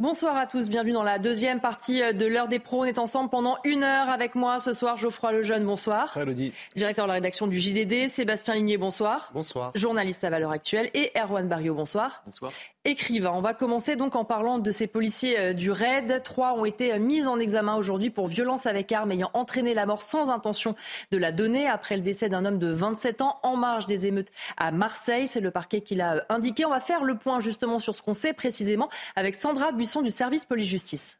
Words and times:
Bonsoir 0.00 0.34
à 0.38 0.46
tous, 0.46 0.70
bienvenue 0.70 0.94
dans 0.94 1.02
la 1.02 1.18
deuxième 1.18 1.60
partie 1.60 2.00
de 2.14 2.24
l'heure 2.24 2.48
des 2.48 2.58
pros. 2.58 2.80
On 2.80 2.84
est 2.84 2.98
ensemble 2.98 3.28
pendant 3.28 3.58
une 3.64 3.84
heure 3.84 4.08
avec 4.08 4.34
moi 4.34 4.58
ce 4.58 4.72
soir, 4.72 4.96
Geoffroy 4.96 5.32
Lejeune, 5.32 5.66
bonsoir. 5.66 6.06
Bonsoir 6.06 6.22
Elodie. 6.22 6.54
Directeur 6.74 7.04
de 7.04 7.08
la 7.08 7.14
rédaction 7.16 7.46
du 7.46 7.60
JDD, 7.60 8.08
Sébastien 8.08 8.54
Ligné, 8.54 8.78
bonsoir. 8.78 9.30
Bonsoir. 9.34 9.72
Journaliste 9.74 10.24
à 10.24 10.30
Valeurs 10.30 10.52
Actuelles 10.52 10.88
et 10.94 11.12
Erwan 11.18 11.46
Barrio, 11.46 11.74
bonsoir. 11.74 12.22
Bonsoir. 12.24 12.50
Écrivain. 12.86 13.32
On 13.34 13.42
va 13.42 13.52
commencer 13.52 13.94
donc 13.94 14.16
en 14.16 14.24
parlant 14.24 14.58
de 14.58 14.70
ces 14.70 14.86
policiers 14.86 15.38
euh, 15.38 15.52
du 15.52 15.70
RAID. 15.70 16.22
Trois 16.24 16.54
ont 16.54 16.64
été 16.64 16.94
euh, 16.94 16.98
mis 16.98 17.26
en 17.26 17.38
examen 17.38 17.76
aujourd'hui 17.76 18.08
pour 18.08 18.26
violence 18.26 18.64
avec 18.64 18.90
arme 18.90 19.12
ayant 19.12 19.30
entraîné 19.34 19.74
la 19.74 19.84
mort 19.84 20.00
sans 20.00 20.30
intention 20.30 20.74
de 21.10 21.18
la 21.18 21.30
donner 21.30 21.66
après 21.66 21.98
le 21.98 22.02
décès 22.02 22.30
d'un 22.30 22.46
homme 22.46 22.58
de 22.58 22.72
27 22.72 23.20
ans 23.20 23.38
en 23.42 23.54
marge 23.56 23.84
des 23.84 24.06
émeutes 24.06 24.32
à 24.56 24.70
Marseille. 24.70 25.26
C'est 25.26 25.40
le 25.40 25.50
parquet 25.50 25.82
qui 25.82 25.94
l'a 25.94 26.14
euh, 26.14 26.20
indiqué. 26.30 26.64
On 26.64 26.70
va 26.70 26.80
faire 26.80 27.04
le 27.04 27.18
point 27.18 27.40
justement 27.40 27.80
sur 27.80 27.94
ce 27.94 28.00
qu'on 28.00 28.14
sait 28.14 28.32
précisément 28.32 28.88
avec 29.14 29.34
Sandra 29.34 29.72
Buisson 29.72 30.00
du 30.00 30.10
service 30.10 30.46
police-justice. 30.46 31.19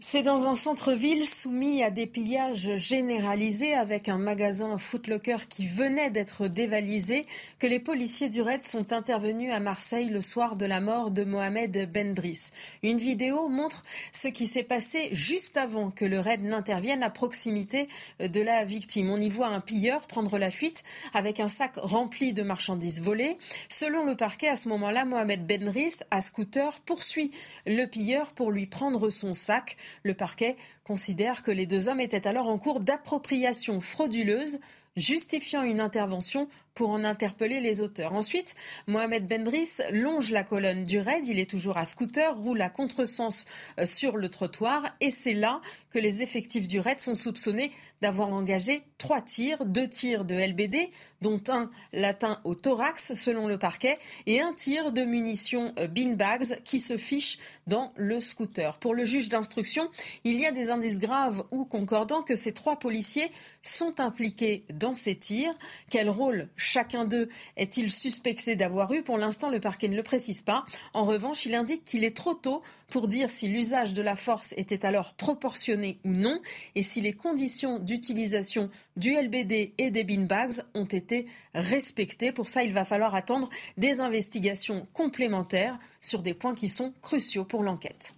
C'est 0.00 0.22
dans 0.22 0.48
un 0.48 0.54
centre-ville 0.54 1.26
soumis 1.26 1.82
à 1.82 1.88
des 1.88 2.06
pillages 2.06 2.76
généralisés 2.76 3.74
avec 3.74 4.08
un 4.08 4.18
magasin 4.18 4.76
Footlocker 4.76 5.48
qui 5.48 5.66
venait 5.66 6.10
d'être 6.10 6.46
dévalisé 6.46 7.26
que 7.58 7.66
les 7.66 7.78
policiers 7.78 8.28
du 8.28 8.42
RAID 8.42 8.60
sont 8.60 8.92
intervenus 8.92 9.52
à 9.52 9.60
Marseille 9.60 10.10
le 10.10 10.20
soir 10.20 10.56
de 10.56 10.66
la 10.66 10.80
mort 10.80 11.10
de 11.10 11.24
Mohamed 11.24 11.90
Bendris. 11.90 12.50
Une 12.82 12.98
vidéo 12.98 13.48
montre 13.48 13.82
ce 14.12 14.28
qui 14.28 14.46
s'est 14.46 14.62
passé 14.62 15.08
juste 15.12 15.56
avant 15.56 15.90
que 15.90 16.04
le 16.04 16.18
RAID 16.18 16.42
n'intervienne 16.42 17.02
à 17.02 17.10
proximité 17.10 17.88
de 18.20 18.40
la 18.40 18.64
victime. 18.64 19.10
On 19.10 19.20
y 19.20 19.28
voit 19.28 19.48
un 19.48 19.60
pilleur 19.60 20.06
prendre 20.06 20.38
la 20.38 20.50
fuite 20.50 20.82
avec 21.14 21.40
un 21.40 21.48
sac 21.48 21.76
rempli 21.76 22.32
de 22.32 22.42
marchandises 22.42 23.00
volées. 23.00 23.38
Selon 23.68 24.04
le 24.04 24.16
parquet, 24.16 24.48
à 24.48 24.56
ce 24.56 24.68
moment-là, 24.68 25.06
Mohamed 25.06 25.46
Bendris, 25.46 25.94
à 26.10 26.20
scooter, 26.20 26.80
poursuit 26.80 27.30
le 27.64 27.86
pilleur 27.86 28.32
pour 28.32 28.50
lui 28.50 28.66
prendre 28.66 29.08
son 29.08 29.34
sac. 29.34 29.76
Le 30.02 30.14
parquet 30.14 30.56
considère 30.84 31.42
que 31.42 31.50
les 31.50 31.66
deux 31.66 31.88
hommes 31.88 32.00
étaient 32.00 32.26
alors 32.26 32.48
en 32.48 32.58
cours 32.58 32.80
d'appropriation 32.80 33.80
frauduleuse, 33.80 34.60
justifiant 34.96 35.62
une 35.62 35.80
intervention 35.80 36.48
pour 36.74 36.90
en 36.90 37.04
interpeller 37.04 37.60
les 37.60 37.80
auteurs. 37.80 38.12
Ensuite, 38.14 38.54
Mohamed 38.86 39.26
Bendris 39.26 39.78
longe 39.92 40.30
la 40.30 40.44
colonne 40.44 40.84
du 40.84 40.98
raid. 40.98 41.26
Il 41.26 41.38
est 41.38 41.48
toujours 41.48 41.76
à 41.76 41.84
scooter, 41.84 42.36
roule 42.36 42.60
à 42.60 42.68
contresens 42.68 43.46
euh, 43.78 43.86
sur 43.86 44.16
le 44.16 44.28
trottoir. 44.28 44.82
Et 45.00 45.10
c'est 45.10 45.34
là 45.34 45.60
que 45.90 45.98
les 45.98 46.22
effectifs 46.22 46.66
du 46.66 46.80
raid 46.80 47.00
sont 47.00 47.14
soupçonnés 47.14 47.72
d'avoir 48.02 48.28
engagé 48.28 48.82
trois 48.98 49.20
tirs, 49.20 49.64
deux 49.64 49.88
tirs 49.88 50.24
de 50.24 50.34
LBD, 50.34 50.90
dont 51.20 51.40
un 51.48 51.70
latin 51.92 52.40
au 52.44 52.54
thorax 52.54 53.14
selon 53.14 53.48
le 53.48 53.58
parquet, 53.58 53.98
et 54.26 54.40
un 54.40 54.52
tir 54.52 54.92
de 54.92 55.02
munitions 55.02 55.72
euh, 55.78 55.86
beanbags 55.86 56.60
qui 56.64 56.80
se 56.80 56.96
fiche 56.96 57.38
dans 57.66 57.88
le 57.96 58.20
scooter. 58.20 58.78
Pour 58.78 58.94
le 58.94 59.04
juge 59.04 59.28
d'instruction, 59.28 59.88
il 60.24 60.40
y 60.40 60.46
a 60.46 60.52
des 60.52 60.70
indices 60.70 60.98
graves 60.98 61.44
ou 61.50 61.64
concordants 61.64 62.22
que 62.22 62.36
ces 62.36 62.52
trois 62.52 62.78
policiers 62.78 63.30
sont 63.62 64.00
impliqués 64.00 64.64
dans 64.72 64.94
ces 64.94 65.16
tirs. 65.16 65.54
Quel 65.90 66.10
rôle 66.10 66.48
chacun 66.64 67.04
d'eux 67.04 67.28
est-il 67.56 67.90
suspecté 67.90 68.56
d'avoir 68.56 68.92
eu? 68.92 69.02
Pour 69.02 69.18
l'instant, 69.18 69.50
le 69.50 69.60
parquet 69.60 69.88
ne 69.88 69.96
le 69.96 70.02
précise 70.02 70.42
pas. 70.42 70.64
En 70.92 71.04
revanche, 71.04 71.46
il 71.46 71.54
indique 71.54 71.84
qu'il 71.84 72.04
est 72.04 72.16
trop 72.16 72.34
tôt 72.34 72.62
pour 72.88 73.08
dire 73.08 73.30
si 73.30 73.48
l'usage 73.48 73.92
de 73.92 74.02
la 74.02 74.16
force 74.16 74.54
était 74.56 74.84
alors 74.84 75.14
proportionné 75.14 75.98
ou 76.04 76.10
non 76.10 76.40
et 76.74 76.82
si 76.82 77.00
les 77.00 77.12
conditions 77.12 77.78
d'utilisation 77.78 78.70
du 78.96 79.14
LBD 79.14 79.74
et 79.78 79.90
des 79.90 80.04
beanbags 80.04 80.62
ont 80.74 80.84
été 80.84 81.26
respectées. 81.54 82.32
Pour 82.32 82.48
ça, 82.48 82.62
il 82.62 82.72
va 82.72 82.84
falloir 82.84 83.14
attendre 83.14 83.48
des 83.76 84.00
investigations 84.00 84.86
complémentaires 84.92 85.78
sur 86.00 86.22
des 86.22 86.34
points 86.34 86.54
qui 86.54 86.68
sont 86.68 86.92
cruciaux 87.00 87.44
pour 87.44 87.62
l'enquête. 87.62 88.14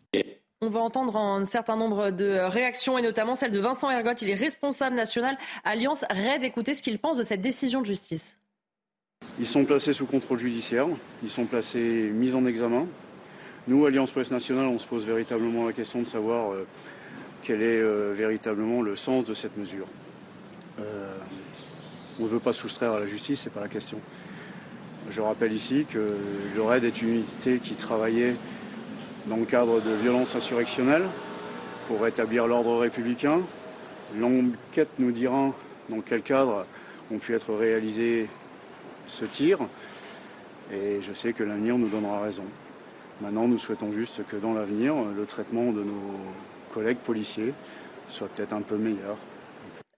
On 0.62 0.70
va 0.70 0.81
entendre 0.81 1.16
un 1.16 1.44
certain 1.44 1.77
nombre 1.77 2.10
de 2.10 2.38
réactions 2.38 2.97
et 2.97 3.03
notamment 3.03 3.34
celle 3.34 3.50
de 3.50 3.60
Vincent 3.60 3.91
Ergotte. 3.91 4.22
Il 4.22 4.31
est 4.31 4.34
responsable 4.34 4.97
national 4.97 5.36
Alliance 5.64 6.05
RAID. 6.08 6.44
Écoutez 6.44 6.75
ce 6.75 6.81
qu'il 6.81 6.99
pense 6.99 7.19
de 7.19 7.22
cette 7.22 7.43
décision 7.43 7.82
de 7.82 7.87
justice. 7.87 8.38
Ils 9.38 9.47
sont 9.47 9.66
placés 9.66 9.93
sous 9.93 10.06
contrôle 10.06 10.38
judiciaire, 10.38 10.87
ils 11.22 11.31
sont 11.31 11.44
placés 11.44 12.10
mis 12.15 12.34
en 12.34 12.47
examen. 12.47 12.87
Nous, 13.69 13.84
Alliance 13.84 14.10
Police 14.10 14.31
Nationale, 14.31 14.65
on 14.65 14.78
se 14.78 14.87
pose 14.87 15.04
véritablement 15.04 15.66
la 15.66 15.75
question 15.75 16.00
de 16.00 16.09
savoir 16.09 16.53
euh, 16.53 16.66
quel 17.43 17.60
est 17.60 17.82
euh, 17.82 18.15
véritablement 18.16 18.81
le 18.81 18.97
sens 18.97 19.25
de 19.26 19.34
cette 19.34 19.59
mesure. 19.59 19.88
Euh, 20.81 21.15
on 22.19 22.25
ne 22.25 22.28
veut 22.28 22.38
pas 22.38 22.55
soustraire 22.55 22.93
à 22.93 23.00
la 23.00 23.06
justice, 23.06 23.41
c'est 23.41 23.53
pas 23.53 23.60
la 23.60 23.69
question. 23.69 24.00
Je 25.10 25.21
rappelle 25.21 25.53
ici 25.53 25.84
que 25.88 26.16
le 26.55 26.62
RAID 26.62 26.84
est 26.84 27.03
une 27.03 27.16
unité 27.16 27.59
qui 27.59 27.75
travaillait 27.75 28.37
dans 29.26 29.37
le 29.37 29.44
cadre 29.44 29.82
de 29.82 29.93
violences 29.93 30.34
insurrectionnelles 30.34 31.06
pour 31.88 32.00
rétablir 32.00 32.47
l'ordre 32.47 32.78
républicain. 32.78 33.41
L'enquête 34.19 34.88
nous 34.99 35.12
dira 35.12 35.53
dans 35.91 36.00
quel 36.00 36.22
cadre 36.22 36.65
ont 37.12 37.19
pu 37.19 37.34
être 37.34 37.53
réalisés 37.55 38.28
ce 39.06 39.25
tir. 39.25 39.59
Et 40.72 41.00
je 41.00 41.12
sais 41.12 41.33
que 41.33 41.44
l'avenir 41.44 41.78
nous 41.78 41.89
donnera 41.89 42.21
raison. 42.21 42.44
Maintenant, 43.21 43.49
nous 43.49 43.59
souhaitons 43.59 43.93
juste 43.93 44.27
que 44.27 44.37
dans 44.37 44.53
l'avenir, 44.53 44.94
le 44.94 45.25
traitement 45.27 45.72
de 45.72 45.83
nos 45.83 46.19
collègues 46.72 46.99
policiers 46.99 47.55
soit 48.09 48.28
peut-être 48.28 48.53
un 48.53 48.62
peu 48.62 48.77
meilleur. 48.77 49.17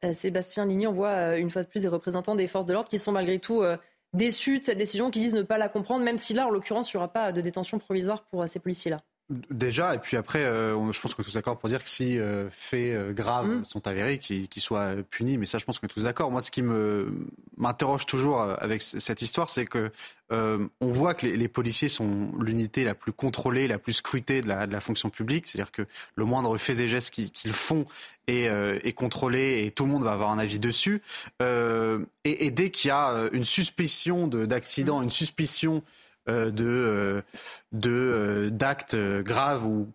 Euh, 0.05 0.13
Sébastien 0.13 0.65
Ligny, 0.67 0.87
on 0.87 0.93
voit 0.93 1.09
euh, 1.09 1.37
une 1.37 1.51
fois 1.51 1.65
de 1.65 1.69
plus 1.69 1.83
des 1.83 1.89
représentants 1.89 2.37
des 2.37 2.47
forces 2.47 2.67
de 2.67 2.73
l'ordre 2.73 2.89
qui 2.89 2.99
sont 2.99 3.11
malgré 3.11 3.41
tout 3.41 3.63
euh, 3.63 3.77
déçus 4.13 4.61
de 4.61 4.65
cette 4.65 4.79
décision, 4.79 5.11
qui 5.11 5.19
disent 5.19 5.35
ne 5.35 5.43
pas 5.43 5.59
la 5.59 5.69
comprendre, 5.69 6.05
même 6.05 6.19
si 6.19 6.35
là, 6.35 6.47
en 6.47 6.51
l'occurrence, 6.51 6.93
il 6.93 6.97
n'y 6.97 6.99
aura 6.99 7.13
pas 7.13 7.33
de 7.33 7.41
détention 7.41 7.79
provisoire 7.79 8.23
pour 8.25 8.49
ces 8.49 8.61
policiers-là. 8.61 8.99
Déjà, 9.31 9.95
et 9.95 9.99
puis 9.99 10.17
après, 10.17 10.43
euh, 10.43 10.73
je 10.91 11.01
pense 11.03 11.15
qu'on 11.15 11.23
est 11.23 11.27
tous 11.27 11.35
d'accord 11.35 11.59
pour 11.59 11.69
dire 11.69 11.83
que 11.83 11.89
si 11.89 12.19
euh, 12.19 12.49
faits 12.51 12.95
euh, 12.95 13.13
graves 13.13 13.49
mm. 13.49 13.65
sont 13.65 13.87
avérés, 13.87 14.17
qu'ils 14.17 14.49
soient 14.57 14.95
punis. 15.11 15.37
Mais 15.37 15.45
ça, 15.45 15.59
je 15.59 15.67
pense 15.67 15.79
qu'on 15.79 15.87
est 15.87 15.91
tous 15.91 16.05
d'accord. 16.05 16.31
Moi, 16.31 16.41
ce 16.41 16.51
qui 16.51 16.63
m'interroge 16.63 18.07
toujours 18.07 18.41
avec 18.41 18.81
cette 18.81 19.21
histoire, 19.21 19.51
c'est 19.51 19.67
que 19.67 19.91
on 20.31 20.69
voit 20.81 21.13
que 21.13 21.27
les, 21.27 21.49
policiers 21.49 21.89
sont 21.89 22.33
l'unité 22.41 22.85
la 22.85 22.95
plus 22.95 23.13
contrôlée, 23.13 23.69
la 23.69 23.79
plus 23.79 23.95
scrutée 23.95 24.41
de 24.41 24.49
la, 24.49 24.67
de 24.67 24.73
la 24.73 24.81
fonction 24.81 25.11
publique. 25.11 25.47
C'est-à-dire 25.47 25.73
que 25.73 25.87
le 26.15 26.25
moindre 26.25 26.57
fait 26.57 26.81
et 26.81 26.89
geste 26.89 27.11
qu'ils 27.11 27.53
font 27.53 27.85
est, 28.29 28.45
est, 28.45 28.93
contrôlé 28.93 29.65
et 29.65 29.71
tout 29.71 29.85
le 29.85 29.91
monde 29.91 30.05
va 30.05 30.13
avoir 30.13 30.31
un 30.31 30.39
avis 30.39 30.59
dessus. 30.59 31.03
Et, 31.41 32.47
et, 32.47 32.51
dès 32.51 32.71
qu'il 32.71 32.89
y 32.89 32.93
a 32.93 33.29
une 33.33 33.45
suspicion 33.45 34.27
d'accident, 34.27 35.03
une 35.03 35.11
suspicion 35.11 35.83
euh, 36.29 37.23
de 37.73 37.91
euh, 37.91 38.47
euh, 38.47 38.51
d'actes 38.51 38.97
graves 38.97 39.67
ou 39.67 39.89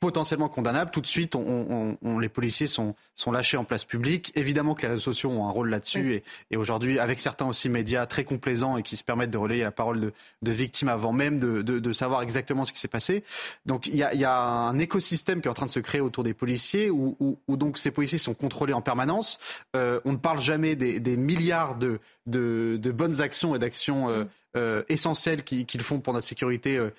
potentiellement 0.00 0.48
condamnables, 0.48 0.90
tout 0.90 1.00
de 1.00 1.06
suite, 1.06 1.36
on, 1.36 2.18
les 2.18 2.28
policiers 2.28 2.66
sont, 2.66 2.96
sont 3.14 3.30
lâchés 3.30 3.56
en 3.56 3.64
place 3.64 3.84
publique. 3.84 4.32
Évidemment 4.34 4.74
que 4.74 4.82
les 4.82 4.88
réseaux 4.88 5.12
sociaux 5.12 5.30
ont 5.30 5.46
un 5.46 5.50
rôle 5.50 5.70
là-dessus 5.70 6.14
et, 6.14 6.24
et 6.50 6.56
aujourd'hui, 6.56 6.98
avec 6.98 7.20
certains 7.20 7.46
aussi 7.46 7.68
médias 7.68 8.06
très 8.06 8.24
complaisants 8.24 8.76
et 8.76 8.82
qui 8.82 8.96
se 8.96 9.04
permettent 9.04 9.30
de 9.30 9.38
relayer 9.38 9.62
la 9.62 9.70
parole 9.70 10.00
de, 10.00 10.12
de 10.42 10.50
victimes 10.50 10.88
avant 10.88 11.12
même 11.12 11.38
de, 11.38 11.62
de, 11.62 11.78
de, 11.78 11.92
savoir 11.92 12.22
exactement 12.22 12.64
ce 12.64 12.72
qui 12.72 12.80
s'est 12.80 12.88
passé. 12.88 13.22
Donc 13.64 13.86
il 13.86 13.94
y 13.94 14.02
a, 14.02 14.12
y 14.14 14.24
a, 14.24 14.36
un 14.36 14.78
écosystème 14.78 15.40
qui 15.40 15.46
est 15.46 15.50
en 15.50 15.54
train 15.54 15.66
de 15.66 15.70
se 15.70 15.80
créer 15.80 16.00
autour 16.00 16.24
des 16.24 16.34
policiers 16.34 16.90
où, 16.90 17.16
où, 17.20 17.38
où 17.46 17.56
donc 17.56 17.78
ces 17.78 17.92
policiers 17.92 18.18
sont 18.18 18.34
contrôlés 18.34 18.72
en 18.72 18.82
permanence. 18.82 19.38
Euh, 19.76 20.00
on 20.04 20.10
ne 20.10 20.16
parle 20.16 20.40
jamais 20.40 20.74
des, 20.74 20.98
des 20.98 21.16
milliards 21.16 21.76
de, 21.76 22.00
de, 22.26 22.90
bonnes 22.90 23.20
actions 23.20 23.54
et 23.54 23.58
d'actions 23.58 24.08
euh, 24.08 24.24
euh, 24.56 24.82
essentielles 24.88 25.44
qu'ils 25.44 25.82
font 25.82 26.00
pour 26.00 26.12
notre 26.12 26.26
sécurité 26.26 26.76
euh, 26.76 26.90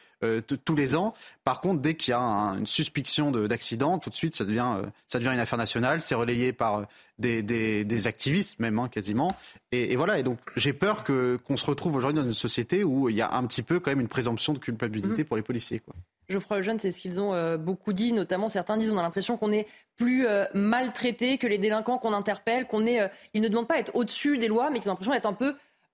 tous 0.41 0.75
les 0.75 0.95
ans. 0.95 1.13
Par 1.43 1.61
contre, 1.61 1.81
dès 1.81 1.95
qu'il 1.95 2.11
y 2.11 2.15
a 2.15 2.19
une 2.19 2.65
suspicion 2.65 3.31
d'accident, 3.31 3.99
tout 3.99 4.09
de 4.09 4.15
suite, 4.15 4.35
ça 4.35 4.45
devient, 4.45 4.75
euh, 4.77 4.85
ça 5.07 5.19
devient 5.19 5.31
une 5.33 5.39
affaire 5.39 5.59
nationale. 5.59 6.01
C'est 6.01 6.15
relayé 6.15 6.53
par 6.53 6.79
euh, 6.79 6.83
des, 7.19 7.41
des, 7.41 8.07
activistes, 8.07 8.59
même 8.59 8.79
hein, 8.79 8.87
quasiment. 8.89 9.35
Et, 9.71 9.95
voilà. 9.95 10.19
Et 10.19 10.23
donc, 10.23 10.39
j'ai 10.55 10.73
peur 10.73 11.03
qu'on 11.03 11.57
se 11.57 11.65
retrouve 11.65 11.95
aujourd'hui 11.95 12.21
dans 12.21 12.27
une 12.27 12.33
société 12.33 12.83
où 12.83 13.09
il 13.09 13.15
y 13.15 13.21
a 13.21 13.33
un 13.33 13.45
petit 13.45 13.63
peu 13.63 13.79
quand 13.79 13.91
même 13.91 14.01
une 14.01 14.07
présomption 14.07 14.53
de 14.53 14.59
culpabilité 14.59 15.23
mmh. 15.23 15.25
pour 15.25 15.37
les 15.37 15.43
policiers. 15.43 15.79
Quoi. 15.79 15.95
Geoffroy 16.29 16.57
Lejeune, 16.57 16.79
c'est 16.79 16.91
ce 16.91 17.01
qu'ils 17.01 17.19
ont 17.19 17.57
beaucoup 17.57 17.91
dit, 17.91 18.13
notamment 18.13 18.47
certains 18.47 18.77
disent 18.77 18.89
on 18.89 18.97
a 18.97 19.01
l'impression 19.01 19.37
qu'on 19.37 19.51
est 19.51 19.67
plus 19.97 20.25
maltraité 20.53 21.37
que 21.37 21.45
les 21.45 21.57
délinquants 21.57 21.97
qu'on 21.97 22.13
interpelle, 22.13 22.65
qu'on 22.65 22.87
est, 22.87 23.11
ils 23.33 23.41
ne 23.41 23.49
demandent 23.49 23.67
pas 23.67 23.75
à 23.75 23.79
être 23.79 23.93
au-dessus 23.93 24.37
des 24.37 24.47
lois, 24.47 24.69
mais 24.69 24.79
qu'ils 24.79 24.89
ont 24.89 24.93
l'impression 24.93 25.11
d'être 25.11 25.25
un 25.25 25.33
peu 25.33 25.53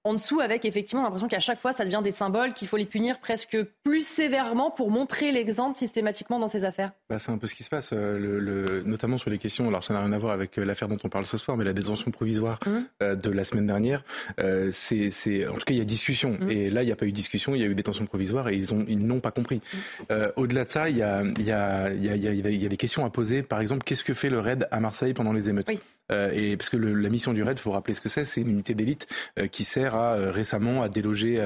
en 0.10 0.14
dessous 0.16 0.40
avec 0.40 0.66
effectivement 0.66 1.04
l'impression 1.04 1.28
qu'à 1.28 1.40
chaque 1.40 1.60
fois 1.60 1.72
ça 1.72 1.86
devient 1.86 2.02
des 2.04 2.12
symboles, 2.12 2.54
qu'il 2.54 2.68
faut 2.68 2.78
les 2.78 2.86
punir 2.86 3.20
presque 3.20 3.58
plus 3.84 4.06
sévèrement 4.06 4.72
pour 4.72 4.90
montrer 4.90 5.32
l'exemple 5.32 5.78
systématiquement 5.78 6.40
dans 6.40 6.48
ces 6.48 6.66
affaires 6.66 6.92
bah, 7.10 7.20
C'est 7.20 7.32
un 7.32 7.38
peu 7.38 7.48
ce 7.48 7.54
qui 7.54 7.64
se 7.64 7.70
passe, 7.70 7.92
euh, 7.94 8.18
le, 8.18 8.82
notamment 8.84 9.18
sur 9.18 9.30
les 9.30 9.38
questions, 9.38 9.68
alors 9.68 9.84
ça 9.84 9.94
n'a 9.94 10.02
rien 10.02 10.12
à 10.12 10.18
voir 10.18 10.34
avec 10.34 10.58
euh, 10.58 10.66
l'affaire 10.66 10.88
dont 10.88 10.98
on 11.04 11.10
parle 11.10 11.26
ce 11.26 11.38
soir, 11.38 11.58
mais 11.58 11.64
la 11.64 11.74
détention 11.74 12.10
provisoire 12.10 12.60
mmh. 12.66 12.70
euh, 13.04 13.16
de 13.16 13.30
la 13.30 13.44
semaine 13.44 13.68
dernière, 13.68 14.04
c'est, 14.72 15.48
en 15.48 15.54
tout 15.54 15.60
cas 15.66 15.74
il 15.74 15.78
y 15.78 15.82
a 15.82 15.86
discussion, 15.86 16.38
mmh. 16.40 16.50
et 16.50 16.70
là 16.70 16.82
il 16.82 16.88
n'y 16.88 16.92
a 16.92 16.96
pas 16.96 17.06
eu 17.06 17.12
discussion, 17.12 17.54
il 17.54 17.62
y 17.62 17.64
a 17.64 17.68
eu 17.68 17.76
détention 17.76 18.06
provisoire 18.06 18.50
et 18.50 18.56
ils, 18.56 18.74
ont, 18.74 18.86
ils 18.88 19.06
n'ont 19.06 19.20
pas 19.20 19.32
compris. 19.32 19.62
Mmh. 20.10 20.14
au-delà 20.36 20.64
de 20.66 20.70
ça, 20.70 20.90
il 20.90 20.98
y 20.98 21.04
a, 21.04 21.22
il 21.22 21.46
y, 21.46 21.52
a, 21.52 21.92
il 21.94 22.04
y, 22.04 22.10
a, 22.10 22.16
il 22.16 22.62
y 22.62 22.66
a 22.66 22.70
des 22.70 22.78
questions 22.78 23.06
à 23.06 23.10
poser, 23.10 23.44
par 23.44 23.62
exemple, 23.62 23.84
qu'est-ce 23.84 24.04
que 24.04 24.14
fait 24.14 24.30
le 24.30 24.40
raid 24.40 24.68
à 24.72 24.80
Marseille 24.80 25.14
pendant 25.14 25.34
les 25.34 25.50
émeutes? 25.50 25.70
Et 26.12 26.58
parce 26.58 26.70
que 26.70 26.78
la 26.78 27.10
mission 27.10 27.34
du 27.34 27.44
RAID, 27.44 27.60
faut 27.60 27.72
rappeler 27.72 27.94
ce 27.94 28.02
que 28.02 28.10
c'est, 28.10 28.26
c'est 28.26 28.42
une 28.42 28.50
unité 28.50 28.74
d'élite 28.74 29.08
qui 29.52 29.64
sert 29.64 29.96
à 29.96 30.16
récemment 30.32 30.82
à 30.82 30.90
déloger 30.90 31.42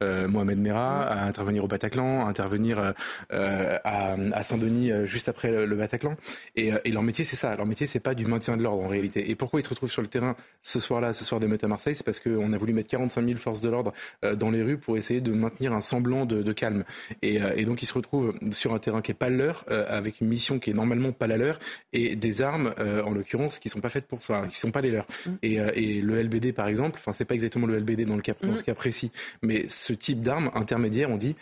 Mohamed 0.00 0.58
Merah, 0.58 1.02
à 1.04 1.26
intervenir 1.26 1.64
au 1.64 1.68
Bataclan, 1.68 2.26
à 2.26 2.28
intervenir 2.28 2.94
à, 3.30 4.42
Saint-Denis 4.42 4.90
juste 5.06 5.28
après 5.28 5.66
le, 5.66 5.76
Bataclan. 5.76 6.16
Et, 6.54 6.72
leur 6.90 7.02
métier, 7.02 7.24
c'est 7.24 7.36
ça. 7.36 7.54
Leur 7.56 7.66
métier, 7.66 7.86
c'est 7.86 8.00
pas 8.00 8.14
du 8.14 8.26
maintien 8.26 8.56
de 8.56 8.62
l'ordre 8.62 8.82
en 8.82 8.88
réalité. 8.88 9.30
Et 9.30 9.34
pourquoi 9.34 9.60
ils 9.60 9.62
se 9.62 9.68
retrouvent 9.68 9.90
sur 9.90 10.02
le 10.02 10.08
terrain 10.08 10.36
ce 10.62 10.80
soir-là, 10.80 11.12
ce 11.12 11.24
soir 11.24 11.40
des 11.40 11.46
meutes 11.46 11.64
à 11.64 11.68
Marseille, 11.68 11.94
c'est 11.94 12.04
parce 12.04 12.20
qu'on 12.20 12.52
a 12.52 12.58
voulu 12.58 12.72
mettre 12.72 12.88
45 12.88 13.26
000 13.26 13.38
forces 13.38 13.60
de 13.60 13.68
l'ordre 13.68 13.92
dans 14.34 14.50
les 14.50 14.62
rues 14.62 14.78
pour 14.78 14.96
essayer 14.96 15.20
de 15.20 15.32
maintenir 15.32 15.72
un 15.72 15.80
semblant 15.80 16.26
de, 16.26 16.52
calme. 16.52 16.84
Et, 17.22 17.40
et, 17.56 17.64
donc 17.64 17.82
ils 17.82 17.86
se 17.86 17.94
retrouvent 17.94 18.34
sur 18.50 18.72
un 18.74 18.78
terrain 18.78 19.02
qui 19.02 19.10
est 19.10 19.14
pas 19.14 19.30
leur, 19.30 19.64
avec 19.68 20.20
une 20.20 20.28
mission 20.28 20.58
qui 20.58 20.70
est 20.70 20.74
normalement 20.74 21.12
pas 21.12 21.26
la 21.26 21.36
leur, 21.36 21.58
et 21.92 22.16
des 22.16 22.42
armes, 22.42 22.74
en 22.78 23.10
l'occurrence, 23.10 23.58
qui 23.58 23.68
sont 23.68 23.80
pas 23.80 23.90
faites 23.96 24.06
pour 24.06 24.22
ça, 24.22 24.44
qui 24.50 24.58
sont 24.58 24.70
pas 24.70 24.80
les 24.80 24.90
leurs. 24.90 25.06
Mm. 25.26 25.30
Et, 25.42 25.54
et, 25.54 26.00
le 26.02 26.22
LBD, 26.22 26.52
par 26.52 26.68
exemple, 26.68 26.98
enfin 26.98 27.12
c'est 27.12 27.24
pas 27.24 27.34
exactement 27.34 27.66
le 27.66 27.78
LBD 27.78 28.04
dans 28.04 28.16
le 28.16 28.22
cas, 28.22 28.34
dans 28.40 28.52
mm. 28.52 28.56
ce 28.58 28.64
cas 28.64 28.74
précis, 28.74 29.10
mais 29.42 29.68
ce 29.68 29.92
type 29.92 30.20
d'arme 30.20 30.50
intermédiaire, 30.54 31.10
on 31.10 31.16
dit, 31.16 31.36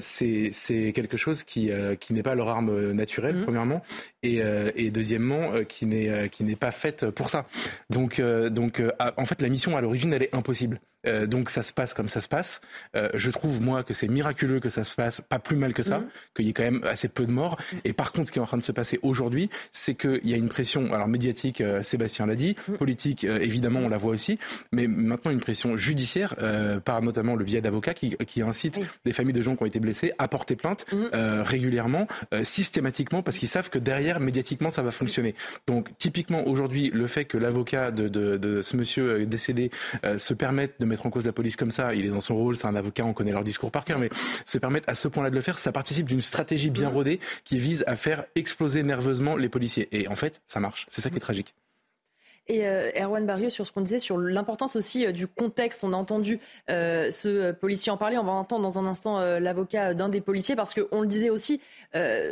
c'est 0.00 0.92
quelque 0.94 1.16
chose 1.16 1.44
qui, 1.44 1.70
qui 2.00 2.12
n'est 2.12 2.22
pas 2.22 2.34
leur 2.34 2.48
arme 2.48 2.92
naturelle, 2.92 3.36
mm. 3.36 3.42
premièrement, 3.44 3.82
et, 4.22 4.40
et 4.76 4.90
deuxièmement, 4.90 5.52
qui 5.68 5.86
n'est 5.86 6.28
qui 6.28 6.44
n'est 6.44 6.56
pas 6.56 6.72
faite 6.72 7.10
pour 7.10 7.30
ça. 7.30 7.46
Donc, 7.90 8.20
donc 8.20 8.82
en 8.98 9.24
fait, 9.24 9.40
la 9.42 9.48
mission 9.48 9.76
à 9.76 9.80
l'origine, 9.80 10.12
elle 10.12 10.24
est 10.24 10.34
impossible. 10.34 10.80
Euh, 11.06 11.26
donc 11.26 11.50
ça 11.50 11.62
se 11.62 11.72
passe 11.72 11.94
comme 11.94 12.08
ça 12.08 12.20
se 12.20 12.28
passe. 12.28 12.60
Euh, 12.96 13.08
je 13.14 13.30
trouve 13.30 13.60
moi 13.60 13.82
que 13.82 13.94
c'est 13.94 14.08
miraculeux 14.08 14.60
que 14.60 14.70
ça 14.70 14.84
se 14.84 14.94
passe 14.94 15.20
pas 15.20 15.38
plus 15.38 15.56
mal 15.56 15.74
que 15.74 15.82
ça, 15.82 15.98
mhm. 15.98 16.06
qu'il 16.34 16.46
y 16.46 16.50
ait 16.50 16.52
quand 16.52 16.62
même 16.62 16.84
assez 16.84 17.08
peu 17.08 17.26
de 17.26 17.30
morts. 17.30 17.58
Et 17.84 17.92
par 17.92 18.12
contre, 18.12 18.28
ce 18.28 18.32
qui 18.32 18.38
est 18.38 18.42
en 18.42 18.46
train 18.46 18.58
de 18.58 18.62
se 18.62 18.72
passer 18.72 18.98
aujourd'hui, 19.02 19.50
c'est 19.72 19.94
qu'il 19.94 20.28
y 20.28 20.34
a 20.34 20.36
une 20.36 20.48
pression, 20.48 20.92
alors 20.92 21.08
médiatique, 21.08 21.60
euh, 21.60 21.82
Sébastien 21.82 22.26
l'a 22.26 22.34
dit, 22.34 22.56
mhm. 22.68 22.76
politique, 22.78 23.24
évidemment, 23.24 23.80
on 23.80 23.88
la 23.88 23.96
voit 23.96 24.12
aussi, 24.12 24.38
mais 24.72 24.86
maintenant 24.86 25.30
une 25.30 25.40
pression 25.40 25.76
judiciaire 25.76 26.36
par 26.84 27.02
notamment 27.02 27.36
le 27.36 27.44
biais 27.44 27.60
d'avocats 27.60 27.94
qui, 27.94 28.16
qui 28.26 28.42
incitent 28.42 28.80
des 29.04 29.12
familles 29.12 29.34
de 29.34 29.42
gens 29.42 29.56
qui 29.56 29.62
ont 29.62 29.66
été 29.66 29.80
blessés 29.80 30.12
à 30.18 30.28
porter 30.28 30.56
plainte 30.56 30.86
mhm. 30.92 31.08
régulièrement, 31.42 32.06
systématiquement, 32.42 33.22
parce 33.22 33.38
qu'ils 33.38 33.48
savent 33.48 33.70
que 33.70 33.78
derrière, 33.78 34.20
médiatiquement, 34.20 34.70
ça 34.70 34.82
va 34.82 34.90
fonctionner. 34.90 35.34
Donc 35.66 35.96
typiquement 35.98 36.46
aujourd'hui, 36.46 36.90
le 36.92 37.06
fait 37.06 37.24
que 37.24 37.38
l'avocat 37.38 37.90
de, 37.90 38.08
de, 38.08 38.36
de, 38.36 38.62
ce 38.62 38.76
monsieur 38.76 39.26
décédé 39.26 39.70
se 40.16 40.34
permette 40.34 40.74
de 40.80 40.86
mettre 40.86 40.93
en 41.02 41.10
cause 41.10 41.26
la 41.26 41.32
police 41.32 41.56
comme 41.56 41.70
ça. 41.70 41.94
Il 41.94 42.06
est 42.06 42.10
dans 42.10 42.20
son 42.20 42.36
rôle, 42.36 42.56
c'est 42.56 42.66
un 42.66 42.74
avocat, 42.74 43.04
on 43.04 43.12
connaît 43.12 43.32
leur 43.32 43.44
discours 43.44 43.70
par 43.70 43.84
cœur, 43.84 43.98
mais 43.98 44.10
se 44.44 44.58
permettre 44.58 44.88
à 44.88 44.94
ce 44.94 45.08
point-là 45.08 45.30
de 45.30 45.34
le 45.34 45.40
faire, 45.40 45.58
ça 45.58 45.72
participe 45.72 46.06
d'une 46.06 46.20
stratégie 46.20 46.70
bien 46.70 46.90
mm. 46.90 46.94
rodée 46.94 47.20
qui 47.44 47.58
vise 47.58 47.84
à 47.86 47.96
faire 47.96 48.24
exploser 48.34 48.82
nerveusement 48.82 49.36
les 49.36 49.48
policiers. 49.48 49.88
Et 49.92 50.08
en 50.08 50.14
fait, 50.14 50.42
ça 50.46 50.60
marche. 50.60 50.86
C'est 50.90 51.00
ça 51.00 51.10
qui 51.10 51.16
est 51.16 51.20
tragique. 51.20 51.54
Et 52.46 52.66
euh, 52.66 52.90
Erwan 52.94 53.24
Barrieux, 53.24 53.48
sur 53.48 53.66
ce 53.66 53.72
qu'on 53.72 53.80
disait, 53.80 53.98
sur 53.98 54.18
l'importance 54.18 54.76
aussi 54.76 55.06
euh, 55.06 55.12
du 55.12 55.26
contexte, 55.26 55.82
on 55.82 55.92
a 55.94 55.96
entendu 55.96 56.40
euh, 56.70 57.10
ce 57.10 57.52
policier 57.52 57.90
en 57.90 57.96
parler, 57.96 58.18
on 58.18 58.24
va 58.24 58.32
entendre 58.32 58.62
dans 58.62 58.78
un 58.78 58.84
instant 58.84 59.18
l'avocat 59.38 59.94
d'un 59.94 60.08
des 60.08 60.20
policiers, 60.20 60.56
parce 60.56 60.74
qu'on 60.74 61.00
le 61.00 61.06
disait 61.06 61.30
aussi, 61.30 61.60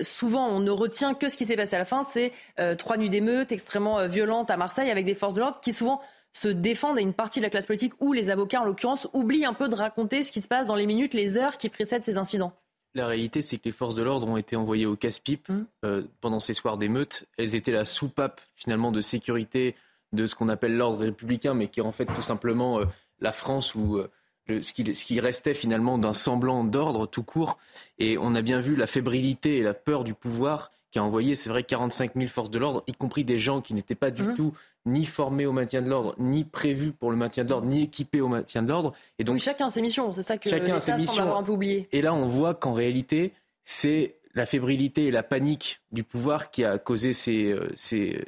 souvent 0.03 0.47
on 0.49 0.61
ne 0.61 0.71
retient 0.71 1.15
que 1.15 1.29
ce 1.29 1.37
qui 1.37 1.47
s'est 1.47 1.57
passé 1.57 1.77
à 1.77 1.79
la 1.79 1.85
fin, 1.85 2.03
c'est 2.03 2.33
trois 2.77 2.97
nuits 2.97 3.09
d'émeutes 3.09 3.53
extrêmement 3.53 4.07
violentes 4.07 4.51
à 4.51 4.57
Marseille 4.57 4.91
avec 4.91 5.07
des 5.07 5.15
forces 5.15 5.35
de 5.35 5.41
l'ordre 5.41 5.61
qui 5.61 5.73
souvent 5.73 6.01
se 6.33 6.49
défendent 6.49 6.99
et 6.99 7.03
une 7.03 7.13
partie 7.13 7.41
de 7.41 7.45
la 7.45 7.51
classe 7.51 7.67
politique 7.67 7.93
ou 8.01 8.13
les 8.13 8.31
avocats 8.31 8.63
en 8.63 8.65
l'occurrence 8.65 9.09
oublient 9.13 9.45
un 9.45 9.55
peu 9.55 9.69
de 9.69 9.75
raconter 9.75 10.23
ce 10.23 10.33
qui 10.33 10.41
se 10.41 10.49
passe 10.49 10.67
dans 10.67 10.75
les 10.75 10.87
minutes, 10.87 11.15
les 11.15 11.39
heures 11.39 11.59
qui 11.59 11.69
précèdent 11.69 12.05
ces 12.05 12.19
incidents. 12.19 12.53
La 12.95 13.07
réalité, 13.07 13.41
c'est 13.41 13.57
que 13.57 13.65
les 13.65 13.73
forces 13.73 13.95
de 13.95 14.03
l'ordre 14.03 14.29
ont 14.29 14.37
été 14.37 14.55
envoyées 14.57 14.87
au 14.87 14.97
casse-pipe 14.97 15.49
mmh. 15.49 15.65
euh, 15.85 16.03
pendant 16.21 16.41
ces 16.41 16.53
soirs 16.53 16.77
d'émeutes. 16.77 17.27
Elles 17.39 17.55
étaient 17.55 17.73
la 17.73 17.85
soupape 17.85 18.41
finalement 18.55 18.93
de 18.93 19.01
sécurité 19.01 19.77
de 20.13 20.27
ce 20.27 20.35
qu'on 20.35 20.51
appelle 20.51 20.77
l'ordre 20.77 20.99
républicain, 20.99 21.55
mais 21.55 21.69
qui 21.69 21.81
est 21.81 21.83
en 21.85 21.93
fait 21.93 22.07
tout 22.07 22.23
simplement 22.23 22.81
euh, 22.81 22.85
la 23.21 23.33
France 23.33 23.75
ou 23.75 23.97
euh, 23.97 24.11
ce, 24.49 24.73
qui, 24.75 24.95
ce, 24.95 25.05
qui, 25.07 25.21
restait 25.21 25.55
finalement 25.55 25.97
d'un 25.97 26.13
semblant 26.13 26.65
d'ordre 26.65 27.07
tout 27.07 27.23
court. 27.23 27.59
Et 27.99 28.19
on 28.19 28.35
a 28.35 28.43
bien 28.43 28.61
vu 28.61 28.77
la 28.77 28.87
fébrilité 28.87 29.59
et 29.59 29.63
la 29.63 29.75
peur 29.75 30.05
du 30.05 30.13
pouvoir 30.13 30.71
qui 30.93 30.99
a 30.99 31.05
envoyé, 31.05 31.35
c'est 31.35 31.49
vrai, 31.49 31.65
45 31.65 32.13
000 32.15 32.27
forces 32.29 32.51
de 32.51 32.59
l'ordre, 32.59 32.85
y 32.87 32.93
compris 32.93 33.25
des 33.25 33.39
gens 33.39 33.63
qui 33.63 33.73
n'étaient 33.73 33.95
pas 33.95 34.11
du 34.11 34.23
mmh. 34.23 34.35
tout 34.35 34.53
ni 34.85 35.07
formés 35.07 35.47
au 35.47 35.53
maintien 35.53 35.81
de 35.81 35.89
l'ordre, 35.89 36.15
ni 36.19 36.45
prévus 36.45 36.93
pour 36.93 37.11
le 37.11 37.17
maintien 37.17 37.45
de 37.45 37.51
l'ordre, 37.51 37.67
ni 37.67 37.85
équipés 37.85 38.21
au 38.21 38.29
maintien 38.29 38.63
de 38.63 38.69
l'ordre. 38.69 38.93
Et 39.19 39.25
donc 39.25 39.39
chacun 39.39 39.71
ses 39.71 39.81
missions, 39.81 40.13
c'est 40.13 40.23
ça 40.23 40.37
que 40.37 40.51
chacun 40.51 40.79
ses 40.81 40.95
missions. 40.95 41.23
avoir 41.23 41.39
un 41.39 41.43
peu 41.43 41.53
oublié. 41.53 41.89
Et 41.93 42.03
là, 42.03 42.13
on 42.13 42.27
voit 42.27 42.55
qu'en 42.55 42.75
réalité, 42.75 43.33
c'est 43.65 44.17
la 44.35 44.45
fébrilité 44.45 45.07
et 45.07 45.11
la 45.11 45.23
panique 45.23 45.81
du 45.93 46.05
pouvoir 46.05 46.51
qui 46.51 46.65
a 46.65 46.79
causé 46.79 47.15
ces, 47.15 47.53
euh, 47.53 47.71
ces, 47.75 48.23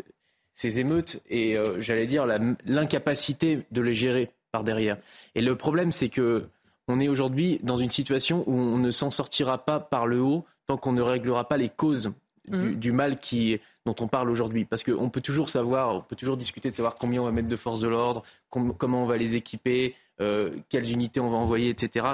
ces 0.54 0.78
émeutes 0.78 1.22
et 1.28 1.58
euh, 1.58 1.80
j'allais 1.80 2.06
dire 2.06 2.26
l'incapacité 2.64 3.66
de 3.70 3.82
les 3.82 3.94
gérer 3.94 4.30
par 4.52 4.64
derrière. 4.64 4.96
Et 5.34 5.42
le 5.42 5.54
problème, 5.56 5.92
c'est 5.92 6.08
que 6.08 6.48
on 6.88 7.00
est 7.00 7.08
aujourd'hui 7.08 7.60
dans 7.62 7.76
une 7.76 7.90
situation 7.90 8.44
où 8.46 8.54
on 8.54 8.78
ne 8.78 8.90
s'en 8.90 9.10
sortira 9.10 9.64
pas 9.64 9.80
par 9.80 10.06
le 10.06 10.20
haut 10.20 10.44
tant 10.66 10.76
qu'on 10.76 10.92
ne 10.92 11.02
réglera 11.02 11.48
pas 11.48 11.56
les 11.56 11.68
causes 11.68 12.12
du, 12.48 12.92
mmh. 12.92 12.94
mal 12.94 13.18
qui, 13.18 13.58
dont 13.86 13.94
on 14.00 14.08
parle 14.08 14.30
aujourd'hui. 14.30 14.64
Parce 14.64 14.82
qu'on 14.82 15.10
peut 15.10 15.20
toujours 15.20 15.48
savoir, 15.50 15.96
on 15.96 16.00
peut 16.00 16.16
toujours 16.16 16.36
discuter 16.36 16.70
de 16.70 16.74
savoir 16.74 16.96
combien 16.96 17.22
on 17.22 17.24
va 17.24 17.32
mettre 17.32 17.48
de 17.48 17.56
forces 17.56 17.80
de 17.80 17.88
l'ordre, 17.88 18.22
comment 18.50 19.02
on 19.02 19.06
va 19.06 19.16
les 19.16 19.36
équiper, 19.36 19.94
euh, 20.20 20.56
quelles 20.68 20.90
unités 20.90 21.20
on 21.20 21.30
va 21.30 21.36
envoyer, 21.36 21.70
etc. 21.70 22.06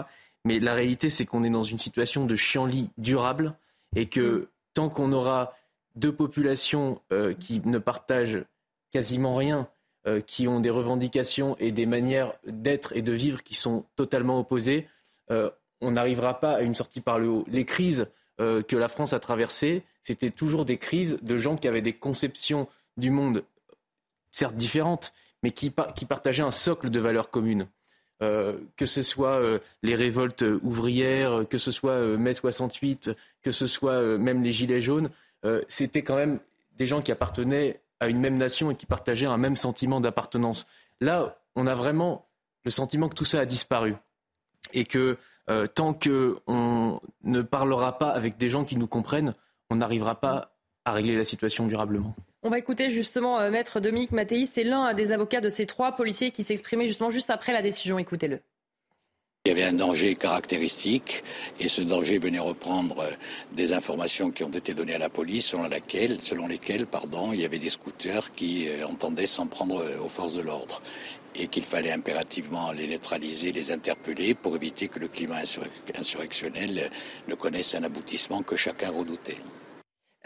Mais 0.45 0.59
la 0.59 0.75
réalité, 0.75 1.11
c'est 1.11 1.27
qu'on 1.27 1.45
est 1.45 1.51
dans 1.51 1.63
une 1.63 1.79
situation 1.79 2.25
de 2.27 2.37
chienlit 2.37 2.91
durable 2.97 3.55
et 3.97 4.07
que 4.07 4.21
mmh. 4.21 4.47
tant 4.75 4.89
qu'on 4.89 5.13
aura 5.13 5.55
deux 5.97 6.13
populations 6.13 7.01
euh, 7.13 7.35
qui 7.35 7.61
ne 7.65 7.79
partagent 7.79 8.45
quasiment 8.93 9.35
rien, 9.35 9.69
euh, 10.07 10.21
qui 10.21 10.49
ont 10.49 10.61
des 10.61 10.71
revendications 10.71 11.57
et 11.59 11.73
des 11.73 11.87
manières 11.87 12.33
d'être 12.47 12.97
et 12.97 13.03
de 13.03 13.13
vivre 13.13 13.43
qui 13.43 13.55
sont 13.55 13.85
totalement 13.97 14.39
opposées, 14.39 14.87
on 15.81 15.93
n'arrivera 15.93 16.41
pas 16.41 16.55
à 16.55 16.63
une 16.63 16.75
sortie 16.75 17.01
par 17.01 17.21
le 17.21 17.29
haut. 17.29 17.45
Les 17.47 17.65
crises 17.65 18.09
que 18.41 18.77
la 18.77 18.89
France 18.89 19.13
a 19.13 19.21
traversées, 19.21 19.83
c'était 20.03 20.31
toujours 20.31 20.65
des 20.65 20.79
crises 20.79 21.19
de 21.21 21.37
gens 21.37 21.57
qui 21.57 21.69
avaient 21.69 21.83
des 21.83 21.93
conceptions 21.93 22.69
du 22.97 23.11
monde, 23.11 23.45
certes 24.33 24.57
différentes, 24.57 25.13
mais 25.43 25.51
qui, 25.51 25.71
partageaient 25.71 26.43
un 26.43 26.51
socle 26.51 26.91
de 26.91 27.01
valeurs 27.01 27.31
communes. 27.31 27.69
Euh, 28.23 28.59
que 28.77 28.85
ce 28.85 29.03
soit 29.03 29.41
euh, 29.41 29.61
les 29.83 29.95
révoltes 29.95 30.45
ouvrières, 30.63 31.47
que 31.49 31.57
ce 31.57 31.71
soit 31.71 31.93
euh, 31.93 32.19
mai 32.19 32.35
68, 32.35 33.13
que 33.43 33.51
ce 33.51 33.67
soit 33.67 34.19
même 34.19 34.43
les 34.43 34.53
Gilets 34.53 34.83
jaunes, 34.83 35.11
c'était 35.69 36.03
quand 36.03 36.17
même 36.17 36.39
des 36.77 36.85
gens 36.85 37.01
qui 37.01 37.11
appartenaient 37.11 37.81
à 37.99 38.09
une 38.09 38.21
même 38.21 38.37
nation 38.37 38.71
et 38.71 38.75
qui 38.75 38.85
partageaient 38.85 39.25
un 39.25 39.39
même 39.39 39.57
sentiment 39.57 40.03
d'appartenance. 40.03 40.67
Là, 41.01 41.39
on 41.55 41.67
a 41.67 41.75
vraiment 41.75 42.27
le 42.65 42.71
sentiment 42.71 43.09
que 43.09 43.15
tout 43.15 43.25
ça 43.25 43.41
a 43.41 43.47
disparu 43.47 43.95
et 44.75 44.85
que 44.85 45.17
tant 45.75 45.95
qu'on 45.95 47.01
ne 47.25 47.43
parlera 47.43 47.99
pas 47.99 48.11
avec 48.11 48.37
des 48.37 48.49
gens 48.49 48.65
qui 48.65 48.77
nous 48.77 48.87
comprennent, 48.87 49.35
on 49.71 49.77
n'arrivera 49.77 50.21
pas 50.21 50.53
à 50.85 50.93
régler 50.93 51.17
la 51.17 51.25
situation 51.25 51.67
durablement. 51.67 52.15
On 52.43 52.49
va 52.49 52.59
écouter 52.59 52.89
justement 52.89 53.39
euh, 53.39 53.51
Maître 53.51 53.81
Dominique 53.81 54.13
Mathéis, 54.13 54.51
c'est 54.53 54.65
l'un 54.65 54.95
des 54.95 55.13
avocats 55.13 55.43
de 55.43 55.51
ces 55.51 55.67
trois 55.67 55.93
policiers 55.93 56.31
qui 56.31 56.43
s'exprimait 56.43 56.87
justement 56.87 57.11
juste 57.11 57.29
après 57.29 57.53
la 57.53 57.61
décision. 57.61 57.99
Écoutez-le. 57.99 58.41
Il 59.47 59.49
y 59.49 59.53
avait 59.53 59.65
un 59.65 59.73
danger 59.73 60.17
caractéristique 60.17 61.25
et 61.59 61.69
ce 61.69 61.81
danger 61.81 62.19
venait 62.19 62.39
reprendre 62.39 63.01
euh, 63.01 63.11
des 63.53 63.73
informations 63.73 64.31
qui 64.31 64.45
ont 64.45 64.51
été 64.51 64.75
données 64.75 64.97
à 64.97 64.99
la 64.99 65.09
police 65.09 65.47
selon, 65.47 65.67
laquelle, 65.67 66.21
selon 66.21 66.47
lesquelles 66.47 66.87
pardon, 66.87 67.33
il 67.33 67.41
y 67.41 67.47
avait 67.47 67.59
des 67.59 67.71
scooters 67.71 68.35
qui 68.35 68.69
euh, 68.69 68.87
entendaient 68.87 69.27
s'en 69.27 69.47
prendre 69.47 69.83
aux 69.99 70.11
forces 70.11 70.35
de 70.35 70.43
l'ordre 70.43 70.83
et 71.35 71.47
qu'il 71.47 71.65
fallait 71.65 71.91
impérativement 71.91 72.71
les 72.73 72.87
neutraliser, 72.87 73.51
les 73.51 73.73
interpeller 73.73 74.35
pour 74.35 74.57
éviter 74.57 74.89
que 74.89 74.99
le 74.99 75.09
climat 75.09 75.41
insurrectionnel 75.95 76.91
ne 77.27 77.35
connaisse 77.35 77.75
un 77.75 77.83
aboutissement 77.83 78.43
que 78.43 78.57
chacun 78.57 78.91
redoutait. 78.91 79.39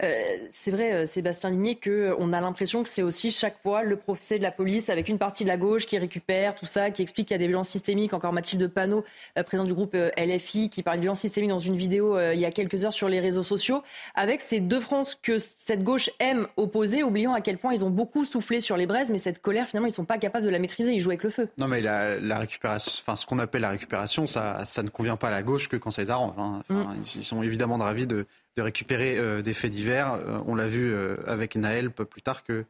Euh, 0.03 0.37
c'est 0.49 0.71
vrai, 0.71 0.93
euh, 0.93 1.05
Sébastien 1.05 1.49
Ligné, 1.49 1.75
qu'on 1.75 1.89
euh, 1.89 2.33
a 2.33 2.41
l'impression 2.41 2.83
que 2.83 2.89
c'est 2.89 3.01
aussi 3.01 3.31
chaque 3.31 3.61
fois 3.61 3.83
le 3.83 3.95
procès 3.95 4.37
de 4.37 4.43
la 4.43 4.51
police 4.51 4.89
avec 4.89 5.07
une 5.07 5.17
partie 5.17 5.43
de 5.43 5.49
la 5.49 5.55
gauche 5.55 5.85
qui 5.85 5.97
récupère 5.97 6.55
tout 6.55 6.65
ça, 6.65 6.91
qui 6.91 7.01
explique 7.01 7.29
qu'il 7.29 7.35
y 7.35 7.39
a 7.39 7.39
des 7.39 7.47
violences 7.47 7.69
systémiques. 7.69 8.13
Encore 8.13 8.33
Mathilde 8.33 8.61
de 8.61 8.67
Panot, 8.67 9.05
président 9.45 9.63
du 9.63 9.73
groupe 9.73 9.95
LFI, 10.17 10.69
qui 10.69 10.83
parle 10.83 10.97
de 10.97 11.01
violences 11.01 11.21
systémiques 11.21 11.49
dans 11.49 11.59
une 11.59 11.77
vidéo 11.77 12.19
il 12.19 12.39
y 12.39 12.45
a 12.45 12.51
quelques 12.51 12.83
heures 12.83 12.93
sur 12.93 13.07
les 13.07 13.19
réseaux 13.19 13.43
sociaux, 13.43 13.83
avec 14.15 14.41
ces 14.41 14.59
deux 14.59 14.79
France 14.79 15.15
que 15.21 15.37
cette 15.39 15.83
gauche 15.83 16.09
aime 16.19 16.47
opposer, 16.57 17.03
oubliant 17.03 17.33
à 17.33 17.41
quel 17.41 17.57
point 17.57 17.73
ils 17.73 17.85
ont 17.85 17.89
beaucoup 17.89 18.25
soufflé 18.25 18.59
sur 18.59 18.77
les 18.77 18.85
braises, 18.85 19.11
mais 19.11 19.17
cette 19.17 19.41
colère, 19.41 19.67
finalement, 19.67 19.87
ils 19.87 19.93
sont 19.93 20.05
pas 20.05 20.17
capables 20.17 20.45
de 20.45 20.49
la 20.49 20.59
maîtriser, 20.59 20.93
ils 20.93 20.99
jouent 20.99 21.11
avec 21.11 21.23
le 21.23 21.29
feu. 21.29 21.47
Non, 21.57 21.67
mais 21.67 21.81
la, 21.81 22.39
récupération, 22.39 22.91
enfin, 23.01 23.15
ce 23.15 23.25
qu'on 23.25 23.39
appelle 23.39 23.61
la 23.61 23.69
récupération, 23.69 24.27
ça, 24.27 24.65
ça 24.65 24.83
ne 24.83 24.89
convient 24.89 25.17
pas 25.17 25.29
à 25.29 25.31
la 25.31 25.43
gauche 25.43 25.69
que 25.69 25.77
quand 25.77 25.91
ça 25.91 26.01
les 26.01 26.09
arrange. 26.09 26.33
Hein. 26.37 26.61
Mm. 26.69 26.83
Ils 27.15 27.23
sont 27.23 27.43
évidemment 27.43 27.77
ravis 27.77 28.07
de 28.07 28.25
de 28.55 28.61
récupérer 28.61 29.17
euh, 29.17 29.41
des 29.41 29.53
faits 29.53 29.71
divers. 29.71 30.13
Euh, 30.13 30.39
on 30.45 30.55
l'a 30.55 30.67
vu 30.67 30.93
euh, 30.93 31.17
avec 31.25 31.55
Naël 31.55 31.91
plus 31.91 32.21
tard 32.21 32.43
qu'il 32.43 32.65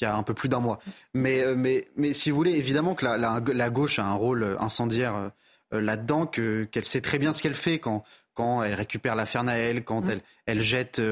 y 0.00 0.04
a 0.04 0.16
un 0.16 0.22
peu 0.22 0.34
plus 0.34 0.48
d'un 0.48 0.60
mois. 0.60 0.80
Mais, 1.14 1.54
mais, 1.54 1.86
mais 1.96 2.12
si 2.12 2.30
vous 2.30 2.36
voulez, 2.36 2.54
évidemment 2.54 2.94
que 2.94 3.04
la, 3.04 3.16
la, 3.16 3.70
gauche 3.70 3.98
a 3.98 4.04
un 4.04 4.14
rôle 4.14 4.56
incendiaire 4.58 5.30
là-dedans, 5.70 6.26
qu'elle 6.26 6.84
sait 6.84 7.00
très 7.00 7.18
bien 7.18 7.32
ce 7.32 7.42
qu'elle 7.42 7.54
fait 7.54 7.78
quand, 7.78 8.04
quand 8.34 8.62
elle 8.62 8.74
récupère 8.74 9.14
l'affaire 9.14 9.44
Naël, 9.44 9.84
quand 9.84 10.06
mm. 10.06 10.10
elle, 10.10 10.20
elle, 10.46 10.60
jette, 10.60 11.02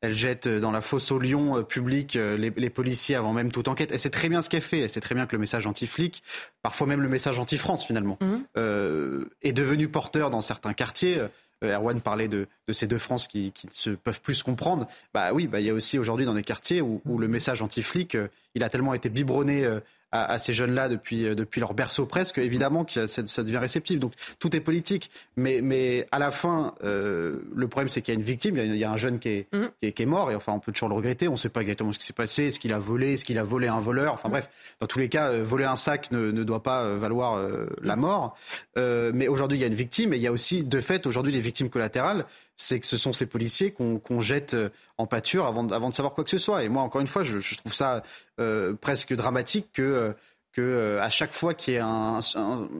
elle 0.00 0.14
jette 0.14 0.48
dans 0.48 0.72
la 0.72 0.80
fosse 0.80 1.12
au 1.12 1.18
lion 1.18 1.62
public 1.62 2.14
les, 2.14 2.70
policiers 2.70 3.16
avant 3.16 3.32
même 3.32 3.52
toute 3.52 3.68
enquête. 3.68 3.90
Elle 3.92 4.00
sait 4.00 4.10
très 4.10 4.28
bien 4.28 4.42
ce 4.42 4.48
qu'elle 4.48 4.62
fait. 4.62 4.80
Elle 4.80 4.90
sait 4.90 5.00
très 5.00 5.14
bien 5.14 5.26
que 5.26 5.36
le 5.36 5.40
message 5.40 5.66
anti-flic, 5.66 6.22
parfois 6.62 6.86
même 6.86 7.02
le 7.02 7.08
message 7.08 7.38
anti-France 7.38 7.86
finalement, 7.86 8.18
mm. 8.20 9.24
est 9.42 9.52
devenu 9.52 9.88
porteur 9.88 10.30
dans 10.30 10.40
certains 10.40 10.72
quartiers. 10.72 11.20
Erwan 11.62 12.00
parlait 12.00 12.28
de, 12.28 12.46
ces 12.70 12.86
deux 12.86 12.98
France 12.98 13.26
qui, 13.26 13.52
ne 13.64 13.70
se 13.70 13.90
peuvent 13.90 14.20
plus 14.20 14.42
comprendre. 14.42 14.86
Bah 15.12 15.32
oui, 15.32 15.46
bah, 15.46 15.60
il 15.60 15.66
y 15.66 15.70
a 15.70 15.74
aussi 15.74 15.98
aujourd'hui 15.98 16.26
dans 16.26 16.34
des 16.34 16.42
quartiers 16.42 16.80
où, 16.80 17.02
où 17.04 17.18
le 17.18 17.28
message 17.28 17.62
anti-flic, 17.62 18.16
il 18.54 18.62
a 18.62 18.68
tellement 18.68 18.94
été 18.94 19.08
biberonné 19.08 19.66
à, 20.12 20.38
ces 20.38 20.52
jeunes-là 20.52 20.88
depuis, 20.88 21.26
euh, 21.26 21.34
depuis 21.34 21.60
leur 21.60 21.74
berceau 21.74 22.06
presque, 22.06 22.38
évidemment 22.38 22.84
que 22.84 23.06
ça, 23.06 23.26
ça, 23.26 23.42
devient 23.42 23.58
réceptif. 23.58 23.98
Donc 23.98 24.12
tout 24.38 24.54
est 24.56 24.60
politique. 24.60 25.10
Mais, 25.36 25.60
mais 25.62 26.06
à 26.12 26.18
la 26.18 26.30
fin, 26.30 26.74
euh, 26.82 27.40
le 27.54 27.68
problème, 27.68 27.88
c'est 27.88 28.00
qu'il 28.00 28.14
y 28.14 28.16
a 28.16 28.18
une 28.20 28.24
victime, 28.24 28.56
il 28.56 28.76
y 28.76 28.84
a, 28.84 28.90
un 28.90 28.96
jeune 28.96 29.18
qui 29.18 29.28
est, 29.28 29.46
mhm. 29.52 29.92
qui 29.92 30.02
est, 30.02 30.06
mort, 30.06 30.30
et 30.30 30.34
enfin, 30.34 30.52
on 30.52 30.60
peut 30.60 30.72
toujours 30.72 30.88
le 30.88 30.94
regretter. 30.94 31.28
On 31.28 31.32
ne 31.32 31.36
sait 31.36 31.48
pas 31.48 31.60
exactement 31.60 31.92
ce 31.92 31.98
qui 31.98 32.06
s'est 32.06 32.12
passé, 32.12 32.44
est-ce 32.44 32.60
qu'il 32.60 32.72
a 32.72 32.78
volé, 32.78 33.14
est-ce 33.14 33.24
qu'il 33.24 33.38
a 33.38 33.44
volé 33.44 33.68
un 33.68 33.80
voleur. 33.80 34.14
Enfin 34.14 34.28
bref, 34.28 34.48
dans 34.80 34.86
tous 34.86 34.98
les 34.98 35.08
cas, 35.08 35.28
euh, 35.28 35.42
voler 35.42 35.64
un 35.64 35.76
sac 35.76 36.10
ne, 36.10 36.30
ne 36.30 36.42
doit 36.42 36.62
pas 36.62 36.94
valoir 36.94 37.38
la 37.82 37.96
mort. 37.96 38.36
mais 38.76 39.28
aujourd'hui, 39.28 39.58
il 39.58 39.60
y 39.60 39.64
a 39.64 39.66
une 39.66 39.74
victime, 39.74 40.12
et 40.12 40.16
il 40.16 40.22
y 40.22 40.26
a 40.26 40.32
aussi, 40.32 40.64
de 40.64 40.80
fait, 40.80 41.06
aujourd'hui, 41.06 41.32
les 41.32 41.40
victimes 41.40 41.68
collatérales 41.68 42.24
c'est 42.58 42.80
que 42.80 42.86
ce 42.86 42.96
sont 42.98 43.12
ces 43.12 43.26
policiers 43.26 43.70
qu'on 43.72 44.20
jette 44.20 44.54
euh, 44.54 44.68
en 44.98 45.06
pâture 45.06 45.46
avant, 45.46 45.64
de 45.64 45.94
savoir 45.94 46.12
quoi 46.12 46.24
que 46.24 46.30
ce 46.30 46.38
soit. 46.38 46.64
Et 46.64 46.68
moi, 46.68 46.82
encore 46.82 47.00
une 47.00 47.06
fois, 47.06 47.22
je, 47.22 47.54
trouve 47.56 47.72
ça 47.72 48.02
euh, 48.40 48.74
presque 48.74 49.14
dramatique 49.14 49.70
que, 49.72 50.14
euh, 50.58 51.00
à 51.00 51.08
chaque 51.08 51.32
fois 51.32 51.54
qu'il 51.54 51.74
y 51.74 51.76
ait 51.76 51.80
un, 51.80 52.18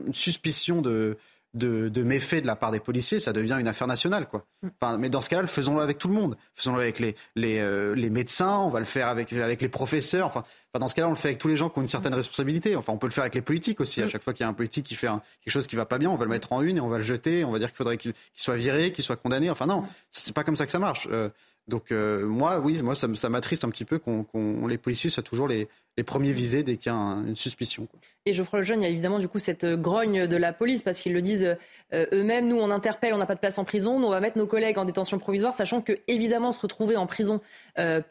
une 0.05 0.13
suspicion 0.13 0.81
de, 0.81 1.17
de, 1.53 1.89
de, 1.89 2.03
méfaits 2.03 2.41
de 2.41 2.47
la 2.47 2.55
part 2.55 2.71
des 2.71 2.79
policiers, 2.79 3.19
ça 3.19 3.33
devient 3.33 3.57
une 3.59 3.67
affaire 3.67 3.87
nationale. 3.87 4.27
Quoi. 4.27 4.45
Mm. 4.61 4.67
Enfin, 4.79 4.97
mais 4.97 5.09
dans 5.09 5.21
ce 5.21 5.29
cas-là, 5.29 5.47
faisons-le 5.47 5.81
avec 5.81 5.97
tout 5.97 6.07
le 6.07 6.13
monde. 6.13 6.37
Faisons-le 6.55 6.81
avec 6.81 6.99
les, 6.99 7.15
les, 7.35 7.59
euh, 7.59 7.95
les, 7.95 8.09
médecins, 8.09 8.57
on 8.57 8.69
va 8.69 8.79
le 8.79 8.85
faire 8.85 9.07
avec, 9.07 9.33
avec 9.33 9.61
les 9.61 9.69
professeurs. 9.69 10.27
Enfin, 10.27 10.41
enfin, 10.41 10.79
dans 10.79 10.87
ce 10.87 10.95
cas-là, 10.95 11.07
on 11.07 11.11
le 11.11 11.15
fait 11.15 11.29
avec 11.29 11.39
tous 11.39 11.47
les 11.47 11.55
gens 11.55 11.69
qui 11.69 11.79
ont 11.79 11.81
une 11.81 11.87
certaine 11.87 12.13
responsabilité. 12.13 12.75
Enfin, 12.75 12.93
on 12.93 12.97
peut 12.97 13.07
le 13.07 13.13
faire 13.13 13.23
avec 13.23 13.35
les 13.35 13.41
politiques 13.41 13.81
aussi. 13.81 14.01
À 14.01 14.05
mm. 14.05 14.09
chaque 14.09 14.23
fois 14.23 14.33
qu'il 14.33 14.43
y 14.43 14.47
a 14.47 14.49
un 14.49 14.53
politique 14.53 14.85
qui 14.85 14.95
fait 14.95 15.07
quelque 15.07 15.51
chose 15.51 15.67
qui 15.67 15.75
va 15.75 15.85
pas 15.85 15.97
bien, 15.97 16.09
on 16.09 16.15
va 16.15 16.25
le 16.25 16.31
mettre 16.31 16.53
en 16.53 16.61
une 16.61 16.77
et 16.77 16.81
on 16.81 16.89
va 16.89 16.97
le 16.97 17.03
jeter. 17.03 17.43
On 17.43 17.51
va 17.51 17.59
dire 17.59 17.69
qu'il 17.69 17.77
faudrait 17.77 17.97
qu'il 17.97 18.13
soit 18.35 18.55
viré, 18.55 18.91
qu'il 18.91 19.03
soit 19.03 19.17
condamné. 19.17 19.49
Enfin, 19.49 19.65
non, 19.65 19.85
c'est 20.09 20.33
pas 20.33 20.43
comme 20.43 20.57
ça 20.57 20.65
que 20.65 20.71
ça 20.71 20.79
marche. 20.79 21.07
Euh, 21.11 21.29
donc 21.69 21.91
euh, 21.91 22.25
moi, 22.25 22.59
oui, 22.59 22.81
moi 22.81 22.95
ça, 22.95 23.29
m'attriste 23.29 23.63
un 23.63 23.69
petit 23.69 23.85
peu 23.85 23.99
qu'on 23.99 24.25
les 24.67 24.77
policiers 24.77 25.09
soient 25.09 25.23
toujours 25.23 25.47
les, 25.47 25.69
premiers 26.05 26.31
visés 26.31 26.63
dès 26.63 26.77
qu'il 26.77 26.91
y 26.91 26.95
a 26.95 26.97
une 26.97 27.35
suspicion. 27.35 27.87
Et 28.25 28.31
Geoffroy 28.31 28.59
Lejeune, 28.59 28.81
il 28.81 28.83
y 28.83 28.87
a 28.87 28.89
évidemment 28.89 29.19
du 29.19 29.27
coup 29.27 29.39
cette 29.39 29.65
euh, 29.65 29.75
grogne 29.75 30.27
de 30.27 30.37
la 30.37 30.53
police 30.53 30.81
parce 30.81 31.01
qu'ils 31.01 31.11
le 31.11 31.21
disent 31.21 31.57
euh, 31.93 32.05
eux-mêmes. 32.13 32.47
Nous, 32.47 32.57
on 32.57 32.71
interpelle, 32.71 33.13
on 33.13 33.17
n'a 33.17 33.25
pas 33.25 33.35
de 33.35 33.41
place 33.41 33.57
en 33.57 33.65
prison. 33.65 33.99
Nous, 33.99 34.07
on 34.07 34.11
va 34.11 34.21
mettre 34.21 34.37
nos 34.37 34.47
collègues 34.47 34.77
en 34.77 34.85
détention 34.85 35.19
provisoire, 35.19 35.53
sachant 35.53 35.81
que 35.81 35.99
évidemment 36.07 36.53
se 36.53 36.61
retrouver 36.61 36.95
en 36.95 37.05
prison 37.05 37.41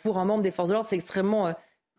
pour 0.02 0.18
un 0.18 0.24
membre 0.24 0.42
des 0.42 0.50
forces 0.50 0.68
de 0.68 0.74
l'ordre, 0.74 0.88
c'est 0.88 0.96
extrêmement 0.96 1.54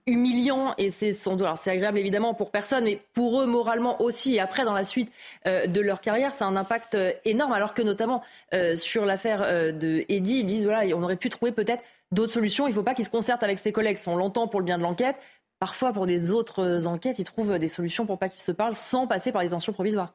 humiliant 0.07 0.73
et 0.77 0.89
c'est 0.89 1.13
sans 1.13 1.35
doute, 1.35 1.45
alors 1.45 1.57
c'est 1.57 1.71
agréable 1.71 1.97
évidemment 1.99 2.33
pour 2.33 2.51
personne, 2.51 2.83
mais 2.83 3.01
pour 3.13 3.41
eux 3.41 3.45
moralement 3.45 4.01
aussi. 4.01 4.35
Et 4.35 4.39
après, 4.39 4.65
dans 4.65 4.73
la 4.73 4.83
suite 4.83 5.11
euh, 5.47 5.67
de 5.67 5.81
leur 5.81 6.01
carrière, 6.01 6.31
c'est 6.31 6.43
un 6.43 6.55
impact 6.55 6.95
euh, 6.95 7.11
énorme. 7.25 7.53
Alors 7.53 7.73
que 7.73 7.81
notamment 7.81 8.21
euh, 8.53 8.75
sur 8.75 9.05
l'affaire 9.05 9.41
de 9.73 10.05
Eddie, 10.09 10.39
ils 10.39 10.45
disent 10.45 10.65
voilà, 10.65 10.95
on 10.95 11.03
aurait 11.03 11.15
pu 11.15 11.29
trouver 11.29 11.51
peut-être 11.51 11.83
d'autres 12.11 12.33
solutions. 12.33 12.67
Il 12.67 12.71
ne 12.71 12.75
faut 12.75 12.83
pas 12.83 12.93
qu'ils 12.93 13.05
se 13.05 13.09
concertent 13.09 13.43
avec 13.43 13.59
ses 13.59 13.71
collègues. 13.71 13.97
On 14.07 14.15
l'entend 14.15 14.47
pour 14.47 14.59
le 14.59 14.65
bien 14.65 14.77
de 14.77 14.83
l'enquête. 14.83 15.15
Parfois, 15.59 15.91
pour 15.91 16.05
des 16.05 16.31
autres 16.31 16.87
enquêtes, 16.87 17.19
ils 17.19 17.25
trouvent 17.25 17.59
des 17.59 17.67
solutions 17.67 18.05
pour 18.05 18.17
pas 18.17 18.29
qu'ils 18.29 18.41
se 18.41 18.51
parlent 18.51 18.75
sans 18.75 19.07
passer 19.07 19.31
par 19.31 19.43
les 19.43 19.49
tensions 19.49 19.73
provisoires. 19.73 20.13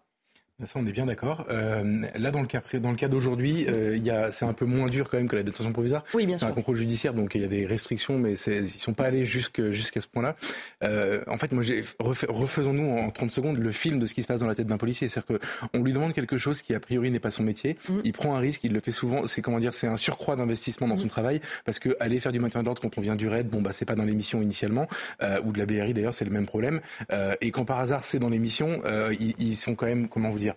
Ça, 0.63 0.79
on 0.79 0.87
est 0.87 0.93
bien 0.93 1.07
d'accord. 1.07 1.47
Euh, 1.51 2.07
là, 2.15 2.31
dans 2.31 2.41
le 2.41 2.47
cas, 2.47 2.63
dans 2.75 2.91
le 2.91 2.97
cas 2.97 3.09
d'aujourd'hui, 3.09 3.67
euh, 3.69 4.31
c'est 4.31 4.45
un 4.45 4.53
peu 4.53 4.65
moins 4.65 4.87
dur 4.87 5.11
quand 5.11 5.17
même 5.17 5.29
que 5.29 5.35
la 5.35 5.43
détention 5.43 5.73
provisoire. 5.73 6.05
Oui, 6.15 6.27
bien 6.27 6.39
sûr. 6.39 6.47
C'est 6.47 6.53
un 6.53 6.55
contrôle 6.55 6.77
judiciaire, 6.77 7.13
donc 7.13 7.35
il 7.35 7.41
y 7.41 7.45
a 7.45 7.49
des 7.49 7.67
restrictions, 7.67 8.19
mais 8.21 8.35
ils 8.35 8.63
ne 8.63 8.67
sont 8.69 8.95
pas 8.95 9.07
allés 9.07 9.25
jusqu'à 9.25 9.73
ce 10.01 10.07
point-là. 10.07 10.37
Euh, 10.85 11.25
en 11.27 11.39
fait, 11.39 11.51
moi, 11.51 11.65
refaisons-nous 11.99 12.89
en 12.89 13.11
30 13.11 13.33
secondes 13.33 13.59
le 13.59 13.73
film 13.73 13.99
de 13.99 14.07
ce 14.07 14.15
qui 14.15 14.23
se 14.23 14.29
passe 14.29 14.41
dans 14.41 14.47
la 14.47 14.55
tête 14.55 14.69
d'un 14.69 14.77
policier. 14.77 15.09
C'est-à-dire 15.09 15.41
qu'on 15.73 15.83
lui 15.83 15.93
demande 15.93 16.13
quelque 16.13 16.39
chose 16.39 16.63
qui, 16.63 16.73
a 16.73 16.79
priori, 16.79 17.11
n'est 17.11 17.19
pas 17.19 17.33
son 17.33 17.43
métier. 17.43 17.77
Mm. 17.89 17.99
Il 18.05 18.13
prend 18.13 18.37
un 18.37 18.39
risque, 18.39 18.63
il 18.63 18.73
le 18.73 18.79
fait 18.79 18.93
souvent. 18.93 19.27
C'est 19.27 19.43
comment 19.43 19.59
dire, 19.59 19.75
c'est 19.75 19.89
un 19.89 19.97
surcroît 19.97 20.37
d'investissement 20.37 20.87
dans 20.87 20.97
son 20.97 21.07
mm. 21.07 21.09
travail, 21.09 21.41
parce 21.65 21.81
que 21.81 21.97
aller 21.99 22.21
faire 22.21 22.33
du 22.33 22.39
maintien 22.39 22.63
d'ordre 22.63 22.81
quand 22.81 22.97
on 22.97 23.01
vient 23.01 23.17
du 23.17 23.27
RAID, 23.27 23.49
bon, 23.49 23.61
bah, 23.61 23.73
c'est 23.73 23.87
pas 23.87 23.97
dans 23.97 24.05
l'émission 24.05 24.41
initialement, 24.41 24.87
euh, 25.21 25.41
ou 25.45 25.51
de 25.51 25.59
la 25.59 25.67
BRI 25.67 25.95
d'ailleurs, 25.95 26.15
c'est 26.15 26.25
le 26.25 26.31
même 26.31 26.47
problème. 26.47 26.81
Euh, 27.11 27.35
et 27.41 27.51
quand 27.51 27.65
par 27.65 27.81
hasard 27.81 28.05
c'est 28.05 28.21
dans 28.21 28.29
l'émission, 28.29 28.83
ils, 29.19 29.35
ils, 29.39 29.57
sont 29.57 29.75
quand 29.75 29.87
même, 29.87 30.09
comment 30.09 30.31
vous 30.31 30.44
dire, 30.45 30.55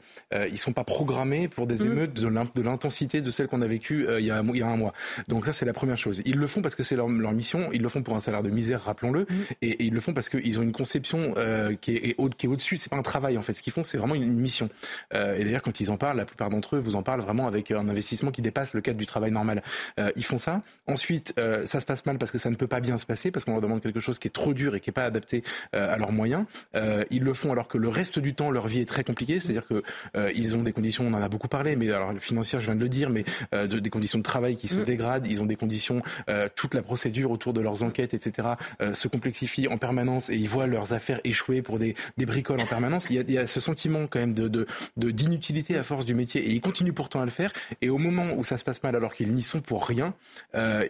ils 0.51 0.57
sont 0.57 0.67
sont 0.67 0.73
pas 0.73 0.83
programmés 0.83 1.47
pour 1.47 1.65
des 1.65 1.83
mm. 1.83 1.91
émeutes 1.91 2.13
de 2.13 2.61
l'intensité 2.61 3.21
de 3.21 3.31
celles 3.31 3.47
qu'on 3.47 3.61
a 3.61 3.67
vécues 3.67 4.05
euh, 4.07 4.19
il, 4.19 4.25
y 4.25 4.31
a, 4.31 4.43
il 4.43 4.57
y 4.57 4.61
a 4.61 4.67
un 4.67 4.75
mois. 4.75 4.93
Donc 5.29 5.45
ça, 5.45 5.53
c'est 5.53 5.65
la 5.65 5.71
première 5.71 5.97
chose. 5.97 6.21
Ils 6.25 6.35
le 6.35 6.47
font 6.47 6.61
parce 6.61 6.75
que 6.75 6.83
c'est 6.83 6.97
leur, 6.97 7.07
leur, 7.07 7.31
mission. 7.31 7.69
Ils 7.71 7.81
le 7.81 7.87
font 7.87 8.03
pour 8.03 8.15
un 8.15 8.19
salaire 8.19 8.43
de 8.43 8.49
misère, 8.49 8.81
rappelons-le. 8.81 9.21
Mm. 9.21 9.25
Et, 9.61 9.85
ils 9.85 9.93
le 9.93 10.01
font 10.01 10.13
parce 10.13 10.27
qu'ils 10.27 10.59
ont 10.59 10.63
une 10.63 10.73
conception 10.73 11.35
euh, 11.37 11.73
qui 11.79 11.95
est, 11.95 12.15
au, 12.17 12.25
au-dessus. 12.25 12.75
C'est 12.75 12.89
pas 12.89 12.97
un 12.97 13.01
travail 13.01 13.37
en 13.37 13.41
fait. 13.41 13.53
Ce 13.53 13.63
qu'ils 13.63 13.71
font, 13.71 13.85
c'est 13.85 13.97
vraiment 13.97 14.15
une, 14.15 14.27
mission. 14.33 14.69
Euh, 15.13 15.37
et 15.37 15.45
d'ailleurs, 15.45 15.61
quand 15.61 15.79
ils 15.79 15.89
en 15.89 15.97
parlent, 15.97 16.17
la 16.17 16.25
plupart 16.25 16.49
d'entre 16.49 16.75
eux 16.75 16.79
vous 16.79 16.95
en 16.95 17.01
parlent 17.01 17.21
vraiment 17.21 17.47
avec 17.47 17.71
un 17.71 17.87
investissement 17.87 18.31
qui 18.31 18.41
dépasse 18.41 18.73
le 18.73 18.81
cadre 18.81 18.99
du 18.99 19.05
travail 19.05 19.31
normal. 19.31 19.63
ils 20.15 20.25
font 20.25 20.37
ça. 20.37 20.61
Ensuite, 20.87 21.33
ça 21.65 21.79
se 21.79 21.85
passe 21.85 22.05
mal 22.05 22.17
parce 22.17 22.31
que 22.31 22.37
ça 22.37 22.49
ne 22.49 22.55
peut 22.55 22.67
pas 22.67 22.81
bien 22.81 22.97
se 22.97 23.05
passer, 23.05 23.31
parce 23.31 23.45
qu'on 23.45 23.53
leur 23.53 23.61
demande 23.61 23.81
quelque 23.81 23.99
chose 23.99 24.19
qui 24.19 24.27
est 24.27 24.31
trop 24.31 24.53
dur 24.53 24.75
et 24.75 24.79
qui 24.79 24.89
est 24.89 24.93
pas 24.93 25.05
adapté 25.05 25.43
à 25.73 25.97
leurs 25.97 26.11
moyens. 26.11 26.45
ils 27.09 27.23
le 27.23 27.33
font 27.33 27.51
alors 27.51 27.67
que 27.67 27.77
le 27.77 27.89
reste 27.89 28.19
du 28.19 28.33
temps, 28.33 28.51
leur 28.51 28.67
vie 28.67 28.81
est 28.81 28.85
très 28.85 29.03
compliquée. 29.03 29.39
C'est-à-dire 29.39 29.67
que 29.67 29.76
ils 30.35 30.55
ont 30.55 30.63
des 30.63 30.73
conditions, 30.73 31.05
on 31.05 31.13
en 31.13 31.21
a 31.21 31.29
beaucoup 31.29 31.47
parlé, 31.47 31.75
mais 31.75 31.91
alors 31.91 32.13
financière, 32.19 32.59
je 32.59 32.65
viens 32.65 32.75
de 32.75 32.81
le 32.81 32.89
dire, 32.89 33.09
mais 33.09 33.25
euh, 33.53 33.67
de, 33.67 33.79
des 33.79 33.89
conditions 33.89 34.19
de 34.19 34.23
travail 34.23 34.55
qui 34.55 34.67
se 34.67 34.79
mm. 34.79 34.85
dégradent. 34.85 35.27
Ils 35.27 35.41
ont 35.41 35.45
des 35.45 35.55
conditions, 35.55 36.01
euh, 36.29 36.49
toute 36.55 36.73
la 36.73 36.81
procédure 36.81 37.31
autour 37.31 37.53
de 37.53 37.61
leurs 37.61 37.83
enquêtes, 37.83 38.13
etc., 38.13 38.49
euh, 38.81 38.93
se 38.93 39.07
complexifie 39.07 39.67
en 39.67 39.77
permanence 39.77 40.29
et 40.29 40.35
ils 40.35 40.49
voient 40.49 40.67
leurs 40.67 40.93
affaires 40.93 41.19
échouer 41.23 41.61
pour 41.61 41.79
des, 41.79 41.95
des 42.17 42.25
bricoles 42.25 42.59
en 42.59 42.65
permanence. 42.65 43.09
Il 43.09 43.15
y, 43.15 43.19
a, 43.19 43.23
il 43.27 43.33
y 43.33 43.37
a 43.37 43.47
ce 43.47 43.59
sentiment 43.59 44.07
quand 44.07 44.19
même 44.19 44.33
de, 44.33 44.47
de, 44.47 44.67
de 44.97 45.11
d'inutilité 45.11 45.77
à 45.77 45.83
force 45.83 46.05
du 46.05 46.13
métier 46.13 46.41
et 46.41 46.51
ils 46.51 46.61
continuent 46.61 46.93
pourtant 46.93 47.21
à 47.21 47.25
le 47.25 47.31
faire. 47.31 47.51
Et 47.81 47.89
au 47.89 47.97
moment 47.97 48.25
où 48.35 48.43
ça 48.43 48.57
se 48.57 48.63
passe 48.63 48.81
mal, 48.83 48.95
alors 48.95 49.13
qu'ils 49.13 49.33
n'y 49.33 49.41
sont 49.41 49.61
pour 49.61 49.85
rien, 49.85 50.13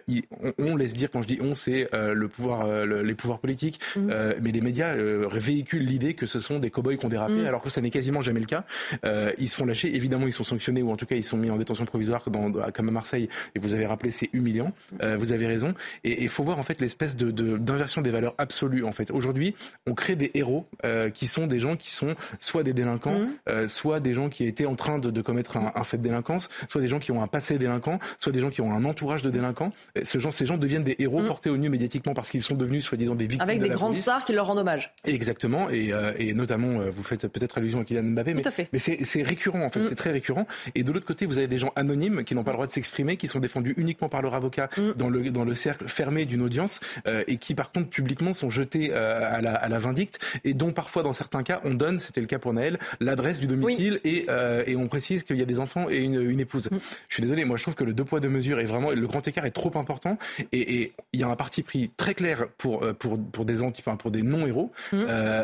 ils, 0.07 0.23
on, 0.57 0.75
laisse 0.75 0.93
dire 0.93 1.09
quand 1.11 1.21
je 1.21 1.27
dis 1.27 1.39
on, 1.41 1.55
c'est 1.55 1.89
le 1.93 2.27
pouvoir, 2.27 2.85
les 2.85 3.15
pouvoirs 3.15 3.39
politiques, 3.39 3.79
mm. 3.95 4.11
mais 4.41 4.51
les 4.51 4.61
médias 4.61 4.95
véhiculent 4.95 5.85
l'idée 5.85 6.13
que 6.13 6.25
ce 6.25 6.39
sont 6.39 6.59
des 6.59 6.69
cow-boys 6.69 6.97
qui 6.97 7.05
ont 7.05 7.09
dérapé, 7.09 7.33
mm. 7.33 7.45
alors 7.45 7.61
que 7.61 7.69
ça 7.69 7.81
n'est 7.81 7.89
quasiment 7.89 8.21
jamais 8.21 8.39
le 8.39 8.45
cas. 8.45 8.65
Ils 9.03 9.47
se 9.47 9.55
font 9.55 9.65
lâcher. 9.65 9.95
Évidemment, 9.95 10.27
ils 10.27 10.33
sont 10.33 10.43
sanctionnés 10.43 10.81
ou 10.81 10.91
en 10.91 10.97
tout 10.97 11.05
cas 11.05 11.15
ils 11.15 11.23
sont 11.23 11.37
mis 11.37 11.49
en 11.49 11.57
détention 11.57 11.85
provisoire 11.85 12.29
dans, 12.29 12.51
comme 12.71 12.89
à 12.89 12.91
Marseille. 12.91 13.29
Et 13.55 13.59
vous 13.59 13.73
avez 13.73 13.85
rappelé, 13.85 14.11
c'est 14.11 14.29
humiliant. 14.33 14.71
Euh, 15.01 15.17
vous 15.17 15.31
avez 15.31 15.47
raison. 15.47 15.73
Et 16.03 16.23
il 16.23 16.29
faut 16.29 16.43
voir 16.43 16.59
en 16.59 16.63
fait 16.63 16.79
l'espèce 16.81 17.15
de, 17.15 17.31
d'inversion 17.57 18.01
des 18.01 18.09
valeurs 18.09 18.35
absolues. 18.37 18.83
En 18.83 18.91
fait, 18.91 19.11
aujourd'hui, 19.11 19.55
on 19.85 19.93
crée 19.93 20.15
des 20.15 20.31
héros 20.33 20.65
euh, 20.85 21.09
qui 21.09 21.27
sont 21.27 21.47
des 21.47 21.59
gens 21.59 21.75
qui 21.75 21.91
sont 21.91 22.15
soit 22.39 22.63
des 22.63 22.73
délinquants, 22.73 23.19
mmh. 23.19 23.29
euh, 23.49 23.67
soit 23.67 23.99
des 23.99 24.13
gens 24.13 24.29
qui 24.29 24.45
étaient 24.45 24.65
en 24.65 24.75
train 24.75 24.99
de, 24.99 25.21
commettre 25.21 25.57
un, 25.57 25.83
fait 25.83 25.97
de 25.97 26.03
délinquance, 26.03 26.49
soit 26.67 26.81
des 26.81 26.87
gens 26.87 26.99
qui 26.99 27.11
ont 27.11 27.21
un 27.21 27.27
passé 27.27 27.57
délinquant, 27.57 27.99
soit 28.19 28.31
des 28.31 28.39
gens 28.39 28.49
qui 28.49 28.61
ont 28.61 28.73
un 28.73 28.85
entourage 28.85 29.21
de 29.21 29.29
délinquants. 29.29 29.71
Ce 30.03 30.19
genre, 30.19 30.33
ces 30.33 30.45
gens 30.45 30.57
deviennent 30.57 30.83
des 30.83 30.95
héros 30.99 31.21
mmh. 31.21 31.27
portés 31.27 31.49
au 31.49 31.57
nu 31.57 31.69
médiatiquement 31.69 32.13
parce 32.13 32.29
qu'ils 32.29 32.43
sont 32.43 32.55
devenus 32.55 32.83
soi-disant 32.85 33.15
des 33.15 33.27
victimes. 33.27 33.41
Avec 33.41 33.61
des 33.61 33.69
grandes 33.69 33.95
stars 33.95 34.25
qui 34.25 34.33
leur 34.33 34.47
rendent 34.47 34.59
hommage. 34.59 34.93
Exactement. 35.05 35.69
Et, 35.69 35.91
et 36.17 36.33
notamment, 36.33 36.79
vous 36.89 37.03
faites 37.03 37.27
peut-être 37.27 37.57
allusion 37.57 37.81
à 37.81 37.83
Kylian 37.83 38.03
Mbappé, 38.03 38.33
mais, 38.33 38.43
mais 38.73 38.79
c'est 38.79 39.23
récurrent 39.23 39.61
en 39.61 39.69
fait. 39.69 39.79
Mm. 39.79 39.85
C'est 39.89 39.95
très 39.95 40.11
récurrent. 40.11 40.47
Et 40.75 40.83
de 40.83 40.91
l'autre 40.91 41.05
côté, 41.05 41.25
vous 41.25 41.37
avez 41.37 41.47
des 41.47 41.59
gens 41.59 41.71
anonymes 41.75 42.23
qui 42.23 42.35
n'ont 42.35 42.43
pas 42.43 42.51
le 42.51 42.57
droit 42.57 42.67
de 42.67 42.71
s'exprimer, 42.71 43.17
qui 43.17 43.27
sont 43.27 43.39
défendus 43.39 43.73
uniquement 43.77 44.09
par 44.09 44.21
leur 44.21 44.33
avocat 44.33 44.69
mm. 44.77 44.93
dans, 44.93 45.09
le, 45.09 45.29
dans 45.31 45.45
le 45.45 45.55
cercle 45.55 45.87
fermé 45.87 46.25
d'une 46.25 46.41
audience 46.41 46.79
euh, 47.07 47.23
et 47.27 47.37
qui, 47.37 47.55
par 47.55 47.71
contre, 47.71 47.89
publiquement 47.89 48.33
sont 48.33 48.49
jetés 48.49 48.89
euh, 48.91 49.21
à, 49.23 49.41
la, 49.41 49.53
à 49.55 49.69
la 49.69 49.79
vindicte 49.79 50.19
et 50.43 50.53
dont 50.53 50.71
parfois, 50.71 51.03
dans 51.03 51.13
certains 51.13 51.43
cas, 51.43 51.61
on 51.63 51.73
donne, 51.73 51.99
c'était 51.99 52.21
le 52.21 52.27
cas 52.27 52.39
pour 52.39 52.53
Naël, 52.53 52.77
l'adresse 52.99 53.39
du 53.39 53.47
domicile 53.47 53.99
et, 54.03 54.25
euh, 54.29 54.63
et 54.65 54.75
on 54.75 54.87
précise 54.87 55.23
qu'il 55.23 55.37
y 55.37 55.41
a 55.41 55.45
des 55.45 55.59
enfants 55.59 55.89
et 55.89 55.97
une, 55.97 56.21
une 56.21 56.39
épouse. 56.39 56.69
Mm. 56.71 56.77
Je 57.09 57.13
suis 57.13 57.21
désolé, 57.21 57.45
moi 57.45 57.57
je 57.57 57.63
trouve 57.63 57.75
que 57.75 57.83
le 57.83 57.93
deux 57.93 58.05
poids 58.05 58.19
deux 58.19 58.29
mesures 58.29 58.59
est 58.59 58.65
vraiment 58.65 58.91
le 58.91 59.07
grand 59.07 59.27
écart 59.27 59.45
est 59.45 59.51
trop 59.51 59.71
important 59.77 60.17
et, 60.51 60.93
il 61.13 61.19
y 61.19 61.23
a 61.23 61.27
un 61.27 61.35
parti 61.35 61.63
pris 61.63 61.91
très 61.97 62.13
clair 62.13 62.47
pour 62.57 62.85
pour 62.97 63.17
pour 63.19 63.45
des 63.45 63.63
anti, 63.63 63.81
enfin, 63.85 63.95
pour 63.95 64.11
des 64.11 64.21
non 64.21 64.45
héros, 64.45 64.71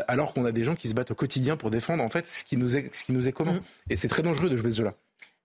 alors 0.08 0.34
qu'on 0.34 0.46
a 0.46 0.52
des 0.52 0.64
gens 0.64 0.76
qui 0.76 0.88
se 0.88 0.94
battent 0.94 1.12
au 1.12 1.16
quotidien 1.16 1.58
pour 1.58 1.72
défendre 1.72 2.04
en 2.04 2.10
fait 2.10 2.28
ce 2.28 2.44
qui 2.44 2.58
nous 2.58 2.76
est 2.76 2.94
ce 2.94 3.04
qui 3.04 3.13
nous 3.14 3.28
est 3.28 3.32
commun. 3.32 3.60
Et 3.90 3.96
c'est 3.96 4.08
très 4.08 4.24
dangereux 4.24 4.50
de 4.50 4.58
jouer 4.58 4.72
ce 4.72 4.78
jeu-là. 4.78 4.96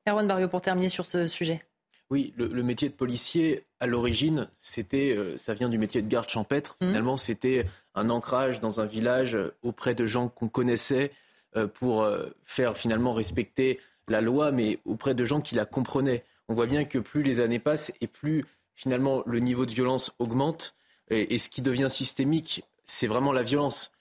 Erwan 0.08 0.26
Barrio, 0.26 0.48
pour 0.48 0.60
terminer 0.60 0.88
sur 0.88 1.06
ce 1.06 1.26
sujet. 1.26 1.62
Oui, 2.10 2.32
le, 2.38 2.62
métier 2.62 2.88
de 2.88 2.94
policier, 2.94 3.66
à 3.80 3.86
l'origine, 3.86 4.48
c'était, 4.56 5.14
euh, 5.14 5.36
ça 5.36 5.52
vient 5.52 5.68
du 5.68 5.76
métier 5.76 6.00
de 6.00 6.08
garde 6.08 6.28
champêtre. 6.28 6.78
Mmh. 6.80 6.86
Finalement, 6.86 7.16
c'était 7.18 7.66
un 7.94 8.08
ancrage 8.08 8.60
dans 8.60 8.80
un 8.80 8.86
village 8.86 9.34
euh, 9.34 9.54
auprès 9.62 9.94
de 9.94 10.06
gens 10.06 10.28
qu'on 10.28 10.48
connaissait 10.48 11.12
euh, 11.56 11.66
pour 11.66 12.08
faire 12.44 12.76
finalement 12.76 13.12
respecter 13.12 13.78
la 14.06 14.22
loi, 14.22 14.52
mais 14.52 14.78
auprès 14.86 15.14
de 15.14 15.24
gens 15.26 15.42
qui 15.42 15.54
la 15.54 15.66
comprenaient. 15.66 16.24
On 16.48 16.54
voit 16.54 16.66
bien 16.66 16.84
que 16.84 16.98
plus 16.98 17.22
les 17.22 17.40
années 17.40 17.58
passent 17.58 17.92
et 18.00 18.06
plus 18.06 18.46
finalement 18.74 19.22
le 19.26 19.38
niveau 19.38 19.66
de 19.66 19.72
violence 19.72 20.14
augmente. 20.18 20.74
Et, 21.10 21.36
ce 21.38 21.48
qui 21.50 21.62
devient 21.62 21.88
systémique, 21.90 22.64
c'est 22.86 23.06
vraiment 23.06 23.32
la 23.32 23.42
violence. 23.42 23.92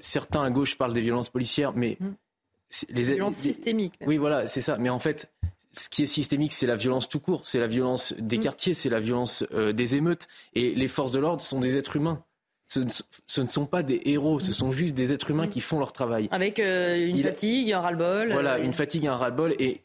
certains 0.00 0.42
à 0.42 0.50
gauche 0.50 0.76
parlent 0.76 0.94
des 0.94 1.00
violences 1.00 1.30
policières, 1.30 1.72
mais 1.74 1.96
mmh 2.00 2.06
les 2.90 3.02
violences 3.02 3.36
systémiques. 3.36 3.94
Oui, 4.06 4.16
voilà, 4.16 4.48
c'est 4.48 4.60
ça. 4.60 4.76
Mais 4.78 4.88
en 4.88 4.98
fait, 4.98 5.30
ce 5.72 5.88
qui 5.88 6.02
est 6.02 6.06
systémique, 6.06 6.52
c'est 6.52 6.66
la 6.66 6.76
violence 6.76 7.08
tout 7.08 7.20
court, 7.20 7.42
c'est 7.44 7.58
la 7.58 7.66
violence 7.66 8.14
des 8.18 8.38
mm. 8.38 8.42
quartiers, 8.42 8.74
c'est 8.74 8.88
la 8.88 9.00
violence 9.00 9.44
euh, 9.52 9.72
des 9.72 9.94
émeutes. 9.94 10.26
Et 10.54 10.74
les 10.74 10.88
forces 10.88 11.12
de 11.12 11.18
l'ordre 11.18 11.42
sont 11.42 11.60
des 11.60 11.76
êtres 11.76 11.96
humains. 11.96 12.22
Ce 12.68 12.80
ne, 12.80 13.48
sont 13.48 13.66
pas 13.66 13.84
des 13.84 14.02
héros, 14.06 14.40
ce 14.40 14.50
mm. 14.50 14.54
sont 14.54 14.70
juste 14.72 14.94
des 14.94 15.12
êtres 15.12 15.30
humains 15.30 15.46
mm. 15.46 15.50
qui 15.50 15.60
font 15.60 15.78
leur 15.78 15.92
travail. 15.92 16.28
Avec 16.32 16.58
euh, 16.58 17.06
une 17.06 17.22
fatigue, 17.22 17.72
un 17.72 17.80
ras-le-bol. 17.80 18.32
Voilà, 18.32 18.58
une 18.58 18.72
fatigue, 18.72 19.06
un 19.06 19.16
ras-le-bol. 19.16 19.54
Et 19.58 19.82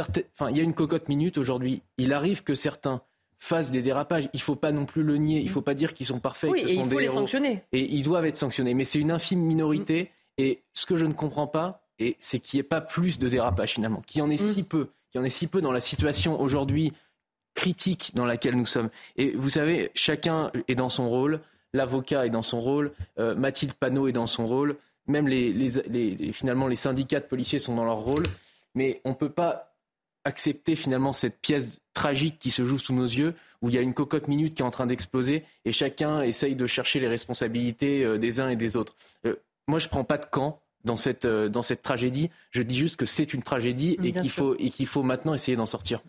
enfin, 0.00 0.50
il 0.50 0.56
y 0.56 0.60
a 0.60 0.62
une 0.62 0.74
cocotte 0.74 1.08
minute 1.08 1.38
aujourd'hui. 1.38 1.82
Il 1.98 2.12
arrive 2.12 2.42
que 2.44 2.54
certains 2.54 3.02
fassent 3.38 3.72
des 3.72 3.82
dérapages. 3.82 4.28
Il 4.32 4.36
ne 4.36 4.42
faut 4.42 4.54
pas 4.54 4.70
non 4.70 4.84
plus 4.84 5.02
le 5.02 5.16
nier. 5.16 5.40
Il 5.40 5.46
ne 5.46 5.50
faut 5.50 5.62
pas 5.62 5.74
dire 5.74 5.94
qu'ils 5.94 6.06
sont 6.06 6.20
parfaits. 6.20 6.52
Oui, 6.52 6.60
et 6.60 6.74
il 6.74 6.84
faut 6.84 6.98
les 6.98 7.08
sanctionner. 7.08 7.64
Et 7.72 7.92
ils 7.92 8.04
doivent 8.04 8.26
être 8.26 8.36
sanctionnés. 8.36 8.74
Mais 8.74 8.84
c'est 8.84 9.00
une 9.00 9.10
infime 9.10 9.40
minorité. 9.40 10.10
Et 10.38 10.62
ce 10.74 10.86
que 10.86 10.96
je 10.96 11.06
ne 11.06 11.12
comprends 11.12 11.48
pas, 11.48 11.81
c'est 12.18 12.40
qu'il 12.40 12.58
n'y 12.58 12.60
ait 12.60 12.64
pas 12.64 12.80
plus 12.80 13.18
de 13.18 13.28
dérapages 13.28 13.74
finalement, 13.74 14.02
qu'il 14.06 14.20
y 14.20 14.22
en 14.22 14.30
ait 14.30 14.36
si 14.36 14.62
peu 14.62 14.88
qu'il 15.12 15.20
y 15.20 15.22
en 15.22 15.24
ait 15.24 15.30
si 15.30 15.46
peu 15.46 15.60
dans 15.60 15.72
la 15.72 15.80
situation 15.80 16.40
aujourd'hui 16.40 16.92
critique 17.54 18.12
dans 18.14 18.24
laquelle 18.24 18.56
nous 18.56 18.66
sommes. 18.66 18.88
Et 19.16 19.32
vous 19.32 19.50
savez, 19.50 19.90
chacun 19.94 20.50
est 20.68 20.74
dans 20.74 20.88
son 20.88 21.08
rôle. 21.08 21.40
L'avocat 21.74 22.26
est 22.26 22.30
dans 22.30 22.42
son 22.42 22.60
rôle. 22.60 22.92
Euh, 23.18 23.34
Mathilde 23.34 23.74
Panot 23.74 24.08
est 24.08 24.12
dans 24.12 24.26
son 24.26 24.46
rôle. 24.46 24.76
Même 25.06 25.28
les, 25.28 26.32
finalement, 26.32 26.66
les 26.66 26.76
syndicats 26.76 27.20
de 27.20 27.26
policiers 27.26 27.58
sont 27.58 27.76
dans 27.76 27.84
leur 27.84 27.98
rôle. 27.98 28.24
Mais 28.74 29.02
on 29.04 29.10
ne 29.10 29.14
peut 29.14 29.30
pas 29.30 29.74
accepter 30.24 30.76
finalement 30.76 31.12
cette 31.12 31.40
pièce 31.40 31.80
tragique 31.92 32.38
qui 32.38 32.50
se 32.50 32.64
joue 32.64 32.78
sous 32.78 32.94
nos 32.94 33.04
yeux, 33.04 33.34
où 33.60 33.68
il 33.68 33.74
y 33.74 33.78
a 33.78 33.82
une 33.82 33.92
cocotte 33.92 34.28
minute 34.28 34.54
qui 34.54 34.62
est 34.62 34.64
en 34.64 34.70
train 34.70 34.86
d'exploser 34.86 35.44
et 35.64 35.72
chacun 35.72 36.22
essaye 36.22 36.56
de 36.56 36.66
chercher 36.66 37.00
les 37.00 37.08
responsabilités 37.08 38.04
euh, 38.04 38.18
des 38.18 38.40
uns 38.40 38.48
et 38.48 38.56
des 38.56 38.76
autres. 38.76 38.94
Euh, 39.26 39.34
moi, 39.66 39.78
je 39.78 39.86
ne 39.86 39.90
prends 39.90 40.04
pas 40.04 40.18
de 40.18 40.26
camp 40.26 40.61
dans 40.84 40.96
cette, 40.96 41.24
euh, 41.24 41.48
dans 41.48 41.62
cette 41.62 41.82
tragédie. 41.82 42.30
Je 42.50 42.62
dis 42.62 42.76
juste 42.76 42.96
que 42.96 43.06
c'est 43.06 43.34
une 43.34 43.42
tragédie 43.42 43.96
et 44.02 44.12
qu'il 44.12 44.30
faut, 44.30 44.54
et 44.58 44.70
qu'il 44.70 44.86
faut 44.86 45.02
maintenant 45.02 45.34
essayer 45.34 45.56
d'en 45.56 45.66
sortir. 45.66 46.00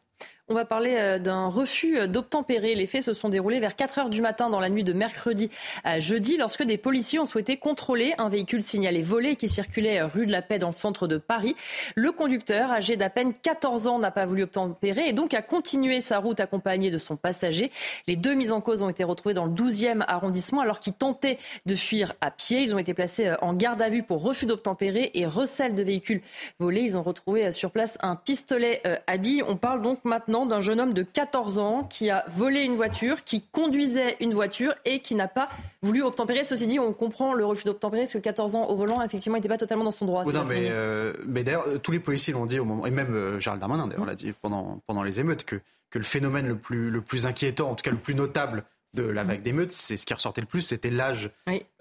On 0.50 0.56
va 0.56 0.66
parler 0.66 0.96
euh, 0.98 1.20
d'un 1.20 1.48
refus 1.48 1.98
euh, 1.98 2.06
d'obtempérer. 2.06 2.76
Les 2.76 2.86
faits 2.86 3.02
se 3.02 3.14
sont 3.14 3.30
déroulés 3.30 3.62
vers 3.62 3.78
4 3.78 4.00
heures 4.00 4.10
du 4.10 4.22
matin 4.22 4.50
dans 4.50 4.60
la 4.60 4.68
nuit 4.68 4.84
de 4.84 4.92
mercredi 4.92 5.50
à 5.86 6.02
jeudi 6.02 6.36
lorsque 6.36 6.64
des 6.64 6.78
policiers 6.78 7.18
ont 7.18 7.26
souhaité 7.26 7.56
contrôler 7.56 8.14
un 8.18 8.28
véhicule 8.28 8.62
signalé 8.62 9.02
volé 9.02 9.38
qui 9.38 9.48
circulait 9.48 10.02
euh, 10.02 10.06
rue 10.06 10.26
de 10.26 10.34
la 10.34 10.42
Paix 10.42 10.60
dans 10.60 10.68
le 10.68 10.74
centre 10.74 11.08
de 11.08 11.16
Paris. 11.16 11.56
Le 11.96 12.12
conducteur, 12.12 12.72
âgé 12.72 12.98
d'à 12.98 13.10
peine 13.10 13.34
14 13.34 13.88
ans, 13.88 14.00
n'a 14.00 14.12
pas 14.12 14.26
voulu 14.26 14.44
obtempérer 14.44 15.08
et 15.08 15.14
donc 15.14 15.34
a 15.34 15.42
continué 15.42 16.02
sa 16.02 16.20
route 16.20 16.42
accompagné 16.42 16.92
de 16.92 16.98
son 16.98 17.16
passager. 17.16 17.72
Les 18.08 18.18
deux 18.18 18.34
mises 18.34 18.52
en 18.52 18.60
cause 18.60 18.82
ont 18.82 18.90
été 18.90 19.06
retrouvées 19.06 19.34
dans 19.34 19.46
le 19.46 19.54
12e 19.54 20.04
arrondissement 20.10 20.60
alors 20.60 20.80
qu'ils 20.80 20.92
tentaient 20.92 21.38
de 21.66 21.76
fuir 21.78 22.16
à 22.20 22.32
pied. 22.32 22.64
Ils 22.64 22.76
ont 22.76 22.80
été 22.80 22.94
placés 22.94 23.34
en 23.42 23.54
garde 23.54 23.82
à 23.82 23.88
vue 23.88 24.04
pour 24.04 24.22
refus 24.22 24.46
d'obtempérer 24.46 25.12
et 25.14 25.26
recel 25.26 25.74
de 25.74 25.84
véhicules 25.84 26.22
volés. 26.60 26.82
Ils 26.82 26.98
ont 26.98 27.04
retrouvé 27.04 27.50
sur 27.52 27.72
place 27.72 27.98
un 28.02 28.18
pistolet 28.18 28.82
à 29.08 29.16
billes. 29.16 29.42
On 29.48 29.56
parle 29.56 29.82
donc 29.82 30.04
maintenant 30.04 30.33
d'un 30.34 30.60
jeune 30.60 30.80
homme 30.80 30.94
de 30.94 31.04
14 31.04 31.60
ans 31.60 31.84
qui 31.84 32.10
a 32.10 32.26
volé 32.28 32.62
une 32.62 32.76
voiture, 32.76 33.24
qui 33.24 33.42
conduisait 33.42 34.18
une 34.20 34.34
voiture 34.34 34.74
et 34.86 35.00
qui 35.00 35.16
n'a 35.16 35.28
pas 35.28 35.50
voulu 35.82 36.04
obtempérer. 36.04 36.44
Ceci 36.44 36.68
dit, 36.68 36.80
on 36.80 36.94
comprend 36.94 37.34
le 37.34 37.46
refus 37.46 37.66
d'obtempérer 37.66 38.04
parce 38.04 38.14
que 38.14 38.18
14 38.18 38.56
ans 38.56 38.66
au 38.66 38.76
volant, 38.76 39.02
effectivement, 39.02 39.38
n'était 39.38 39.50
pas 39.50 39.58
totalement 39.58 39.84
dans 39.84 39.92
son 39.92 40.06
droit. 40.06 40.24
non, 40.26 40.44
mais, 40.50 40.68
euh, 40.70 41.14
mais 41.26 41.44
d'ailleurs, 41.44 41.66
tous 41.82 41.92
les 41.92 42.00
policiers 42.00 42.34
l'ont 42.34 42.46
dit 42.46 42.60
au 42.60 42.66
moment, 42.66 42.86
et 42.86 42.92
même 42.92 43.14
euh, 43.14 43.40
Gérald 43.40 43.60
Darmanin 43.60 43.88
d'ailleurs 43.88 44.06
l'a 44.06 44.16
dit 44.16 44.34
pendant, 44.42 44.82
pendant 44.88 45.04
les 45.04 45.20
émeutes, 45.20 45.44
que, 45.46 45.62
que 45.90 46.00
le 46.00 46.04
phénomène 46.04 46.48
le 46.48 46.58
plus, 46.58 46.90
le 46.90 47.02
plus 47.02 47.26
inquiétant, 47.26 47.70
en 47.70 47.76
tout 47.76 47.84
cas 47.84 47.92
le 47.92 47.98
plus 47.98 48.16
notable 48.16 48.64
de 48.94 49.04
la 49.04 49.24
vague 49.24 49.42
d'émeutes, 49.42 49.72
c'est 49.72 49.98
ce 49.98 50.06
qui 50.06 50.14
ressortait 50.14 50.42
le 50.42 50.48
plus, 50.48 50.62
c'était 50.62 50.92
l'âge 50.92 51.32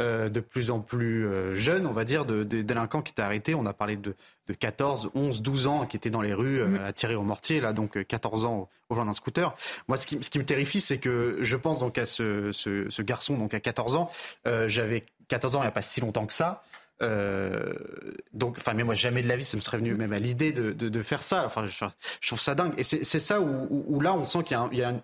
euh, 0.00 0.28
de 0.28 0.40
plus 0.40 0.70
en 0.70 0.80
plus 0.80 1.26
euh, 1.26 1.54
jeune, 1.54 1.86
on 1.86 1.92
va 1.92 2.04
dire, 2.04 2.24
de, 2.24 2.42
délinquants 2.42 3.02
qui 3.02 3.12
étaient 3.12 3.22
arrêtés. 3.22 3.54
On 3.54 3.66
a 3.66 3.74
parlé 3.74 3.96
de, 3.96 4.14
14, 4.58 5.10
11, 5.14 5.42
12 5.42 5.66
ans 5.66 5.86
qui 5.86 5.96
étaient 5.96 6.10
dans 6.10 6.20
les 6.20 6.34
rues 6.34 6.60
euh, 6.60 6.86
à 6.86 6.92
tirer 6.92 7.14
au 7.14 7.22
mortier, 7.22 7.60
là, 7.60 7.72
donc 7.72 8.02
14 8.04 8.44
ans 8.44 8.68
au, 8.90 8.94
volant 8.94 9.06
d'un 9.06 9.12
scooter. 9.12 9.54
Moi, 9.88 9.96
ce 9.96 10.06
qui, 10.06 10.38
me 10.38 10.44
terrifie, 10.44 10.80
c'est 10.80 10.98
que 10.98 11.38
je 11.40 11.56
pense 11.56 11.78
donc 11.78 11.98
à 11.98 12.04
ce, 12.04 13.02
garçon, 13.02 13.36
donc 13.36 13.54
à 13.54 13.60
14 13.60 13.96
ans. 13.96 14.10
J'avais 14.66 15.04
14 15.28 15.56
ans 15.56 15.60
il 15.60 15.62
n'y 15.62 15.68
a 15.68 15.72
pas 15.72 15.82
si 15.82 16.00
longtemps 16.00 16.26
que 16.26 16.34
ça. 16.34 16.62
Donc, 18.32 18.56
enfin, 18.58 18.74
mais 18.74 18.84
moi, 18.84 18.94
jamais 18.94 19.22
de 19.22 19.28
la 19.28 19.36
vie, 19.36 19.44
ça 19.44 19.56
me 19.56 19.62
serait 19.62 19.78
venu 19.78 19.94
même 19.94 20.12
à 20.12 20.18
l'idée 20.18 20.52
de, 20.52 21.02
faire 21.02 21.22
ça. 21.22 21.44
Enfin, 21.46 21.66
je, 21.66 22.26
trouve 22.26 22.40
ça 22.40 22.54
dingue. 22.54 22.74
Et 22.78 22.82
c'est 22.82 23.18
ça 23.18 23.40
où, 23.40 24.00
là, 24.00 24.14
on 24.14 24.24
sent 24.24 24.44
qu'il 24.44 24.56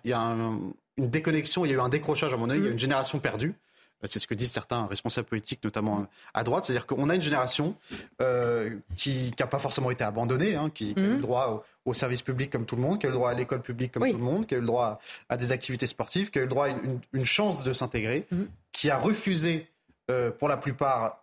y 0.05 0.11
a, 0.13 0.17
un, 0.19 0.59
une 0.97 1.09
déconnexion, 1.09 1.65
il 1.65 1.71
y 1.71 1.73
a 1.73 1.77
eu 1.77 1.81
un 1.81 1.89
décrochage 1.89 2.33
à 2.33 2.37
mon 2.37 2.49
œil, 2.49 2.59
il 2.59 2.63
y 2.63 2.67
a 2.67 2.69
mm. 2.69 2.73
une 2.73 2.79
génération 2.79 3.19
perdue. 3.19 3.55
Euh, 4.03 4.07
c'est 4.07 4.19
ce 4.19 4.27
que 4.27 4.33
disent 4.33 4.51
certains 4.51 4.85
responsables 4.85 5.27
politiques, 5.27 5.63
notamment 5.63 6.01
euh, 6.01 6.03
à 6.33 6.43
droite. 6.43 6.65
C'est-à-dire 6.65 6.85
qu'on 6.85 7.09
a 7.09 7.15
une 7.15 7.21
génération 7.21 7.75
euh, 8.21 8.71
qui 8.95 9.31
n'a 9.39 9.47
pas 9.47 9.59
forcément 9.59 9.91
été 9.91 10.03
abandonnée, 10.03 10.55
hein, 10.55 10.69
qui, 10.73 10.93
a 10.95 10.99
eu 10.99 11.07
le 11.07 11.17
mm. 11.17 11.21
droit 11.21 11.63
au, 11.85 11.93
service 11.93 12.21
public 12.21 12.51
comme 12.51 12.65
tout 12.65 12.75
le 12.75 12.81
monde, 12.81 12.99
qui 12.99 13.07
a 13.07 13.09
eu 13.09 13.11
le 13.11 13.17
droit 13.17 13.31
à 13.31 13.33
l'école 13.33 13.61
publique 13.61 13.93
comme 13.93 14.09
tout 14.09 14.17
le 14.17 14.23
monde, 14.23 14.45
qui 14.45 14.53
a 14.53 14.57
eu 14.57 14.61
le 14.61 14.67
droit 14.67 14.99
à, 15.27 15.37
des 15.37 15.51
activités 15.51 15.87
sportives, 15.87 16.29
qui 16.29 16.37
a 16.39 16.41
eu 16.41 16.45
le 16.45 16.49
droit 16.49 16.67
à 16.67 16.75
une, 17.13 17.25
chance 17.25 17.63
de 17.63 17.73
s'intégrer, 17.73 18.27
mm. 18.31 18.43
qui 18.71 18.89
a 18.89 18.97
refusé 18.97 19.67
pour 20.37 20.47
la 20.47 20.57
plupart, 20.57 21.19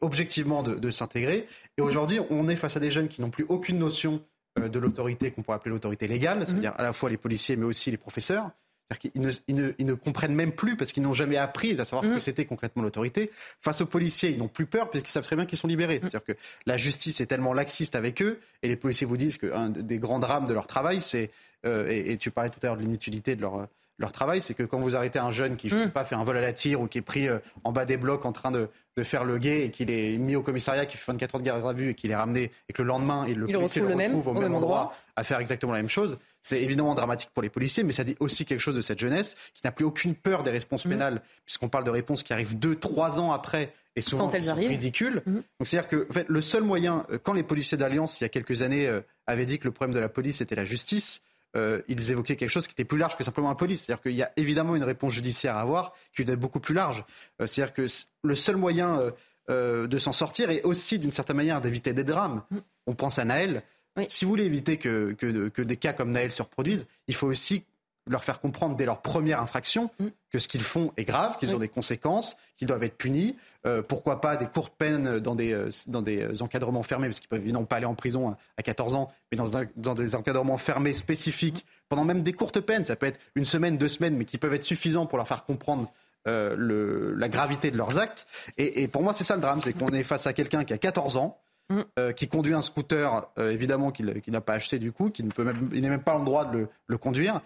objectivement, 0.00 0.62
de, 0.62 0.90
s'intégrer. 0.90 1.46
Et 1.78 1.82
aujourd'hui, 1.82 2.20
on 2.30 2.48
est 2.48 2.56
face 2.56 2.76
à 2.76 2.80
des 2.80 2.90
jeunes 2.90 3.08
qui 3.08 3.20
n'ont 3.20 3.30
plus 3.30 3.46
aucune 3.48 3.78
notion 3.78 4.22
de 4.56 4.78
l'autorité 4.78 5.30
qu'on 5.30 5.42
pourrait 5.42 5.56
appeler 5.56 5.72
l'autorité 5.72 6.06
légale, 6.06 6.46
c'est-à-dire 6.46 6.74
à 6.76 6.82
la 6.82 6.92
fois 6.92 7.10
les 7.10 7.16
policiers, 7.16 7.56
mais 7.56 7.64
aussi 7.64 7.90
les 7.90 7.96
professeurs, 7.96 8.50
cest 8.90 9.12
qu'ils 9.12 9.86
ne, 9.86 9.94
comprennent 9.94 10.34
même 10.34 10.52
plus 10.52 10.76
parce 10.76 10.92
qu'ils 10.92 11.02
n'ont 11.02 11.12
jamais 11.12 11.36
appris 11.36 11.72
à 11.72 11.84
savoir 11.84 12.04
ce 12.04 12.10
que 12.10 12.16
mm. 12.16 12.20
c'était 12.20 12.44
concrètement 12.44 12.82
l'autorité. 12.82 13.30
Face 13.60 13.80
aux 13.80 13.86
policiers, 13.86 14.30
ils 14.30 14.38
n'ont 14.38 14.48
plus 14.48 14.66
peur 14.66 14.90
puisqu'ils 14.90 15.10
savent 15.10 15.24
très 15.24 15.36
bien 15.36 15.46
qu'ils 15.46 15.58
sont 15.58 15.66
libérés. 15.66 15.96
Mm. 15.96 16.02
C'est-à-dire 16.02 16.24
que 16.24 16.36
la 16.66 16.76
justice 16.76 17.20
est 17.20 17.26
tellement 17.26 17.52
laxiste 17.52 17.96
avec 17.96 18.22
eux 18.22 18.38
et 18.62 18.68
les 18.68 18.76
policiers 18.76 19.06
vous 19.06 19.16
disent 19.16 19.38
qu'un 19.38 19.70
des 19.70 19.98
grands 19.98 20.20
drames 20.20 20.46
de 20.46 20.54
leur 20.54 20.66
travail, 20.66 21.00
c'est, 21.00 21.30
euh, 21.64 21.88
et, 21.88 22.16
tu 22.16 22.30
parlais 22.30 22.50
tout 22.50 22.60
à 22.62 22.66
l'heure 22.66 22.76
de 22.76 22.82
l'inutilité 22.82 23.34
de 23.34 23.40
leur, 23.40 23.66
leur 23.98 24.12
travail, 24.12 24.42
c'est 24.42 24.54
que 24.54 24.62
quand 24.62 24.78
vous 24.78 24.94
arrêtez 24.94 25.18
un 25.18 25.30
jeune 25.30 25.56
qui, 25.56 25.68
je 25.68 25.76
sais 25.76 25.86
mm. 25.86 25.90
pas, 25.90 26.04
fait 26.04 26.14
un 26.14 26.24
vol 26.24 26.36
à 26.36 26.40
la 26.40 26.52
tire 26.52 26.80
ou 26.80 26.86
qui 26.86 26.98
est 26.98 27.02
pris 27.02 27.28
euh, 27.28 27.38
en 27.64 27.72
bas 27.72 27.84
des 27.84 27.96
blocs 27.96 28.26
en 28.26 28.32
train 28.32 28.50
de, 28.50 28.68
de 28.96 29.02
faire 29.02 29.24
le 29.24 29.38
guet 29.38 29.66
et 29.66 29.70
qu'il 29.70 29.90
est 29.90 30.18
mis 30.18 30.36
au 30.36 30.42
commissariat, 30.42 30.84
qui 30.84 30.96
fait 30.96 31.12
24 31.12 31.34
heures 31.34 31.40
de 31.40 31.46
garde 31.46 31.66
à 31.66 31.72
vue 31.72 31.90
et 31.90 31.94
qu'il 31.94 32.10
est 32.10 32.16
ramené 32.16 32.50
et 32.68 32.72
que 32.72 32.82
le 32.82 32.88
lendemain, 32.88 33.24
il 33.26 33.38
le, 33.38 33.46
policier 33.46 33.82
le, 33.82 33.88
retrouve 33.88 34.28
au, 34.28 34.34
même, 34.34 34.54
endroit, 34.54 34.94
à 35.16 35.22
faire 35.22 35.38
exactement 35.38 35.72
la 35.72 35.78
même 35.78 35.88
chose, 35.88 36.18
c'est 36.42 36.62
évidemment 36.62 36.94
dramatique 36.94 37.30
pour 37.32 37.42
les 37.42 37.50
policiers, 37.50 37.84
mais 37.84 37.92
ça 37.92 38.04
dit 38.04 38.16
aussi 38.20 38.44
quelque 38.44 38.60
chose 38.60 38.76
de 38.76 38.80
cette 38.80 38.98
jeunesse 38.98 39.34
qui 39.54 39.62
n'a 39.64 39.72
plus 39.72 39.84
aucune 39.84 40.14
peur 40.14 40.42
des 40.42 40.50
réponses 40.50 40.84
mm. 40.84 40.90
pénales, 40.90 41.22
puisqu'on 41.44 41.68
parle 41.68 41.84
de 41.84 41.90
réponses 41.90 42.22
qui 42.22 42.32
arrivent 42.32 42.58
deux, 42.58 42.76
trois 42.76 43.20
ans 43.20 43.32
après 43.32 43.72
et 43.96 44.02
souvent 44.02 44.28
qui 44.28 44.42
sont 44.42 44.54
ridicules. 44.54 45.22
Mm. 45.24 45.34
Donc 45.34 45.44
c'est-à-dire 45.62 45.88
que 45.88 46.06
en 46.08 46.12
fait, 46.12 46.26
le 46.28 46.40
seul 46.40 46.62
moyen, 46.62 47.06
euh, 47.10 47.18
quand 47.22 47.32
les 47.32 47.42
policiers 47.42 47.78
d'Alliance, 47.78 48.20
il 48.20 48.24
y 48.24 48.26
a 48.26 48.28
quelques 48.28 48.62
années, 48.62 48.86
euh, 48.86 49.00
avaient 49.26 49.46
dit 49.46 49.58
que 49.58 49.64
le 49.64 49.72
problème 49.72 49.94
de 49.94 50.00
la 50.00 50.08
police 50.08 50.40
était 50.40 50.54
la 50.54 50.64
justice, 50.64 51.22
euh, 51.56 51.80
ils 51.88 52.10
évoquaient 52.10 52.36
quelque 52.36 52.50
chose 52.50 52.66
qui 52.66 52.72
était 52.72 52.84
plus 52.84 52.98
large 52.98 53.16
que 53.16 53.24
simplement 53.24 53.48
la 53.48 53.54
police. 53.54 53.84
C'est-à-dire 53.84 54.02
qu'il 54.02 54.14
y 54.14 54.22
a 54.22 54.30
évidemment 54.36 54.76
une 54.76 54.84
réponse 54.84 55.14
judiciaire 55.14 55.56
à 55.56 55.60
avoir 55.60 55.94
qui 56.14 56.24
doit 56.24 56.34
être 56.34 56.40
beaucoup 56.40 56.60
plus 56.60 56.74
large. 56.74 57.04
Euh, 57.40 57.46
c'est-à-dire 57.46 57.74
que 57.74 57.86
le 58.22 58.34
seul 58.34 58.56
moyen 58.56 59.12
euh, 59.48 59.86
de 59.86 59.98
s'en 59.98 60.12
sortir 60.12 60.50
est 60.50 60.62
aussi 60.64 60.98
d'une 60.98 61.10
certaine 61.10 61.36
manière 61.36 61.60
d'éviter 61.60 61.92
des 61.92 62.04
drames. 62.04 62.42
On 62.86 62.94
pense 62.94 63.18
à 63.18 63.24
Naël. 63.24 63.62
Si 64.08 64.26
vous 64.26 64.30
voulez 64.30 64.44
éviter 64.44 64.76
que, 64.76 65.12
que, 65.12 65.62
des 65.62 65.76
cas 65.78 65.94
comme 65.94 66.10
Naël 66.10 66.30
se 66.30 66.42
reproduisent, 66.42 66.86
il 67.08 67.14
faut 67.14 67.28
aussi 67.28 67.64
leur 68.06 68.24
faire 68.24 68.40
comprendre 68.40 68.76
dès 68.76 68.84
leur 68.84 69.00
première 69.00 69.40
infraction 69.40 69.90
mm. 69.98 70.06
que 70.30 70.38
ce 70.38 70.48
qu'ils 70.48 70.62
font 70.62 70.92
est 70.96 71.04
grave, 71.04 71.38
qu'ils 71.38 71.54
ont 71.54 71.58
des 71.58 71.68
conséquences, 71.68 72.36
qu'ils 72.56 72.68
doivent 72.68 72.84
être 72.84 72.96
punis. 72.96 73.36
Euh, 73.66 73.82
pourquoi 73.82 74.20
pas 74.20 74.36
des 74.36 74.46
courtes 74.46 74.74
peines 74.76 75.18
dans 75.18 75.34
des, 75.34 75.52
euh, 75.52 75.70
dans 75.88 76.02
des 76.02 76.42
encadrements 76.42 76.82
fermés, 76.82 77.08
parce 77.08 77.20
qu'ils 77.20 77.28
peuvent 77.28 77.40
évidemment 77.40 77.64
pas 77.64 77.76
aller 77.76 77.86
en 77.86 77.94
prison 77.94 78.36
à 78.56 78.62
14 78.62 78.94
ans, 78.94 79.12
mais 79.30 79.38
dans, 79.38 79.46
dans 79.76 79.94
des 79.94 80.14
encadrements 80.14 80.56
fermés 80.56 80.92
spécifiques, 80.92 81.66
pendant 81.88 82.04
même 82.04 82.22
des 82.22 82.32
courtes 82.32 82.60
peines, 82.60 82.84
ça 82.84 82.96
peut 82.96 83.06
être 83.06 83.20
une 83.34 83.44
semaine, 83.44 83.76
deux 83.76 83.88
semaines, 83.88 84.16
mais 84.16 84.24
qui 84.24 84.38
peuvent 84.38 84.54
être 84.54 84.64
suffisants 84.64 85.06
pour 85.06 85.18
leur 85.18 85.26
faire 85.26 85.44
comprendre 85.44 85.90
euh, 86.28 86.54
le, 86.56 87.14
la 87.14 87.28
gravité 87.28 87.70
de 87.70 87.76
leurs 87.76 87.98
actes. 87.98 88.26
Et, 88.56 88.88
pour 88.88 89.02
moi, 89.02 89.12
c'est 89.12 89.24
ça 89.24 89.34
le 89.34 89.40
drame, 89.40 89.60
c'est 89.62 89.72
qu'on 89.72 89.90
est 89.90 90.02
face 90.02 90.26
à 90.26 90.32
quelqu'un 90.32 90.64
qui 90.64 90.72
a 90.72 90.78
14 90.78 91.16
ans, 91.16 91.38
mm. 91.70 92.12
qui 92.14 92.28
conduit 92.28 92.54
un 92.54 92.62
scooter, 92.62 93.28
évidemment 93.38 93.90
qu'il 93.90 94.22
n'a 94.28 94.40
pas 94.40 94.54
acheté 94.54 94.78
du 94.78 94.92
coup, 94.92 95.10
qui 95.10 95.22
ne 95.22 95.30
peut 95.30 95.44
même, 95.44 95.70
il 95.72 95.82
n'est 95.82 95.90
même 95.90 96.02
pas 96.02 96.16
en 96.16 96.24
droit 96.24 96.44
de 96.44 96.58
le, 96.58 96.68
le 96.86 96.98
conduire, 96.98 97.40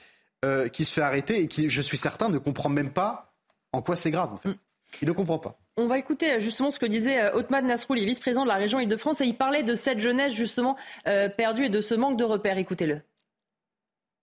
euh, 0.44 0.68
qui 0.68 0.85
se 0.85 0.94
fait 0.94 1.03
arrêter 1.03 1.40
et 1.40 1.48
qui, 1.48 1.68
je 1.68 1.83
suis 1.83 1.96
certain, 1.96 2.29
ne 2.29 2.38
comprend 2.38 2.68
même 2.68 2.90
pas 2.90 3.35
en 3.72 3.83
quoi 3.83 3.96
c'est 3.96 4.11
grave. 4.11 4.33
En 4.33 4.37
fait. 4.37 4.48
Mm. 4.48 4.55
Il 5.03 5.09
ne 5.09 5.12
comprend 5.12 5.38
pas. 5.38 5.59
On 5.76 5.87
va 5.87 5.98
écouter 5.98 6.33
euh, 6.33 6.38
justement 6.40 6.70
ce 6.70 6.79
que 6.79 6.87
disait 6.87 7.20
euh, 7.20 7.35
Otman 7.35 7.66
Nasrouli, 7.66 8.05
vice-président 8.07 8.44
de 8.44 8.48
la 8.48 8.57
région 8.57 8.81
Île-de-France, 8.81 9.20
et 9.20 9.26
il 9.26 9.37
parlait 9.37 9.62
de 9.62 9.74
cette 9.74 10.00
jeunesse 10.00 10.33
justement 10.33 10.76
perdue 11.05 11.66
et 11.66 11.68
de 11.68 11.81
ce 11.81 11.94
manque 11.94 12.16
de 12.16 12.24
repères. 12.24 12.59
Écoutez-le. 12.59 13.03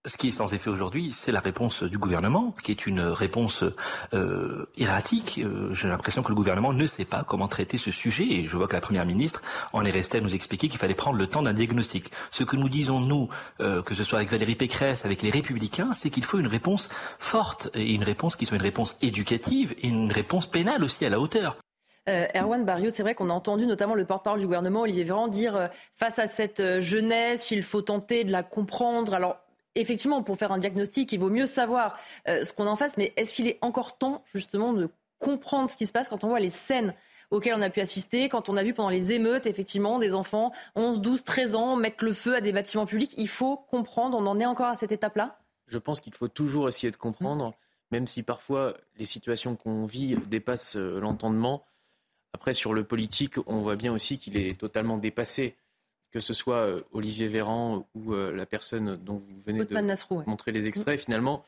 Ce 0.07 0.15
qui 0.15 0.29
est 0.29 0.31
sans 0.31 0.53
effet 0.53 0.69
aujourd'hui, 0.69 1.11
c'est 1.11 1.33
la 1.33 1.41
réponse 1.41 1.83
du 1.83 1.97
gouvernement, 1.97 2.55
qui 2.63 2.71
est 2.71 2.87
une 2.87 3.01
réponse 3.01 3.65
euh, 4.13 4.65
erratique. 4.77 5.41
Euh, 5.43 5.73
J'ai 5.73 5.89
l'impression 5.89 6.23
que 6.23 6.29
le 6.29 6.35
gouvernement 6.35 6.71
ne 6.71 6.87
sait 6.87 7.03
pas 7.03 7.25
comment 7.25 7.49
traiter 7.49 7.77
ce 7.77 7.91
sujet, 7.91 8.23
et 8.23 8.45
je 8.45 8.55
vois 8.55 8.69
que 8.69 8.73
la 8.73 8.79
Première 8.79 9.05
ministre 9.05 9.41
en 9.73 9.83
est 9.83 9.89
restée 9.89 10.19
à 10.19 10.21
nous 10.21 10.33
expliquer 10.33 10.69
qu'il 10.69 10.79
fallait 10.79 10.95
prendre 10.95 11.17
le 11.17 11.27
temps 11.27 11.41
d'un 11.41 11.51
diagnostic. 11.51 12.09
Ce 12.31 12.45
que 12.45 12.55
nous 12.55 12.69
disons, 12.69 13.01
nous, 13.01 13.27
euh, 13.59 13.81
que 13.81 13.95
ce 13.95 14.05
soit 14.05 14.19
avec 14.19 14.31
Valérie 14.31 14.55
Pécresse, 14.55 15.03
avec 15.03 15.21
les 15.21 15.29
Républicains, 15.29 15.91
c'est 15.91 16.09
qu'il 16.09 16.23
faut 16.23 16.39
une 16.39 16.47
réponse 16.47 16.87
forte, 17.19 17.69
et 17.73 17.93
une 17.93 18.03
réponse 18.03 18.37
qui 18.37 18.45
soit 18.45 18.55
une 18.55 18.63
réponse 18.63 18.95
éducative, 19.01 19.75
et 19.79 19.87
une 19.87 20.13
réponse 20.13 20.45
pénale 20.45 20.85
aussi 20.85 21.05
à 21.05 21.09
la 21.09 21.19
hauteur. 21.19 21.57
Erwan 22.07 22.63
Barrio, 22.63 22.89
c'est 22.89 23.03
vrai 23.03 23.13
qu'on 23.13 23.29
a 23.29 23.33
entendu 23.33 23.67
notamment 23.67 23.93
le 23.93 24.05
porte-parole 24.05 24.39
du 24.39 24.45
gouvernement, 24.45 24.83
Olivier 24.83 25.03
Véran, 25.03 25.27
dire 25.27 25.69
face 25.97 26.17
à 26.19 26.27
cette 26.27 26.79
jeunesse, 26.79 27.51
il 27.51 27.63
faut 27.63 27.81
tenter 27.81 28.23
de 28.23 28.31
la 28.31 28.43
comprendre. 28.43 29.13
Alors, 29.13 29.35
effectivement, 29.79 30.23
pour 30.23 30.37
faire 30.37 30.51
un 30.51 30.57
diagnostic, 30.57 31.11
il 31.11 31.19
vaut 31.19 31.29
mieux 31.29 31.45
savoir 31.45 31.99
ce 32.25 32.51
qu'on 32.53 32.67
en 32.67 32.75
fasse, 32.75 32.97
mais 32.97 33.13
est-ce 33.15 33.35
qu'il 33.35 33.47
est 33.47 33.57
encore 33.61 33.97
temps, 33.97 34.23
justement, 34.33 34.73
de 34.73 34.89
comprendre 35.19 35.69
ce 35.69 35.75
qui 35.75 35.87
se 35.87 35.91
passe 35.91 36.09
quand 36.09 36.23
on 36.23 36.27
voit 36.27 36.39
les 36.39 36.49
scènes 36.49 36.93
auxquelles 37.31 37.55
on 37.55 37.61
a 37.61 37.69
pu 37.69 37.81
assister, 37.81 38.29
quand 38.29 38.49
on 38.49 38.57
a 38.57 38.63
vu 38.63 38.73
pendant 38.73 38.89
les 38.89 39.11
émeutes, 39.11 39.45
effectivement, 39.45 39.99
des 39.99 40.15
enfants 40.15 40.51
11, 40.75 41.01
12, 41.01 41.23
13 41.23 41.55
ans 41.55 41.75
mettre 41.75 42.03
le 42.03 42.13
feu 42.13 42.35
à 42.35 42.41
des 42.41 42.53
bâtiments 42.53 42.85
publics? 42.85 43.13
Il 43.17 43.27
faut 43.27 43.57
comprendre, 43.57 44.17
on 44.17 44.25
en 44.25 44.39
est 44.39 44.45
encore 44.45 44.67
à 44.67 44.75
cette 44.75 44.91
étape-là? 44.91 45.37
Je 45.67 45.77
pense 45.77 45.99
qu'il 45.99 46.13
faut 46.13 46.29
toujours 46.29 46.69
essayer 46.69 46.91
de 46.91 46.97
comprendre, 46.97 47.51
même 47.91 48.07
si 48.07 48.23
parfois 48.23 48.75
les 48.97 49.05
situations 49.05 49.55
qu'on 49.55 49.85
vit 49.85 50.15
dépassent 50.27 50.77
euh, 50.77 50.99
l'entendement. 50.99 51.65
Après, 52.33 52.53
sur 52.53 52.73
le 52.73 52.83
politique, 52.85 53.35
on 53.45 53.61
voit 53.61 53.75
bien 53.75 53.93
aussi 53.93 54.17
qu'il 54.17 54.39
est 54.39 54.57
totalement 54.57 54.97
dépassé. 54.97 55.57
Que 56.17 56.23
ce 56.23 56.33
soit 56.33 56.55
euh, 56.55 56.79
Olivier 56.93 57.27
Véran 57.27 57.87
ou 57.93 58.15
euh, 58.15 58.35
la 58.35 58.47
personne 58.47 58.95
dont 58.95 59.17
vous 59.17 59.39
venez 59.45 59.63
de 59.63 60.25
montrer 60.25 60.51
les 60.51 60.65
extraits, 60.65 60.99
finalement, 60.99 61.45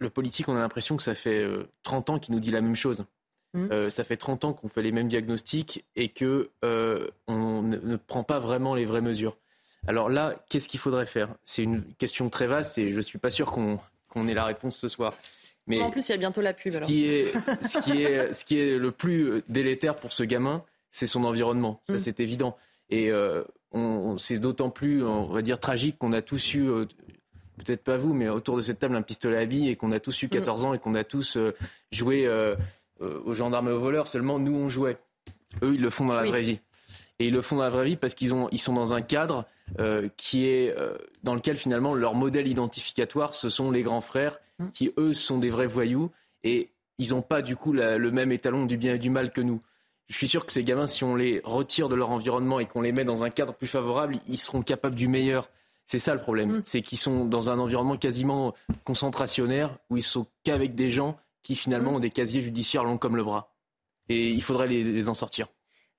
le 0.00 0.10
politique, 0.10 0.48
on 0.48 0.56
a 0.56 0.58
l'impression 0.58 0.96
que 0.96 1.04
ça 1.04 1.14
fait 1.14 1.46
30 1.84 2.10
ans 2.10 2.18
qu'il 2.18 2.34
nous 2.34 2.40
dit 2.40 2.50
la 2.50 2.62
même 2.62 2.74
chose. 2.74 3.04
Mmh. 3.54 3.68
Euh, 3.70 3.90
ça 3.90 4.02
fait 4.02 4.16
30 4.16 4.44
ans 4.44 4.52
qu'on 4.54 4.68
fait 4.68 4.82
les 4.82 4.90
mêmes 4.90 5.06
diagnostics 5.06 5.84
et 5.94 6.08
que 6.08 6.50
euh, 6.64 7.08
on 7.28 7.62
ne, 7.62 7.94
prend 7.96 8.24
pas 8.24 8.40
vraiment 8.40 8.74
les 8.74 8.84
vraies 8.84 9.00
mesures. 9.00 9.36
Alors 9.86 10.08
là, 10.08 10.34
qu'est-ce 10.48 10.66
qu'il 10.66 10.80
faudrait 10.80 11.06
faire? 11.06 11.34
C'est 11.44 11.62
une 11.62 11.84
question 11.94 12.28
très 12.28 12.48
vaste 12.48 12.76
et 12.78 12.90
je 12.90 12.96
ne 12.96 13.02
suis 13.02 13.18
pas 13.18 13.30
sûr 13.30 13.52
qu'on 13.52 14.28
ait 14.28 14.34
la 14.34 14.44
réponse 14.44 14.76
ce 14.76 14.88
soir. 14.88 15.14
Mais 15.68 15.80
en 15.80 15.90
plus, 15.90 16.08
il 16.08 16.12
y 16.12 16.14
a 16.14 16.18
bientôt 16.18 16.40
la 16.40 16.54
pub. 16.54 16.72
Ce, 16.72 16.78
Qui 16.80 17.06
est, 17.06 17.26
ce, 17.62 17.78
qui 17.78 18.02
est, 18.02 18.32
ce 18.34 18.44
qui 18.44 18.58
est 18.58 18.78
le 18.78 18.90
plus 18.90 19.44
délétère 19.48 19.94
pour 19.94 20.12
ce 20.12 20.24
gamin, 20.24 20.64
c'est 20.90 21.06
son 21.06 21.22
environnement. 21.22 21.80
Ça, 21.86 21.94
mmh. 21.94 21.98
c'est 22.00 22.20
évident. 22.20 22.56
Et 22.90 23.10
euh, 23.10 23.42
c'est 24.18 24.38
d'autant 24.38 24.70
plus, 24.70 25.04
on 25.04 25.26
va 25.26 25.42
dire, 25.42 25.58
tragique 25.58 25.98
qu'on 25.98 26.12
a 26.12 26.22
tous 26.22 26.54
eu, 26.54 26.64
peut-être 27.58 27.84
pas 27.84 27.96
vous, 27.96 28.14
mais 28.14 28.28
autour 28.28 28.56
de 28.56 28.62
cette 28.62 28.78
table, 28.78 28.96
un 28.96 29.02
pistolet 29.02 29.36
à 29.36 29.46
billes 29.46 29.68
et 29.68 29.76
qu'on 29.76 29.92
a 29.92 30.00
tous 30.00 30.22
eu 30.22 30.28
14 30.28 30.62
mmh. 30.62 30.66
ans 30.66 30.74
et 30.74 30.78
qu'on 30.78 30.94
a 30.94 31.04
tous 31.04 31.38
joué 31.90 32.26
euh, 33.02 33.20
aux 33.26 33.34
gendarmes 33.34 33.68
et 33.68 33.72
aux 33.72 33.78
voleurs, 33.78 34.06
seulement 34.06 34.38
nous 34.38 34.54
on 34.56 34.70
jouait. 34.70 34.96
Eux, 35.62 35.74
ils 35.74 35.80
le 35.82 35.90
font 35.90 36.06
dans 36.06 36.14
la 36.14 36.24
vraie 36.24 36.40
vie. 36.40 36.60
Et 37.18 37.26
ils 37.26 37.32
le 37.32 37.42
font 37.42 37.56
dans 37.56 37.62
la 37.62 37.70
vraie 37.70 37.84
vie 37.84 37.96
parce 37.96 38.14
qu'ils 38.14 38.32
ils 38.52 38.58
sont 38.58 38.72
dans 38.72 38.94
un 38.94 39.02
cadre 39.02 39.44
euh, 39.80 40.08
qui 40.16 40.46
est 40.46 40.74
euh, 40.78 40.96
dans 41.22 41.34
lequel 41.34 41.58
finalement 41.58 41.94
leur 41.94 42.14
modèle 42.14 42.48
identificatoire, 42.48 43.34
ce 43.34 43.50
sont 43.50 43.70
les 43.70 43.82
grands 43.82 44.00
frères 44.00 44.38
mmh. 44.58 44.68
qui 44.70 44.92
eux 44.98 45.12
sont 45.12 45.38
des 45.38 45.50
vrais 45.50 45.66
voyous 45.66 46.10
et 46.42 46.70
ils 46.96 47.10
n'ont 47.10 47.22
pas 47.22 47.42
du 47.42 47.54
coup 47.54 47.74
le 47.74 48.10
même 48.10 48.32
étalon 48.32 48.64
du 48.64 48.78
bien 48.78 48.94
et 48.94 48.98
du 48.98 49.10
mal 49.10 49.30
que 49.30 49.42
nous. 49.42 49.60
Je 50.08 50.14
suis 50.14 50.28
sûr 50.28 50.46
que 50.46 50.52
ces 50.52 50.62
gamins, 50.62 50.86
si 50.86 51.02
on 51.04 51.16
les 51.16 51.40
retire 51.44 51.88
de 51.88 51.96
leur 51.96 52.10
environnement 52.10 52.60
et 52.60 52.66
qu'on 52.66 52.80
les 52.80 52.92
met 52.92 53.04
dans 53.04 53.24
un 53.24 53.30
cadre 53.30 53.54
plus 53.54 53.66
favorable, 53.66 54.18
ils 54.28 54.38
seront 54.38 54.62
capables 54.62 54.94
du 54.94 55.08
meilleur. 55.08 55.50
C'est 55.84 55.98
ça 55.98 56.14
le 56.14 56.20
problème, 56.20 56.58
mmh. 56.58 56.62
c'est 56.64 56.82
qu'ils 56.82 56.98
sont 56.98 57.24
dans 57.24 57.50
un 57.50 57.58
environnement 57.58 57.96
quasiment 57.96 58.54
concentrationnaire 58.84 59.78
où 59.90 59.96
ils 59.96 60.02
sont 60.02 60.26
qu'avec 60.42 60.74
des 60.74 60.90
gens 60.90 61.16
qui 61.42 61.54
finalement 61.54 61.92
ont 61.92 62.00
des 62.00 62.10
casiers 62.10 62.40
judiciaires 62.40 62.82
longs 62.82 62.98
comme 62.98 63.16
le 63.16 63.22
bras. 63.22 63.54
Et 64.08 64.30
il 64.30 64.42
faudrait 64.42 64.66
les, 64.66 65.08
en 65.08 65.14
sortir. 65.14 65.48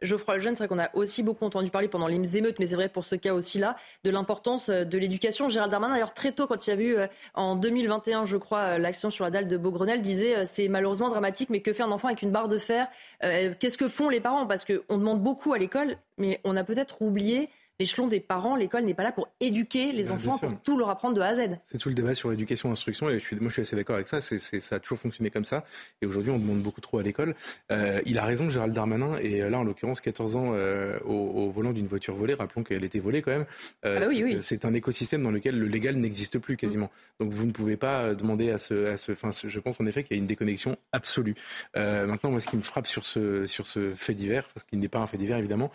Geoffroy 0.01 0.35
Lejeune, 0.35 0.55
c'est 0.55 0.65
vrai 0.65 0.67
qu'on 0.67 0.81
a 0.81 0.95
aussi 0.95 1.23
beaucoup 1.23 1.45
entendu 1.45 1.69
parler 1.69 1.87
pendant 1.87 2.07
les 2.07 2.37
émeutes, 2.37 2.59
mais 2.59 2.67
c'est 2.67 2.75
vrai 2.75 2.89
pour 2.89 3.05
ce 3.05 3.15
cas 3.15 3.33
aussi-là, 3.33 3.75
de 4.03 4.09
l'importance 4.09 4.69
euh, 4.69 4.83
de 4.83 4.97
l'éducation. 4.97 5.49
Gérald 5.49 5.71
Darmanin, 5.71 5.93
d'ailleurs, 5.93 6.13
très 6.13 6.31
tôt, 6.31 6.47
quand 6.47 6.67
il 6.67 6.69
y 6.69 6.73
a 6.73 6.79
eu 6.79 6.95
euh, 6.95 7.07
en 7.33 7.55
2021, 7.55 8.25
je 8.25 8.37
crois, 8.37 8.59
euh, 8.59 8.77
l'action 8.77 9.09
sur 9.09 9.23
la 9.23 9.31
dalle 9.31 9.47
de 9.47 9.57
Beaugrenelle, 9.57 10.01
disait 10.01 10.45
c'est 10.45 10.67
malheureusement 10.67 11.09
dramatique, 11.09 11.49
mais 11.49 11.61
que 11.61 11.73
fait 11.73 11.83
un 11.83 11.91
enfant 11.91 12.07
avec 12.07 12.21
une 12.21 12.31
barre 12.31 12.47
de 12.47 12.57
fer? 12.57 12.87
Qu'est-ce 13.21 13.77
que 13.77 13.87
font 13.87 14.09
les 14.09 14.19
parents? 14.19 14.45
Parce 14.45 14.65
qu'on 14.65 14.97
demande 14.97 15.21
beaucoup 15.21 15.53
à 15.53 15.57
l'école, 15.57 15.97
mais 16.17 16.39
on 16.43 16.55
a 16.55 16.63
peut-être 16.63 17.01
oublié 17.01 17.49
l'échelon 17.79 18.07
des 18.07 18.19
parents, 18.19 18.55
l'école 18.55 18.83
n'est 18.85 18.93
pas 18.93 19.03
là 19.03 19.11
pour 19.11 19.29
éduquer 19.39 19.91
les 19.91 20.11
enfants, 20.11 20.37
pour 20.37 20.59
tout 20.61 20.77
leur 20.77 20.89
apprendre 20.89 21.15
de 21.15 21.21
A 21.21 21.27
à 21.27 21.35
Z. 21.35 21.59
C'est 21.63 21.77
tout 21.77 21.89
le 21.89 21.95
débat 21.95 22.15
sur 22.15 22.29
l'éducation 22.29 22.69
et 22.69 22.71
l'instruction, 22.71 23.09
et 23.09 23.19
je 23.19 23.23
suis, 23.23 23.35
moi 23.35 23.49
je 23.49 23.53
suis 23.53 23.61
assez 23.61 23.75
d'accord 23.75 23.95
avec 23.95 24.07
ça, 24.07 24.19
c'est, 24.21 24.39
ça 24.39 24.75
a 24.75 24.79
toujours 24.79 24.97
fonctionné 24.97 25.29
comme 25.29 25.45
ça, 25.45 25.63
et 26.01 26.05
aujourd'hui 26.05 26.31
on 26.31 26.39
demande 26.39 26.61
beaucoup 26.61 26.81
trop 26.81 26.97
à 26.97 27.03
l'école. 27.03 27.35
Euh, 27.71 28.01
il 28.05 28.17
a 28.17 28.25
raison, 28.25 28.49
Gérald 28.49 28.73
Darmanin, 28.73 29.17
et 29.19 29.41
euh, 29.41 29.49
là 29.49 29.59
en 29.59 29.63
l'occurrence 29.63 30.01
14 30.01 30.35
ans 30.35 30.51
euh, 30.53 30.99
au, 31.05 31.49
volant 31.51 31.71
d'une 31.71 31.87
voiture 31.87 32.15
volée, 32.15 32.33
rappelons 32.33 32.63
qu'elle 32.63 32.83
était 32.83 32.99
volée 32.99 33.21
quand 33.21 33.31
même, 33.31 33.45
ah 33.83 33.99
bah 33.99 34.07
c'est, 34.41 34.65
un 34.65 34.73
écosystème 34.73 35.21
dans 35.21 35.31
lequel 35.31 35.57
le 35.57 35.67
légal 35.67 35.95
n'existe 35.95 36.39
plus 36.39 36.57
quasiment. 36.57 36.89
Donc 37.19 37.31
vous 37.31 37.45
ne 37.45 37.51
pouvez 37.51 37.77
pas 37.77 38.15
demander 38.15 38.49
à 38.49 38.57
ce... 38.57 38.87
À 38.87 38.97
ce 38.97 39.11
enfin, 39.11 39.29
je 39.31 39.59
pense 39.59 39.79
en 39.79 39.85
effet 39.85 40.03
qu'il 40.03 40.17
y 40.17 40.19
a 40.19 40.21
une 40.21 40.27
déconnexion 40.27 40.77
absolue. 40.91 41.35
maintenant, 41.75 42.31
moi 42.31 42.39
ce 42.39 42.47
qui 42.47 42.57
me 42.57 42.63
frappe 42.63 42.87
sur 42.87 43.05
ce, 43.05 43.45
sur 43.45 43.67
ce 43.67 43.93
fait 43.93 44.13
divers, 44.13 44.47
parce 44.53 44.63
qu'il 44.63 44.79
n'est 44.79 44.87
pas 44.87 44.99
un 44.99 45.07
fait 45.07 45.17
divers 45.17 45.37
évidemment, 45.37 45.71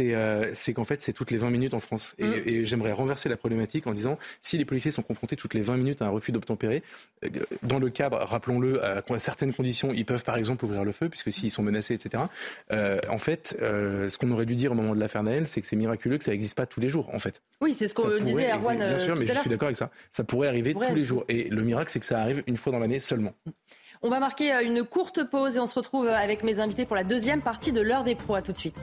euh, 0.00 0.50
c'est 0.52 0.72
qu'en 0.72 0.84
fait, 0.84 1.00
c'est 1.00 1.12
toutes 1.12 1.30
les 1.30 1.38
20 1.38 1.50
minutes 1.50 1.74
en 1.74 1.80
France. 1.80 2.14
Mm. 2.18 2.32
Et, 2.46 2.66
j'aimerais 2.66 2.92
renverser 2.92 3.28
la 3.28 3.36
problématique 3.36 3.86
en 3.86 3.92
disant, 3.92 4.18
si 4.40 4.58
les 4.58 4.64
policiers 4.64 4.90
sont 4.90 5.02
confrontés 5.02 5.36
toutes 5.36 5.54
les 5.54 5.62
20 5.62 5.76
minutes 5.76 6.02
à 6.02 6.06
un 6.06 6.10
refus 6.10 6.32
d'obtempérer, 6.32 6.82
euh, 7.24 7.28
dans 7.62 7.78
le 7.78 7.90
cadre, 7.90 8.18
rappelons-le, 8.18 8.82
à, 8.84 9.02
certaines 9.18 9.52
conditions, 9.52 9.92
ils 9.92 10.04
peuvent 10.04 10.24
par 10.24 10.36
exemple 10.36 10.64
ouvrir 10.64 10.84
le 10.84 10.92
feu, 10.92 11.08
puisque 11.08 11.32
s'ils 11.32 11.50
sont 11.50 11.62
menacés, 11.62 11.94
etc. 11.94 12.24
Euh, 12.70 12.98
en 13.08 13.18
fait, 13.18 13.56
ce 13.60 14.18
qu'on 14.18 14.30
aurait 14.30 14.46
dû 14.46 14.56
dire 14.56 14.72
au 14.72 14.74
moment 14.74 14.94
de 14.94 15.00
l'affaire 15.00 15.22
Naël, 15.22 15.46
c'est 15.46 15.60
que 15.60 15.66
c'est 15.66 15.76
miraculeux 15.76 16.18
que 16.18 16.24
ça 16.24 16.30
n'existe 16.30 16.56
pas 16.56 16.66
tous 16.66 16.80
les 16.80 16.88
jours, 16.88 17.12
en 17.14 17.18
fait. 17.18 17.42
Oui, 17.60 17.74
c'est 17.74 17.88
ce 17.88 17.94
qu'on 17.94 18.18
disait 18.18 18.52
Erwan. 18.52 18.78
Bien 18.78 18.98
sûr, 18.98 19.16
mais 19.16 19.26
je 19.26 19.38
suis 19.38 19.50
d'accord 19.50 19.66
avec 19.66 19.76
ça. 19.76 19.90
Ça 20.10 20.24
pourrait 20.24 20.48
arriver 20.48 20.74
tous 20.74 20.94
les 20.94 21.04
jours. 21.04 21.24
Et 21.28 21.48
le 21.48 21.62
miracle, 21.62 21.90
c'est 21.90 22.00
que 22.00 22.06
ça 22.06 22.20
arrive 22.20 22.42
une 22.46 22.56
fois 22.56 22.72
dans 22.72 22.78
l'année 22.78 22.98
seulement. 22.98 23.34
On 24.04 24.10
va 24.10 24.18
marquer 24.18 24.52
une 24.64 24.82
courte 24.82 25.22
pause 25.28 25.56
et 25.56 25.60
on 25.60 25.66
se 25.66 25.74
retrouve 25.74 26.08
avec 26.08 26.42
mes 26.42 26.58
invités 26.58 26.84
pour 26.84 26.96
la 26.96 27.04
deuxième 27.04 27.40
partie 27.40 27.70
de 27.70 27.80
l'heure 27.80 28.02
des 28.02 28.16
pros. 28.16 28.34
À 28.34 28.42
tout 28.42 28.52
de 28.52 28.58
suite. 28.58 28.76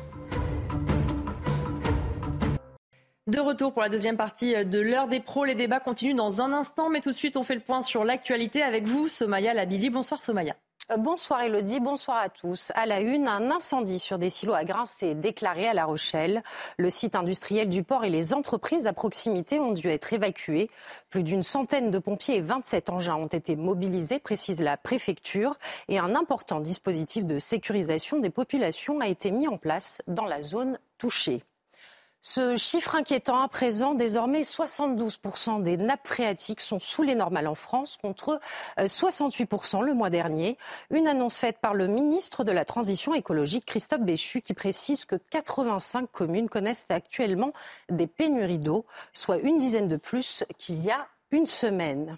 De 3.30 3.40
retour 3.40 3.74
pour 3.74 3.84
la 3.84 3.90
deuxième 3.90 4.18
partie 4.18 4.66
de 4.66 4.80
l'heure 4.80 5.08
des 5.08 5.20
pros. 5.20 5.46
Les 5.46 5.54
débats 5.54 5.80
continuent 5.80 6.16
dans 6.16 6.42
un 6.42 6.52
instant, 6.52 6.90
mais 6.90 7.00
tout 7.00 7.12
de 7.12 7.16
suite, 7.16 7.38
on 7.38 7.44
fait 7.44 7.54
le 7.54 7.62
point 7.62 7.84
sur 7.84 8.04
l'actualité 8.04 8.64
avec 8.64 8.88
vous, 8.88 9.08
Somaya 9.08 9.54
Labidi. 9.54 9.92
Bonsoir, 9.92 10.24
Somaya. 10.24 10.56
Euh, 10.90 10.98
bonsoir 10.98 11.44
Elodie, 11.44 11.80
bonsoir 11.80 12.18
à 12.18 12.30
tous. 12.30 12.72
À 12.74 12.88
la 12.88 13.02
une, 13.02 13.28
un 13.28 13.52
incendie 13.52 14.00
sur 14.00 14.18
des 14.18 14.32
silos 14.32 14.56
à 14.56 14.64
grains 14.64 14.88
s'est 14.88 15.14
déclaré 15.14 15.68
à 15.68 15.76
La 15.76 15.86
Rochelle. 15.86 16.42
Le 16.78 16.90
site 16.90 17.14
industriel 17.14 17.70
du 17.70 17.84
port 17.84 18.04
et 18.04 18.10
les 18.10 18.34
entreprises 18.34 18.88
à 18.88 18.94
proximité 18.94 19.60
ont 19.60 19.74
dû 19.74 19.90
être 19.90 20.12
évacués. 20.12 20.68
Plus 21.12 21.22
d'une 21.22 21.44
centaine 21.44 21.92
de 21.92 22.00
pompiers 22.00 22.38
et 22.38 22.42
27 22.42 22.90
engins 22.90 23.18
ont 23.18 23.28
été 23.28 23.56
mobilisés, 23.56 24.18
précise 24.18 24.60
la 24.60 24.76
préfecture. 24.76 25.56
Et 25.88 26.00
un 26.00 26.16
important 26.16 26.62
dispositif 26.62 27.26
de 27.26 27.38
sécurisation 27.38 28.18
des 28.18 28.32
populations 28.32 29.00
a 29.02 29.08
été 29.08 29.30
mis 29.30 29.48
en 29.48 29.58
place 29.58 30.00
dans 30.08 30.26
la 30.26 30.42
zone 30.42 30.80
touchée. 30.98 31.44
Ce 32.22 32.58
chiffre 32.58 32.96
inquiétant 32.96 33.42
à 33.42 33.48
présent, 33.48 33.94
désormais 33.94 34.42
72% 34.42 35.64
des 35.64 35.78
nappes 35.78 36.06
phréatiques 36.06 36.60
sont 36.60 36.80
sous 36.80 37.02
les 37.02 37.16
normales 37.16 37.48
en 37.48 37.56
France 37.56 37.96
contre 37.96 38.42
68% 38.78 39.80
euh, 39.80 39.86
le 39.86 39.94
mois 39.94 40.10
dernier. 40.10 40.58
Une 40.90 41.08
annonce 41.08 41.38
faite 41.38 41.60
par 41.60 41.74
le 41.74 41.88
ministre 41.88 42.44
de 42.44 42.52
la 42.52 42.66
Transition 42.66 43.14
écologique 43.14 43.66
Christophe 43.66 44.02
Béchu 44.02 44.42
qui 44.42 44.54
précise 44.54 45.06
que 45.06 45.16
85 45.16 46.12
communes 46.12 46.50
connaissent 46.50 46.86
actuellement 46.90 47.54
des 47.90 48.08
pénuries 48.08 48.60
d'eau, 48.60 48.86
soit 49.14 49.38
une 49.38 49.58
dizaine 49.58 49.88
de 49.88 49.98
plus 49.98 50.44
qu'il 50.58 50.84
y 50.84 50.92
a 50.92 51.08
une 51.32 51.48
semaine. 51.48 52.18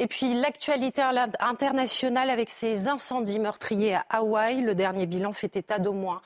Et 0.00 0.06
puis 0.06 0.32
l'actualité 0.32 1.02
internationale 1.40 2.30
avec 2.30 2.50
ces 2.50 2.86
incendies 2.86 3.40
meurtriers 3.40 3.96
à 3.96 4.04
Hawaï. 4.10 4.60
Le 4.60 4.76
dernier 4.76 5.06
bilan 5.06 5.32
fait 5.32 5.56
état 5.56 5.80
d'au 5.80 5.92
moins 5.92 6.22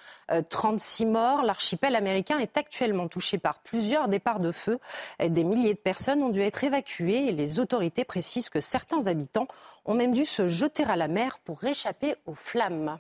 36 0.51 1.05
euh, 1.05 1.09
morts. 1.09 1.43
L'archipel 1.43 1.97
américain 1.97 2.39
est 2.39 2.59
actuellement 2.59 3.09
touché 3.09 3.39
par 3.39 3.61
plusieurs 3.61 4.09
départs 4.09 4.41
de 4.41 4.53
feu. 4.53 4.79
Des 5.27 5.43
milliers 5.43 5.73
de 5.73 5.79
personnes 5.79 6.23
ont 6.23 6.29
dû 6.29 6.43
être 6.43 6.65
évacuées 6.65 7.29
et 7.29 7.33
les 7.33 7.61
autorités 7.61 8.05
précisent 8.05 8.51
que 8.51 8.61
certains 8.61 9.07
habitants 9.07 9.49
ont 9.87 9.95
même 9.95 10.13
dû 10.13 10.27
se 10.27 10.49
jeter 10.49 10.85
à 10.85 10.97
la 10.97 11.09
mer 11.09 11.39
pour 11.39 11.59
réchapper 11.59 12.15
aux 12.27 12.35
flammes. 12.35 12.99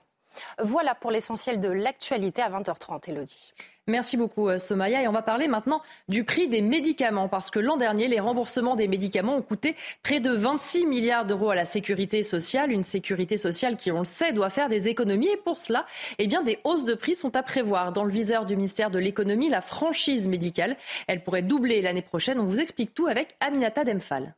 Voilà 0.63 0.95
pour 0.95 1.11
l'essentiel 1.11 1.61
de 1.61 1.69
l'actualité 1.69 2.43
à 2.43 2.51
20h30, 2.51 3.11
Elodie. 3.11 3.53
Merci 3.89 4.17
beaucoup, 4.17 4.49
euh, 4.49 4.59
Somaya. 4.59 5.03
Et 5.03 5.09
on 5.09 5.13
va 5.13 5.23
parler 5.23 5.49
maintenant 5.49 5.83
du 6.09 6.23
prix 6.23 6.47
des 6.47 6.63
médicaments, 6.63 7.29
parce 7.29 7.51
que 7.51 7.59
l'an 7.59 7.77
dernier, 7.77 8.07
les 8.07 8.21
remboursements 8.21 8.77
des 8.77 8.87
médicaments 8.87 9.37
ont 9.37 9.43
coûté 9.43 9.75
près 10.05 10.21
de 10.21 10.31
26 10.31 10.87
milliards 10.87 11.27
d'euros 11.27 11.51
à 11.51 11.57
la 11.57 11.65
sécurité 11.65 12.23
sociale. 12.23 12.71
Une 12.71 12.85
sécurité 12.85 13.37
sociale 13.37 13.77
qui, 13.77 13.91
on 13.91 14.01
le 14.01 14.05
sait, 14.05 14.33
doit 14.33 14.51
faire 14.51 14.69
des 14.69 14.87
économies. 14.87 15.29
Et 15.29 15.37
pour 15.37 15.59
cela, 15.59 15.85
eh 16.19 16.29
bien, 16.29 16.43
des 16.43 16.61
hausses 16.63 16.85
de 16.85 16.95
prix 16.95 17.17
sont 17.17 17.35
à 17.35 17.43
prévoir. 17.43 17.93
Dans 17.93 18.05
le 18.05 18.13
viseur 18.13 18.47
du 18.47 18.55
ministère 18.55 18.91
de 18.91 19.01
l'économie, 19.01 19.49
la 19.49 19.61
franchise 19.61 20.29
médicale, 20.29 20.77
elle 21.09 21.25
pourrait 21.25 21.43
doubler 21.43 21.83
l'année 21.83 22.03
prochaine. 22.03 22.39
On 22.39 22.47
vous 22.47 22.61
explique 22.61 22.95
tout 22.95 23.09
avec 23.09 23.35
Aminata 23.41 23.83
Demphal. 23.83 24.37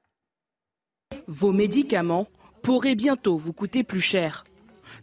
Vos 1.26 1.52
médicaments 1.52 2.26
pourraient 2.62 2.94
bientôt 2.94 3.37
vous 3.37 3.52
coûter 3.52 3.85
plus 3.85 4.00
cher. 4.00 4.44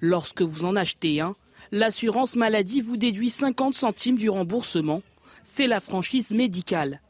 Lorsque 0.01 0.41
vous 0.41 0.65
en 0.65 0.75
achetez 0.75 1.21
un, 1.21 1.35
l'assurance 1.71 2.35
maladie 2.35 2.81
vous 2.81 2.97
déduit 2.97 3.29
50 3.29 3.75
centimes 3.75 4.17
du 4.17 4.31
remboursement. 4.31 5.03
C'est 5.43 5.67
la 5.67 5.79
franchise 5.79 6.31
médicale. 6.31 7.01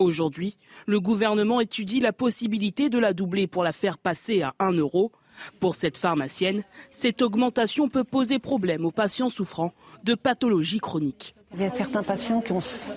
Aujourd'hui, 0.00 0.56
le 0.86 0.98
gouvernement 0.98 1.60
étudie 1.60 2.00
la 2.00 2.12
possibilité 2.12 2.88
de 2.88 2.98
la 2.98 3.12
doubler 3.12 3.46
pour 3.46 3.62
la 3.62 3.70
faire 3.70 3.98
passer 3.98 4.42
à 4.42 4.52
1 4.58 4.72
euro. 4.72 5.12
Pour 5.60 5.76
cette 5.76 5.96
pharmacienne, 5.96 6.64
cette 6.90 7.22
augmentation 7.22 7.88
peut 7.88 8.02
poser 8.02 8.40
problème 8.40 8.84
aux 8.84 8.90
patients 8.90 9.28
souffrant 9.28 9.72
de 10.02 10.14
pathologies 10.14 10.80
chroniques. 10.80 11.36
Il 11.56 11.62
y 11.62 11.64
a 11.64 11.70
certains 11.70 12.02
patients 12.02 12.42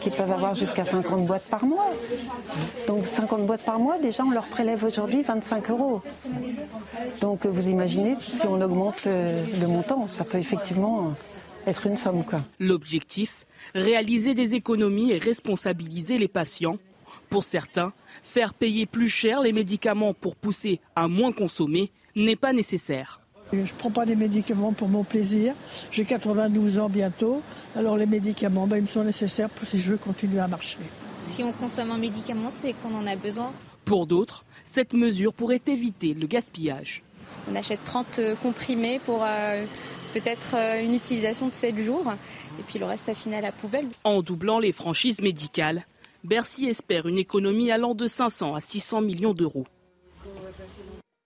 qui, 0.02 0.10
peuvent 0.10 0.32
avoir 0.32 0.56
jusqu'à 0.56 0.84
50 0.84 1.28
boîtes 1.28 1.48
par 1.48 1.65
mois. 1.65 1.89
Donc 2.88 3.06
50 3.06 3.46
boîtes 3.46 3.63
par 3.63 3.78
mois, 3.78 4.00
déjà 4.00 4.24
on 4.24 4.32
leur 4.32 4.48
prélève 4.48 4.84
aujourd'hui 4.84 5.22
25 5.22 5.70
euros. 5.70 6.02
Donc 7.22 7.46
vous 7.46 7.70
imaginez 7.70 8.15
si 8.20 8.48
on 8.48 8.60
augmente 8.62 9.06
le, 9.06 9.67
montant, 9.67 10.08
ça 10.08 10.24
peut 10.24 10.39
effectivement 10.39 11.13
être 11.67 11.86
une 11.86 11.98
somme. 11.98 12.24
L'objectif, 12.60 13.46
réaliser 13.76 14.34
des 14.34 14.56
économies 14.56 15.12
et 15.12 15.20
responsabiliser 15.20 16.17
les 16.17 16.28
patients. 16.28 16.78
Pour 17.30 17.43
certains, 17.43 17.93
faire 18.24 18.54
payer 18.54 18.86
plus 18.86 19.10
cher 19.10 19.41
les 19.41 19.52
médicaments 19.52 20.13
pour 20.13 20.36
pousser 20.36 20.80
à 20.96 21.08
moins 21.08 21.32
consommer 21.32 21.91
n'est 22.15 22.36
pas 22.36 22.54
nécessaire. 22.54 23.22
Je 23.54 23.60
ne 23.60 23.68
prends 23.78 23.92
pas 23.92 24.06
des 24.06 24.16
médicaments 24.16 24.74
pour 24.74 24.90
mon 24.90 25.04
plaisir. 25.04 25.54
J'ai 25.92 26.06
92 26.06 26.80
ans 26.80 26.90
bientôt. 26.90 27.42
Alors 27.76 27.98
les 27.98 28.06
médicaments, 28.06 28.68
ben, 28.68 28.78
ils 28.78 28.82
me 28.82 28.88
sont 28.88 29.04
nécessaires 29.04 29.50
pour 29.50 29.68
si 29.68 29.80
je 29.80 29.92
veux 29.92 29.98
continuer 29.98 30.40
à 30.40 30.48
marcher. 30.48 30.78
Si 31.16 31.44
on 31.44 31.52
consomme 31.52 31.92
un 31.92 31.98
médicament, 31.98 32.50
c'est 32.50 32.74
qu'on 32.74 32.94
en 32.94 33.08
a 33.08 33.16
besoin. 33.16 33.52
Pour 33.86 34.06
d'autres, 34.06 34.44
cette 34.66 34.94
mesure 34.94 35.34
pourrait 35.34 35.62
éviter 35.68 36.14
le 36.14 36.28
gaspillage. 36.28 37.04
On 37.50 37.56
achète 37.56 37.80
30 37.86 38.20
euh, 38.20 38.36
comprimés 38.36 39.00
pour 39.06 39.24
euh, 39.24 39.64
peut-être 40.14 40.56
euh, 40.56 40.84
une 40.84 40.94
utilisation 40.94 41.48
de 41.48 41.54
7 41.54 41.78
jours. 41.78 42.14
Et 42.60 42.64
puis 42.64 42.80
le 42.80 42.86
reste, 42.86 43.06
ça 43.06 43.14
finit 43.14 43.36
à 43.36 43.42
la 43.42 43.52
poubelle. 43.52 43.88
En 44.04 44.22
doublant 44.22 44.60
les 44.60 44.74
franchises 44.74 45.22
médicales, 45.22 45.86
Bercy 46.24 46.66
espère 46.66 47.08
une 47.08 47.18
économie 47.18 47.72
allant 47.72 47.96
de 47.96 48.08
500 48.08 48.56
à 48.56 48.60
600 48.60 49.02
millions 49.02 49.34
d'euros. 49.34 49.66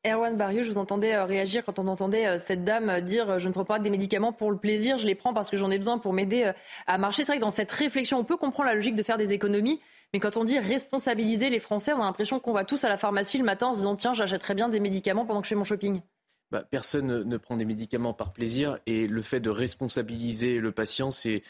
Erwan 0.03 0.35
Barrieux, 0.35 0.63
je 0.63 0.71
vous 0.71 0.79
entendais 0.79 1.13
euh, 1.13 1.25
réagir 1.25 1.63
quand 1.63 1.77
on 1.77 1.87
entendait 1.87 2.25
euh, 2.25 2.37
cette 2.39 2.63
dame 2.63 2.89
euh, 2.89 3.01
dire 3.01 3.37
je 3.37 3.47
ne 3.47 3.53
prends 3.53 3.65
pas 3.65 3.77
des 3.77 3.91
médicaments 3.91 4.33
pour 4.33 4.49
le 4.49 4.57
plaisir, 4.57 4.97
je 4.97 5.05
les 5.05 5.13
prends 5.13 5.31
parce 5.31 5.51
que 5.51 5.57
j'en 5.57 5.69
ai 5.69 5.77
besoin 5.77 5.99
pour 5.99 6.11
m'aider 6.11 6.51
à 6.87 6.97
marcher. 6.97 7.23
C'est 7.23 7.33
vrai 7.33 7.37
que 7.37 7.41
dans 7.41 7.51
cette 7.51 7.71
réflexion, 7.71 8.17
on 8.17 8.23
peut 8.23 8.37
comprendre 8.37 8.67
la 8.67 8.73
logique 8.73 8.95
de 8.95 9.03
faire 9.03 9.19
des 9.19 9.31
économies, 9.31 9.79
mais 10.11 10.19
quand 10.19 10.37
on 10.37 10.43
dit 10.43 10.57
responsabiliser 10.57 11.51
les 11.51 11.59
Français, 11.59 11.93
on 11.93 12.01
a 12.01 12.05
l'impression 12.05 12.39
qu'on 12.39 12.51
va 12.51 12.65
tous 12.65 12.83
à 12.83 12.89
la 12.89 12.97
pharmacie 12.97 13.37
le 13.37 13.43
matin 13.43 13.67
en 13.67 13.73
se 13.73 13.79
disant 13.79 13.95
tiens, 13.95 14.13
j'achèterai 14.13 14.55
bien 14.55 14.69
des 14.69 14.79
médicaments 14.79 15.25
pendant 15.25 15.41
que 15.41 15.45
je 15.45 15.49
fais 15.49 15.55
mon 15.55 15.63
shopping. 15.63 16.01
Bah, 16.49 16.63
personne 16.67 17.23
ne 17.23 17.37
prend 17.37 17.55
des 17.55 17.65
médicaments 17.65 18.13
par 18.13 18.33
plaisir 18.33 18.79
et 18.87 19.07
le 19.07 19.21
fait 19.21 19.39
de 19.39 19.51
responsabiliser 19.51 20.57
le 20.57 20.71
patient, 20.71 21.11
c'est 21.11 21.43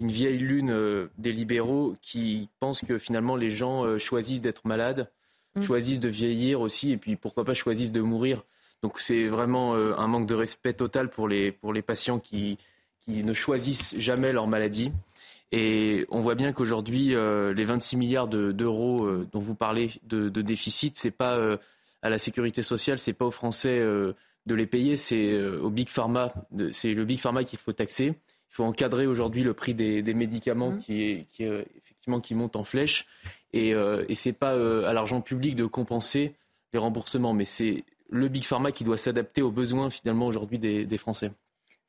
une 0.00 0.10
vieille 0.10 0.38
lune 0.38 1.08
des 1.18 1.32
libéraux 1.32 1.94
qui 2.00 2.48
pensent 2.58 2.80
que 2.80 2.98
finalement 2.98 3.36
les 3.36 3.50
gens 3.50 3.98
choisissent 3.98 4.40
d'être 4.40 4.66
malades 4.66 5.10
Mm. 5.56 5.62
choisissent 5.62 6.00
de 6.00 6.08
vieillir 6.08 6.60
aussi, 6.60 6.92
et 6.92 6.96
puis 6.96 7.16
pourquoi 7.16 7.44
pas 7.44 7.54
choisissent 7.54 7.92
de 7.92 8.00
mourir. 8.00 8.44
Donc 8.82 9.00
c'est 9.00 9.28
vraiment 9.28 9.74
euh, 9.74 9.94
un 9.96 10.06
manque 10.06 10.26
de 10.26 10.34
respect 10.34 10.72
total 10.72 11.10
pour 11.10 11.28
les, 11.28 11.52
pour 11.52 11.72
les 11.72 11.82
patients 11.82 12.18
qui, 12.18 12.58
qui 13.00 13.24
ne 13.24 13.32
choisissent 13.32 13.96
jamais 13.98 14.32
leur 14.32 14.46
maladie. 14.46 14.92
Et 15.50 16.06
on 16.10 16.20
voit 16.20 16.34
bien 16.34 16.52
qu'aujourd'hui, 16.52 17.14
euh, 17.14 17.54
les 17.54 17.64
26 17.64 17.96
milliards 17.96 18.28
d'euros 18.28 19.04
euh, 19.04 19.26
dont 19.32 19.40
vous 19.40 19.54
parlez 19.54 19.92
de, 20.04 20.28
de 20.28 20.42
déficit, 20.42 20.98
c'est 20.98 21.10
pas 21.10 21.40
à 22.02 22.10
la 22.10 22.18
sécurité 22.18 22.62
sociale, 22.62 22.98
c'est 22.98 23.14
pas 23.14 23.24
aux 23.24 23.32
Français 23.32 23.80
de 23.80 24.54
les 24.54 24.66
payer, 24.66 24.96
c'est 24.96 25.42
au 25.42 25.70
big 25.70 25.88
pharma, 25.88 26.32
c'est 26.70 26.94
le 26.94 27.04
big 27.04 27.18
pharma 27.18 27.44
qu'il 27.44 27.58
faut 27.58 27.72
taxer. 27.72 28.14
Il 28.50 28.54
faut 28.54 28.64
encadrer 28.64 29.06
aujourd'hui 29.06 29.42
le 29.42 29.52
prix 29.52 29.74
des, 29.74 30.02
des 30.02 30.14
médicaments 30.14 30.70
mm. 30.70 30.78
qui, 30.78 31.26
qui, 31.30 31.42
effectivement, 31.44 32.20
qui 32.20 32.34
montent 32.34 32.56
en 32.56 32.64
flèche. 32.64 33.06
Et, 33.52 33.74
euh, 33.74 34.04
ce 34.12 34.28
n'est 34.28 34.32
pas 34.32 34.54
euh, 34.54 34.86
à 34.86 34.92
l'argent 34.92 35.20
public 35.20 35.54
de 35.54 35.66
compenser 35.66 36.34
les 36.72 36.78
remboursements, 36.78 37.32
mais 37.32 37.44
c'est 37.44 37.84
le 38.10 38.28
Big 38.28 38.44
Pharma 38.44 38.72
qui 38.72 38.84
doit 38.84 38.98
s'adapter 38.98 39.42
aux 39.42 39.50
besoins 39.50 39.90
finalement 39.90 40.26
aujourd'hui 40.26 40.58
des 40.58 40.98
Français. 40.98 41.32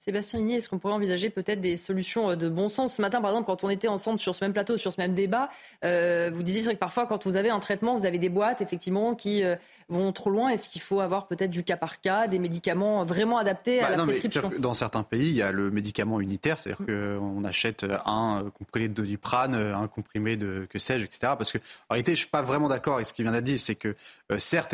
Sébastien 0.10 0.40
Igné, 0.40 0.56
est-ce 0.56 0.70
qu'on 0.70 0.80
pourrait 0.80 0.96
envisager 0.96 1.30
peut-être 1.30 1.62
des 1.62 1.78
solutions 1.78 2.32
euh, 2.32 2.36
de 2.36 2.50
bon 2.50 2.68
sens 2.68 2.96
Ce 2.96 3.02
matin, 3.02 3.22
par 3.22 3.30
exemple, 3.30 3.46
quand 3.46 3.64
on 3.64 3.70
était 3.70 3.88
ensemble 3.88 4.18
sur 4.18 4.34
ce 4.34 4.44
même 4.44 4.54
plateau, 4.54 4.76
sur 4.76 4.92
ce 4.92 5.00
même 5.00 5.14
débat, 5.14 5.52
euh, 5.86 6.32
vous 6.34 6.42
disiez 6.42 6.74
que 6.74 6.80
parfois, 6.80 7.06
quand 7.06 7.28
vous 7.28 7.36
avez 7.36 7.52
un 7.52 7.60
traitement, 7.60 7.96
vous 7.96 8.08
avez 8.08 8.18
des 8.18 8.30
boîtes, 8.30 8.60
effectivement, 8.60 9.14
qui 9.14 9.44
euh, 9.44 9.56
vont 9.88 10.12
trop 10.12 10.32
loin. 10.32 10.50
Est-ce 10.50 10.68
qu'il 10.68 10.82
faut 10.82 11.00
avoir 11.00 11.28
peut-être 11.28 11.52
du 11.52 11.64
cas 11.64 11.78
par 11.78 12.02
cas, 12.02 12.28
des 12.28 12.40
médicaments 12.40 13.06
vraiment 13.06 13.38
adaptés 13.38 13.82
à 13.82 13.92
bah 13.92 13.98
la 13.98 14.04
prescription 14.04 14.52
Dans 14.58 14.74
certains 14.74 15.04
pays, 15.04 15.30
il 15.30 15.36
y 15.36 15.44
a 15.44 15.52
le 15.52 15.70
médicament 15.70 16.20
unitaire, 16.20 16.58
c'est-à-dire 16.58 16.82
mm. 16.82 17.20
qu'on 17.20 17.44
achète 17.44 17.86
un 18.08 18.46
comprimé 18.58 18.88
de 18.88 18.96
doliprane, 18.96 19.54
un 19.54 19.88
comprimé 19.88 20.38
de 20.38 20.66
que 20.72 20.80
sais-je, 20.80 21.06
etc. 21.06 21.34
Parce 21.38 21.52
que, 21.52 21.60
en 21.60 21.94
réalité, 21.94 22.14
je 22.14 22.22
suis 22.22 22.30
pas 22.30 22.42
vraiment 22.42 22.68
d'accord 22.68 22.96
avec 22.96 23.06
ce 23.06 23.14
qu'il 23.14 23.26
vient 23.26 23.32
d'être 23.32 23.44
dit. 23.44 23.60
C'est 23.60 23.76
que, 23.76 23.96
certes, 24.40 24.74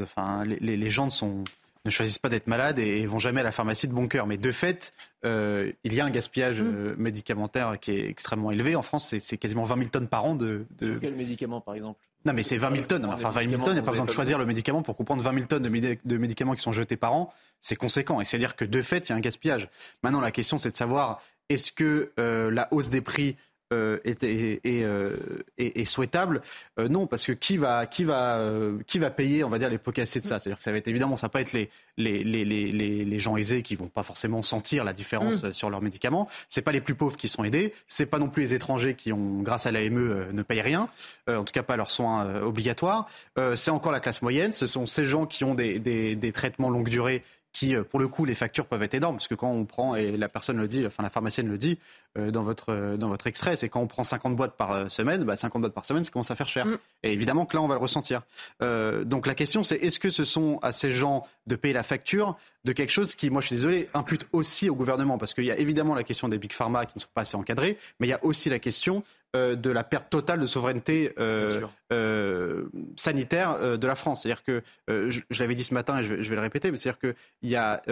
enfin, 0.00 0.44
les, 0.44 0.76
les 0.76 0.90
gens 0.90 1.10
sont 1.10 1.42
ne 1.86 1.90
choisissent 1.90 2.18
pas 2.18 2.28
d'être 2.28 2.46
malades 2.46 2.78
et, 2.78 3.06
vont 3.06 3.18
jamais 3.18 3.40
à 3.40 3.44
la 3.44 3.52
pharmacie 3.52 3.88
de 3.88 3.92
bon 3.92 4.08
cœur. 4.08 4.26
Mais 4.26 4.36
de 4.36 4.52
fait, 4.52 4.92
euh, 5.24 5.72
il 5.84 5.94
y 5.94 6.00
a 6.00 6.04
un 6.04 6.10
gaspillage 6.10 6.60
mm. 6.60 6.66
euh, 6.66 6.94
médicamentaire 6.98 7.78
qui 7.80 7.92
est 7.92 8.08
extrêmement 8.08 8.50
élevé. 8.50 8.76
En 8.76 8.82
France, 8.82 9.14
c'est 9.18 9.38
quasiment 9.38 9.64
20 9.64 9.76
000 9.76 9.88
tonnes 9.88 10.08
par 10.08 10.24
an 10.24 10.34
de. 10.34 10.66
de... 10.78 10.98
quel 10.98 11.14
médicament, 11.14 11.60
par 11.60 11.74
exemple? 11.74 12.00
Non, 12.26 12.32
mais 12.32 12.42
c'est 12.42 12.58
20 12.58 12.72
000 12.72 12.84
tonnes. 12.86 13.04
Enfin, 13.06 13.30
20 13.30 13.50
000 13.50 13.62
tonnes, 13.62 13.70
il 13.70 13.74
n'y 13.74 13.78
a 13.78 13.82
pas 13.82 13.92
besoin 13.92 14.04
de 14.04 14.10
choisir 14.10 14.36
le 14.36 14.46
médicament 14.46 14.82
pour 14.82 14.96
comprendre 14.96 15.22
20 15.22 15.32
000 15.32 15.46
tonnes 15.46 15.62
de, 15.62 16.18
médicaments 16.18 16.54
qui 16.54 16.60
sont 16.60 16.72
jetés 16.72 16.96
par 16.96 17.12
an. 17.12 17.32
C'est 17.60 17.76
conséquent. 17.76 18.20
Et 18.20 18.24
c'est-à-dire 18.24 18.56
que 18.56 18.64
de 18.64 18.82
fait, 18.82 19.08
il 19.08 19.10
y 19.10 19.12
a 19.12 19.16
un 19.16 19.20
gaspillage. 19.20 19.68
Maintenant, 20.02 20.20
la 20.20 20.32
question, 20.32 20.58
c'est 20.58 20.72
de 20.72 20.76
savoir 20.76 21.22
est-ce 21.48 21.70
que 21.70 22.10
euh, 22.18 22.50
la 22.50 22.66
hausse 22.72 22.90
des 22.90 23.00
prix 23.00 23.36
euh, 23.72 23.98
euh, 24.22 25.16
est, 25.58 25.84
souhaitable 25.84 26.40
euh, 26.78 26.86
Non, 26.88 27.08
parce 27.08 27.26
que 27.26 27.32
qui 27.32 27.56
va, 27.56 27.86
qui, 27.86 28.04
va, 28.04 28.40
qui 28.86 29.00
va 29.00 29.10
payer, 29.10 29.42
on 29.42 29.48
va 29.48 29.58
dire, 29.58 29.68
les 29.68 29.78
pots 29.78 29.90
cassés 29.90 30.20
de 30.20 30.24
ça? 30.24 30.38
C'est-à-dire 30.38 30.58
que 30.58 30.62
ça 30.62 30.70
va 30.70 30.78
être 30.78 30.86
évidemment, 30.86 31.16
ça 31.16 31.26
va 31.26 31.30
pas 31.30 31.40
être 31.40 31.52
les, 31.52 31.68
les, 31.96 32.22
les, 32.22 32.44
les, 32.44 33.18
gens 33.18 33.36
aisés 33.36 33.62
qui 33.62 33.74
vont 33.74 33.88
pas 33.88 34.04
forcément 34.04 34.42
sentir 34.42 34.84
la 34.84 34.92
différence 34.92 35.42
mm. 35.42 35.52
sur 35.52 35.68
leurs 35.68 35.82
médicaments. 35.82 36.28
C'est 36.48 36.62
pas 36.62 36.70
les 36.70 36.80
plus 36.80 36.94
pauvres 36.94 37.16
qui 37.16 37.26
sont 37.26 37.42
aidés. 37.42 37.72
C'est 37.88 38.06
pas 38.06 38.20
non 38.20 38.28
plus 38.28 38.42
les 38.42 38.54
étrangers 38.54 38.94
qui 38.94 39.12
ont, 39.12 39.42
grâce 39.42 39.66
à 39.66 39.72
l'AME, 39.72 40.30
ne 40.32 40.42
payent 40.42 40.60
rien. 40.60 40.88
en 41.28 41.42
tout 41.42 41.52
cas, 41.52 41.64
pas 41.64 41.76
leurs 41.76 41.90
soins 41.90 42.42
obligatoires. 42.42 43.08
c'est 43.56 43.70
encore 43.72 43.90
la 43.90 44.00
classe 44.00 44.22
moyenne. 44.22 44.52
Ce 44.52 44.68
sont 44.68 44.86
ces 44.86 45.04
gens 45.04 45.26
qui 45.26 45.42
ont 45.42 45.54
des, 45.54 45.80
des, 45.80 46.14
des 46.14 46.32
traitements 46.32 46.70
longue 46.70 46.88
durée 46.88 47.24
qui, 47.56 47.74
euh, 47.74 47.84
pour 47.84 47.98
le 47.98 48.06
coup, 48.06 48.26
les 48.26 48.34
factures 48.34 48.66
peuvent 48.66 48.82
être 48.82 48.92
énormes, 48.92 49.16
parce 49.16 49.28
que 49.28 49.34
quand 49.34 49.50
on 49.50 49.64
prend, 49.64 49.94
et 49.94 50.18
la 50.18 50.28
personne 50.28 50.58
le 50.58 50.68
dit, 50.68 50.84
enfin 50.86 51.02
la 51.02 51.08
pharmacienne 51.08 51.48
le 51.48 51.56
dit 51.56 51.78
euh, 52.18 52.30
dans, 52.30 52.42
votre, 52.42 52.70
euh, 52.70 52.96
dans 52.98 53.08
votre 53.08 53.26
extrait, 53.26 53.56
c'est 53.56 53.70
quand 53.70 53.80
on 53.80 53.86
prend 53.86 54.02
50 54.02 54.36
boîtes 54.36 54.58
par 54.58 54.90
semaine, 54.90 55.24
bah 55.24 55.36
50 55.36 55.62
boîtes 55.62 55.72
par 55.72 55.86
semaine, 55.86 56.04
ça 56.04 56.10
commence 56.10 56.30
à 56.30 56.34
faire 56.34 56.48
cher. 56.48 56.66
Mm. 56.66 56.76
Et 57.04 57.14
évidemment 57.14 57.46
que 57.46 57.56
là, 57.56 57.62
on 57.62 57.66
va 57.66 57.74
le 57.74 57.80
ressentir. 57.80 58.22
donc 58.60 59.26
la 59.26 59.34
question, 59.34 59.64
c'est 59.64 59.76
est-ce 59.76 59.98
que 59.98 60.10
ce 60.10 60.24
sont 60.24 60.58
à 60.60 60.70
ces 60.70 60.92
gens 60.92 61.26
de 61.46 61.56
payer 61.56 61.72
la 61.72 61.82
facture 61.82 62.36
de 62.66 62.72
quelque 62.72 62.90
chose 62.90 63.14
qui, 63.14 63.30
moi 63.30 63.40
je 63.40 63.46
suis 63.46 63.56
désolé, 63.56 63.88
impute 63.94 64.26
aussi 64.32 64.68
au 64.68 64.74
gouvernement, 64.74 65.18
parce 65.18 65.34
qu'il 65.34 65.44
y 65.44 65.52
a 65.52 65.56
évidemment 65.56 65.94
la 65.94 66.02
question 66.02 66.28
des 66.28 66.36
big 66.36 66.52
pharma 66.52 66.84
qui 66.84 66.98
ne 66.98 67.00
sont 67.00 67.08
pas 67.14 67.20
assez 67.20 67.36
encadrés, 67.36 67.78
mais 68.00 68.08
il 68.08 68.10
y 68.10 68.12
a 68.12 68.22
aussi 68.24 68.50
la 68.50 68.58
question 68.58 69.04
euh, 69.36 69.54
de 69.54 69.70
la 69.70 69.84
perte 69.84 70.10
totale 70.10 70.40
de 70.40 70.46
souveraineté 70.46 71.12
euh, 71.20 71.60
euh, 71.92 72.64
sanitaire 72.96 73.78
de 73.78 73.86
la 73.86 73.94
France. 73.94 74.22
C'est-à-dire 74.22 74.42
que, 74.42 74.62
je, 74.88 75.20
l'avais 75.38 75.54
dit 75.54 75.62
ce 75.62 75.74
matin 75.74 76.00
et 76.00 76.02
je 76.02 76.14
vais, 76.14 76.34
le 76.34 76.40
répéter, 76.40 76.72
mais 76.72 76.76
c'est-à-dire 76.76 76.98
qu'il 76.98 77.48
y 77.48 77.54
a 77.54 77.82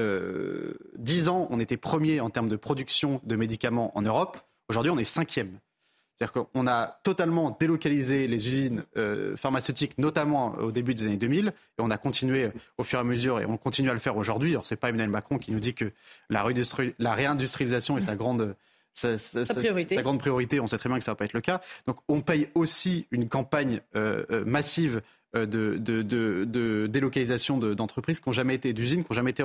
dix 0.99 1.29
ans, 1.29 1.47
on 1.51 1.61
était 1.61 1.77
premier 1.77 2.19
en 2.19 2.31
termes 2.31 2.49
de 2.49 2.57
production 2.57 3.21
de 3.25 3.37
médicaments 3.37 3.97
en 3.97 4.03
Europe. 4.03 4.39
Aujourd'hui, 4.69 4.91
on 4.91 4.99
est 4.99 5.05
cinquième. 5.05 5.61
C'est-à-dire 6.17 6.33
qu'on 6.33 6.67
a 6.67 7.01
totalement 7.03 7.57
délocalisé 7.59 8.27
les 8.29 8.49
usines 8.49 8.85
pharmaceutiques, 9.37 9.99
notamment 9.99 10.55
au 10.59 10.71
début 10.71 10.95
des 10.95 11.07
années 11.07 11.17
2000, 11.17 11.49
et 11.49 11.53
on 11.79 11.91
a 11.91 11.99
continué 11.99 12.53
au 12.79 12.85
fur 12.85 12.99
et 12.99 13.03
à 13.03 13.05
mesure, 13.05 13.41
et 13.41 13.47
on 13.47 13.57
continue 13.57 13.91
à 13.91 13.95
le 13.95 13.99
faire 13.99 14.17
aujourd'hui. 14.17 14.53
Alors, 14.53 14.67
c'est 14.67 14.77
pas 14.77 14.91
Emmanuel 14.91 15.11
Macron 15.11 15.39
qui 15.39 15.51
nous 15.51 15.59
dit 15.59 15.75
que 15.75 15.91
la, 16.31 16.45
la 16.99 17.15
réindustrialisation 17.15 17.99
est 17.99 18.03
sa 18.03 18.15
grande 18.15 18.55
sa, 18.95 19.17
grande 20.03 20.19
priorité. 20.19 20.61
On 20.61 20.67
sait 20.67 20.79
très 20.79 20.89
bien 20.89 20.99
que 20.99 21.05
ça 21.05 21.13
va 21.13 21.17
pas 21.17 21.25
être 21.25 21.33
le 21.33 21.41
cas. 21.41 21.61
Donc 21.87 21.99
on 22.09 22.21
paye 22.21 22.49
aussi 22.55 23.07
une 23.11 23.29
campagne 23.29 23.81
euh, 23.97 24.25
euh, 24.31 24.45
massive 24.45 25.03
euh, 25.35 25.47
de, 25.47 26.87
délocalisation 26.87 27.59
d'entreprises 27.59 28.21
qui 28.21 28.29
n'ont 28.29 28.33
jamais 28.33 28.55
été 28.55 28.73
d'usines, 28.73 29.03
qui 29.05 29.13
n'ont 29.13 29.15
jamais, 29.15 29.31
été, 29.31 29.45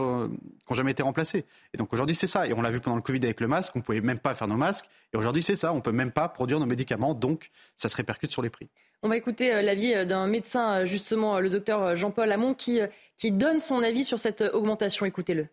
jamais 0.72 0.92
été 0.92 1.04
remplacées. 1.04 1.46
Et 1.74 1.78
donc 1.78 1.94
aujourd'hui 1.94 2.16
c'est 2.16 2.28
ça. 2.28 2.48
Et 2.48 2.54
on 2.54 2.62
l'a 2.62 2.72
vu 2.72 2.80
pendant 2.80 2.96
le 2.96 3.02
Covid 3.02 3.20
avec 3.24 3.40
le 3.42 3.48
masque, 3.48 3.76
on 3.76 3.80
ne 3.80 3.84
pouvait 3.84 4.02
même 4.02 4.20
pas 4.20 4.34
faire 4.34 4.48
nos 4.48 4.58
masques. 4.58 4.86
Et 5.14 5.18
aujourd'hui 5.18 5.44
c'est 5.44 5.56
ça, 5.56 5.74
on 5.74 5.78
ne 5.78 5.82
peut 5.82 5.92
même 5.92 6.12
pas 6.12 6.30
produire 6.30 6.60
nos 6.60 6.66
médicaments, 6.66 7.14
donc 7.14 7.52
ça 7.76 7.90
se 7.90 7.96
répercute 7.96 8.32
sur 8.32 8.42
les 8.42 8.50
prix. 8.50 8.70
On 9.02 9.10
va 9.10 9.16
écouter 9.16 9.62
l'avis 9.62 10.06
d'un 10.06 10.28
médecin, 10.28 10.84
justement, 10.84 11.40
le 11.40 11.50
docteur 11.50 11.96
Jean-Paul 11.96 12.30
Hamon, 12.32 12.54
qui, 12.54 12.82
qui 13.16 13.32
donne 13.32 13.62
son 13.62 13.82
avis 13.82 14.04
sur 14.04 14.20
cette 14.20 14.42
augmentation. 14.42 15.06
Écoutez-le. 15.06 15.48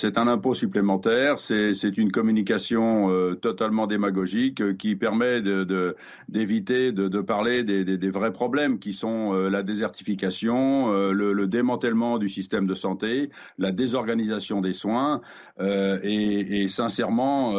C'est 0.00 0.18
un 0.18 0.26
impôt 0.26 0.54
supplémentaire, 0.54 1.38
c'est 1.38 1.96
une 1.96 2.10
communication 2.10 3.10
euh, 3.10 3.36
totalement 3.36 3.86
démagogique 3.86 4.60
euh, 4.60 4.74
qui 4.74 4.96
permet 4.96 5.40
d'éviter 5.40 6.90
de, 6.90 7.20
parler 7.20 7.62
des, 7.62 8.10
vrais 8.10 8.32
problèmes 8.32 8.80
qui 8.80 8.92
sont 8.92 9.32
euh, 9.34 9.48
la 9.48 9.62
désertification, 9.62 10.90
le, 11.12 11.32
le, 11.32 11.46
démantèlement 11.46 12.18
du 12.18 12.28
système 12.28 12.66
de 12.66 12.74
santé, 12.74 13.30
la 13.56 13.70
désorganisation 13.70 14.60
des 14.60 14.72
soins 14.72 15.20
et, 15.60 16.66
sincèrement, 16.68 17.52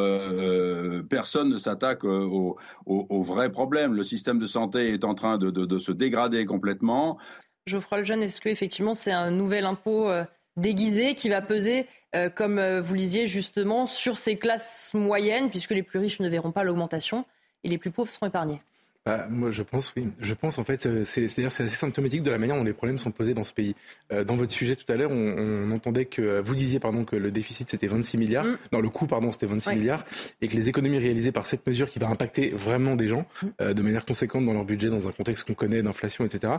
personne 1.10 1.50
ne 1.50 1.58
s'attaque 1.58 2.04
aux 2.04 2.58
au, 2.86 3.06
au 3.10 3.22
vrais 3.22 3.50
problèmes. 3.50 3.94
Le 3.94 4.04
système 4.04 4.40
de 4.40 4.46
santé 4.46 4.94
est 4.94 5.06
en 5.06 5.14
train 5.14 5.38
de 5.38 5.78
se 5.78 5.94
dégrader 5.94 6.46
complètement. 6.46 7.18
Geoffroy 7.66 8.00
Lejeune, 8.00 8.24
est-ce 8.24 8.42
que 8.42 8.50
effectivement 8.50 8.94
c'est 8.94 9.14
un 9.14 9.32
nouvel 9.32 9.66
impôt 9.66 10.10
déguisé 10.58 11.16
qui 11.16 11.30
va 11.30 11.42
peser 11.42 11.88
euh, 12.16 12.30
comme 12.30 12.60
euh, 12.60 12.82
vous 12.82 12.94
lisiez 12.94 13.28
justement, 13.28 13.88
sur 13.88 14.18
ces 14.18 14.38
classes 14.38 14.92
moyennes, 14.94 15.50
puisque 15.50 15.72
les 15.72 15.84
plus 15.84 16.00
riches 16.00 16.20
ne 16.20 16.30
verront 16.30 16.52
pas 16.52 16.64
l'augmentation 16.64 17.26
et 17.64 17.70
les 17.70 17.78
plus 17.78 17.92
pauvres 17.92 18.10
seront 18.10 18.28
épargnés. 18.28 18.62
Bah, 19.06 19.28
moi, 19.30 19.52
je 19.52 19.62
pense, 19.62 19.94
oui. 19.96 20.08
Je 20.20 20.34
pense, 20.34 20.58
en 20.58 20.64
fait, 20.64 20.88
euh, 20.88 21.04
c'est, 21.04 21.28
c'est-à-dire 21.28 21.52
c'est 21.52 21.64
assez 21.64 21.76
symptomatique 21.76 22.24
de 22.24 22.32
la 22.32 22.40
manière 22.40 22.56
dont 22.56 22.64
les 22.64 22.74
problèmes 22.74 22.98
sont 22.98 23.12
posés 23.12 23.36
dans 23.36 23.44
ce 23.44 23.54
pays. 23.54 23.76
Euh, 24.12 24.24
dans 24.24 24.36
votre 24.36 24.52
sujet 24.52 24.76
tout 24.76 24.92
à 24.92 24.96
l'heure, 24.96 25.12
on, 25.12 25.16
on, 25.38 25.72
entendait 25.72 26.06
que 26.06 26.42
vous 26.42 26.56
disiez, 26.56 26.80
pardon, 26.80 27.06
que 27.06 27.16
le 27.16 27.30
déficit 27.30 27.70
c'était 27.70 27.86
26 27.86 28.18
milliards. 28.18 28.46
Mm. 28.46 28.58
Non, 28.74 28.82
le 28.82 28.90
coût, 28.90 29.06
pardon, 29.06 29.32
c'était 29.32 29.46
26 29.46 29.76
milliards, 29.76 30.06
et 30.42 30.48
que 30.48 30.56
les 30.56 30.70
économies 30.70 30.98
réalisées 30.98 31.32
par 31.32 31.46
cette 31.46 31.68
mesure 31.68 31.90
qui 31.90 32.00
va 32.00 32.08
impacter 32.08 32.50
vraiment 32.50 32.96
des 32.96 33.08
gens 33.08 33.28
mm. 33.42 33.48
euh, 33.62 33.74
de 33.76 33.82
manière 33.84 34.06
conséquente 34.06 34.44
dans 34.44 34.54
leur 34.54 34.66
budget, 34.66 34.90
dans 34.90 35.08
un 35.08 35.12
contexte 35.12 35.46
qu'on 35.46 35.54
connaît 35.54 35.84
d'inflation, 35.84 36.26
etc. 36.26 36.54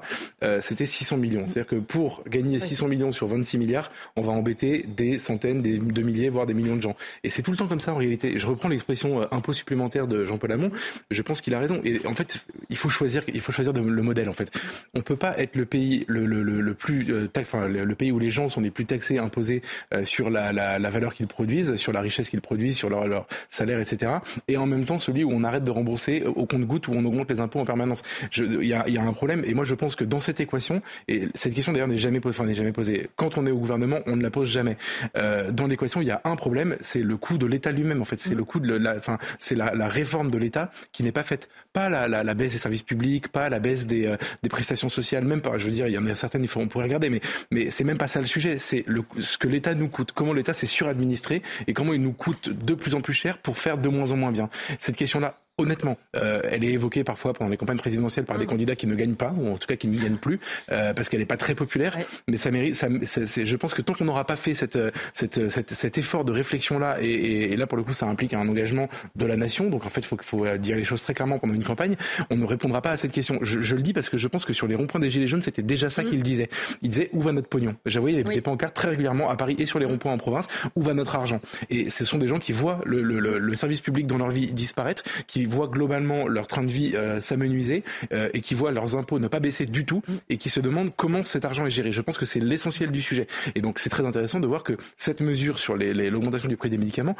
Euh, 0.45 0.61
c'était 0.61 0.87
600 0.87 1.17
millions. 1.17 1.49
C'est-à-dire 1.49 1.67
que 1.67 1.77
pour 1.77 2.23
gagner 2.29 2.61
600 2.61 2.87
millions 2.87 3.11
sur 3.11 3.27
26 3.27 3.59
milliards, 3.59 3.91
on 4.15 4.23
va 4.23 4.33
embêter 4.33 4.87
des 4.97 5.19
centaines, 5.19 5.63
des 5.63 5.79
de 5.79 6.03
milliers, 6.03 6.29
voire 6.29 6.47
des 6.47 6.55
millions 6.55 6.77
de 6.77 6.83
gens. 6.83 6.95
Et 7.25 7.31
c'est 7.31 7.43
tout 7.43 7.51
le 7.51 7.57
temps 7.57 7.67
comme 7.67 7.81
ça 7.81 7.93
en 7.93 7.97
réalité. 7.97 8.39
Je 8.39 8.47
reprends 8.47 8.69
l'expression 8.69 9.23
euh, 9.23 9.25
impôt 9.33 9.53
supplémentaire 9.53 10.07
de 10.07 10.25
Jean-Paul 10.25 10.53
Hamon. 10.53 10.71
Je 11.11 11.23
pense 11.23 11.41
qu'il 11.41 11.55
a 11.55 11.59
raison. 11.59 11.81
Et 11.85 12.07
en 12.07 12.15
fait, 12.15 12.36
il 12.71 12.77
faut 12.77 12.89
choisir 12.89 13.23
il 13.33 13.41
faut 13.41 13.53
choisir 13.53 13.73
le 13.73 14.03
modèle 14.03 14.29
en 14.29 14.33
fait. 14.33 14.51
On 14.95 15.01
peut 15.01 15.17
pas 15.17 15.39
être 15.39 15.57
le 15.57 15.67
pays 15.67 16.05
le, 16.09 16.27
le, 16.27 16.43
le, 16.43 16.75
plus 16.75 17.13
euh, 17.13 17.27
enfin 17.39 17.67
le, 17.67 17.95
pays 17.95 18.13
où 18.13 18.19
les 18.19 18.31
gens 18.31 18.49
sont 18.49 18.61
les 18.61 18.71
plus 18.71 18.87
taxés, 18.87 19.19
imposés 19.19 19.63
euh, 19.93 20.05
sur 20.05 20.31
la, 20.31 20.53
la, 20.53 20.79
la 20.79 20.91
valeur 20.91 21.15
qu'ils 21.15 21.27
produisent, 21.27 21.77
sur 21.77 21.93
la 21.93 22.01
richesse 22.01 22.31
qu'ils 22.31 22.41
produisent, 22.41 22.77
sur 22.77 22.91
leur, 22.91 23.07
leur, 23.07 23.27
salaire, 23.49 23.81
etc. 23.81 24.13
Et 24.49 24.57
en 24.57 24.67
même 24.67 24.85
temps 24.85 24.99
celui 24.99 25.25
où 25.25 25.31
on 25.33 25.45
arrête 25.45 25.65
de 25.65 25.71
rembourser 25.71 26.25
au 26.25 26.47
compte-goutte 26.47 26.89
où 26.89 26.93
on 26.93 27.05
augmente 27.05 27.31
les 27.31 27.41
impôts 27.41 27.61
en 27.61 27.65
permanence. 27.65 28.03
Il 28.37 28.65
y 28.65 28.75
a, 28.75 28.89
y 28.89 28.99
a, 28.99 29.03
un 29.03 29.13
problème 29.13 29.43
et 29.45 29.55
moi 29.55 29.65
je 29.65 29.75
pense 29.75 29.97
que 29.97 30.05
dans 30.05 30.21
cette 30.21 30.41
équation 30.41 30.83
et 31.09 31.29
cette 31.35 31.55
question 31.55 31.73
d'ailleurs 31.73 31.89
n'est 31.89 31.99
jamais 31.99 32.21
posée, 32.21 32.39
enfin, 32.39 32.49
n'est 32.49 32.55
jamais 32.55 32.73
posée. 32.73 33.09
Quand 33.17 33.39
on 33.39 33.47
est 33.47 33.51
au 33.51 33.59
gouvernement, 33.59 33.99
on 34.07 34.17
ne 34.17 34.23
la 34.23 34.31
pose 34.31 34.51
jamais. 34.51 34.77
Euh, 35.17 35.53
dans 35.53 35.67
l'équation, 35.67 36.01
il 36.01 36.09
y 36.09 36.11
a 36.11 36.21
un 36.25 36.37
problème, 36.37 36.77
c'est 36.81 37.03
le 37.03 37.17
coût 37.17 37.39
de 37.39 37.47
l'État 37.47 37.73
lui-même. 37.73 38.03
En 38.03 38.05
fait, 38.05 38.19
c'est 38.19 38.35
mmh. 38.35 38.39
le 38.39 38.45
coût 38.45 38.61
de 38.61 38.75
la, 38.75 38.97
enfin, 38.97 39.19
c'est 39.39 39.55
la, 39.55 39.75
la 39.75 39.89
réforme 39.89 40.31
de 40.31 40.39
l'État 40.39 40.71
qui 40.93 41.03
n'est 41.03 41.13
pas 41.13 41.23
faite, 41.23 41.49
pas 41.77 41.91
la, 41.91 42.09
la, 42.09 42.35
baisse 42.35 42.53
des 42.53 42.59
services 42.59 42.83
publics 42.83 43.29
pas 43.29 43.51
la 43.51 43.59
baisse 43.59 43.87
des, 43.87 44.07
euh, 44.07 44.17
des 44.43 44.49
prestations 44.49 44.89
sociales, 44.89 45.27
même 45.27 45.43
pas. 45.43 45.59
Je 45.59 45.67
veux 45.67 45.73
dire, 45.73 45.89
il 45.89 45.93
y 45.93 45.99
en 45.99 46.07
a 46.07 46.15
certaines, 46.15 46.43
il 46.43 46.49
on 46.57 46.69
pourrait 46.69 46.85
regarder, 46.85 47.11
mais 47.11 47.21
mais 47.51 47.71
c'est 47.71 47.85
même 47.85 47.99
pas 47.99 48.09
ça 48.09 48.19
le 48.19 48.27
sujet. 48.27 48.57
C'est 48.57 48.87
ce 49.19 49.37
que 49.37 49.47
l'État 49.47 49.75
nous 49.75 49.89
coûte, 49.89 50.13
comment 50.13 50.33
l'État 50.33 50.55
s'est 50.55 50.67
suradministré 50.67 51.43
et 51.67 51.75
comment 51.75 51.93
il 51.93 52.01
nous 52.01 52.15
coûte 52.15 52.49
de 52.49 52.73
plus 52.73 52.95
en 52.95 53.03
plus 53.03 53.13
cher 53.13 53.37
pour 53.37 53.59
faire 53.59 53.77
de 53.77 53.91
moins 53.91 54.11
en 54.11 54.17
moins 54.17 54.33
bien. 54.33 54.49
Cette 54.79 54.97
question-là, 54.97 55.39
honnêtement, 55.59 55.97
euh, 56.17 56.41
elle 56.51 56.65
est 56.65 56.73
évoquée 56.73 57.03
parfois 57.05 57.33
pendant 57.33 57.51
les 57.51 57.57
campagnes 57.57 57.79
présidentielles 57.79 58.25
par 58.25 58.39
des 58.39 58.45
mmh. 58.45 58.49
candidats 58.49 58.77
qui 58.77 58.87
ne 58.87 58.95
gagnent 58.95 59.15
pas, 59.15 59.33
ou 59.37 59.53
en 59.53 59.57
tout 59.57 59.67
cas 59.67 59.77
qui 59.77 59.89
ne 59.89 59.99
gagnent 59.99 60.17
plus, 60.17 60.39
euh, 60.71 60.93
parce 60.93 61.09
qu'elle 61.09 61.21
n'est 61.21 61.27
pas 61.27 61.37
très 61.37 61.55
populaire. 61.55 61.97
Mais 62.29 62.37
ça 62.37 62.51
mérite. 62.51 62.75
Ça, 62.75 62.89
je 62.89 63.57
pense 63.57 63.73
que 63.73 63.83
tant 63.83 63.95
qu'on 63.95 64.05
n'aura 64.05 64.25
pas 64.25 64.37
fait 64.37 64.55
cette, 64.55 64.79
cette, 65.15 65.49
cette, 65.49 65.71
cet 65.73 65.99
effort 65.99 66.25
de 66.25 66.33
réflexion 66.33 66.79
là, 66.79 66.99
et, 67.01 67.07
et, 67.07 67.53
et, 67.53 67.57
là 67.57 67.67
pour 67.67 67.79
le 67.79 67.85
coup, 67.85 67.93
ça 67.93 68.07
implique 68.07 68.35
un 68.35 68.47
engagement 68.49 68.89
de 69.15 69.27
la 69.27 69.37
nation. 69.37 69.71
Donc 69.71 69.87
en 69.87 69.89
fait, 69.89 70.01
il 70.01 70.07
faut, 70.07 70.19
faut 70.21 70.47
dire 70.59 70.77
les 70.77 70.85
choses 70.85 71.03
très 71.03 71.15
clairement 71.15 71.39
pendant 71.39 71.55
une 71.55 71.65
campagne. 71.65 71.97
On 72.31 72.37
ne 72.37 72.45
répondra 72.45 72.83
pas 72.83 72.91
à 72.91 72.97
cette 72.97 73.13
question. 73.13 73.39
Je, 73.43 73.61
je 73.61 73.77
le 73.77 73.83
dis 73.83 73.93
parce 73.93 74.11
que 74.11 74.19
je 74.19 74.29
pense 74.29 74.45
que 74.45 74.53
sur 74.53 74.67
les 74.67 74.75
ronds-points 74.75 75.01
des 75.01 75.11
gilets 75.11 75.27
jaunes, 75.27 75.43
c'était 75.43 75.63
déjà 75.63 75.89
ça 75.89 76.03
mmh. 76.03 76.11
qu'il 76.11 76.23
disait. 76.23 76.49
Il 76.83 76.91
disait 76.91 77.09
où 77.13 77.23
va 77.23 77.33
notre 77.33 77.49
pognon? 77.49 77.77
J'avoue, 77.87 78.09
il 78.09 78.17
y 78.17 78.21
avait 78.21 78.35
des 78.35 78.41
pancartes 78.43 78.75
très 78.75 78.89
régulièrement 78.89 79.31
à 79.31 79.37
Paris 79.37 79.57
et 79.59 79.65
sur 79.67 79.79
les 79.79 79.87
ronds-points 79.87 80.13
en 80.13 80.19
province. 80.19 80.49
Où 80.75 80.83
va 80.83 80.93
notre 80.93 81.17
argent? 81.17 81.41
Et 81.71 81.89
ce 81.89 82.05
sont 82.05 82.19
des 82.19 82.29
gens 82.29 82.39
qui 82.39 82.53
voient 82.53 82.81
le, 82.85 83.03
le, 83.03 83.21
le, 83.21 83.39
le 83.39 83.55
service 83.55 83.81
public 83.81 84.07
dans 84.07 84.19
leur 84.19 84.31
vie 84.31 84.49
disparaître, 84.49 85.03
qui 85.27 85.46
voient 85.47 85.69
globalement 85.69 86.27
leur 86.27 86.47
train 86.47 86.63
de 86.63 86.71
vie 86.71 86.93
euh, 86.95 87.21
s'amenuiser 87.21 87.83
euh, 88.13 88.29
et 88.35 88.41
qui 88.41 88.55
voient 88.55 88.73
leurs 88.73 88.97
impôts 88.97 89.19
ne 89.19 89.29
pas 89.29 89.41
baisser 89.41 89.67
du 89.67 89.85
tout 89.85 90.03
mm. 90.07 90.15
et 90.31 90.37
qui 90.37 90.49
se 90.49 90.61
demandent 90.61 90.91
comment 90.97 91.23
cet 91.23 91.45
argent 91.45 91.67
est 91.67 91.71
géré. 91.71 91.93
Je 91.93 92.01
pense 92.01 92.19
que 92.19 92.27
c'est 92.27 92.41
l'essentiel 92.41 92.91
du 92.91 93.03
sujet. 93.03 93.27
Et 93.55 93.61
donc 93.61 93.79
c'est 93.79 93.91
très 93.91 94.05
intéressant 94.05 94.41
de 94.41 94.47
voir 94.47 94.63
que 94.63 94.75
cette 94.97 95.21
mesure 95.21 95.59
sur 95.59 95.77
l'augmentation 95.77 96.49
du 96.49 96.57
prix 96.57 96.71
des 96.71 96.79
médicaments 96.79 97.17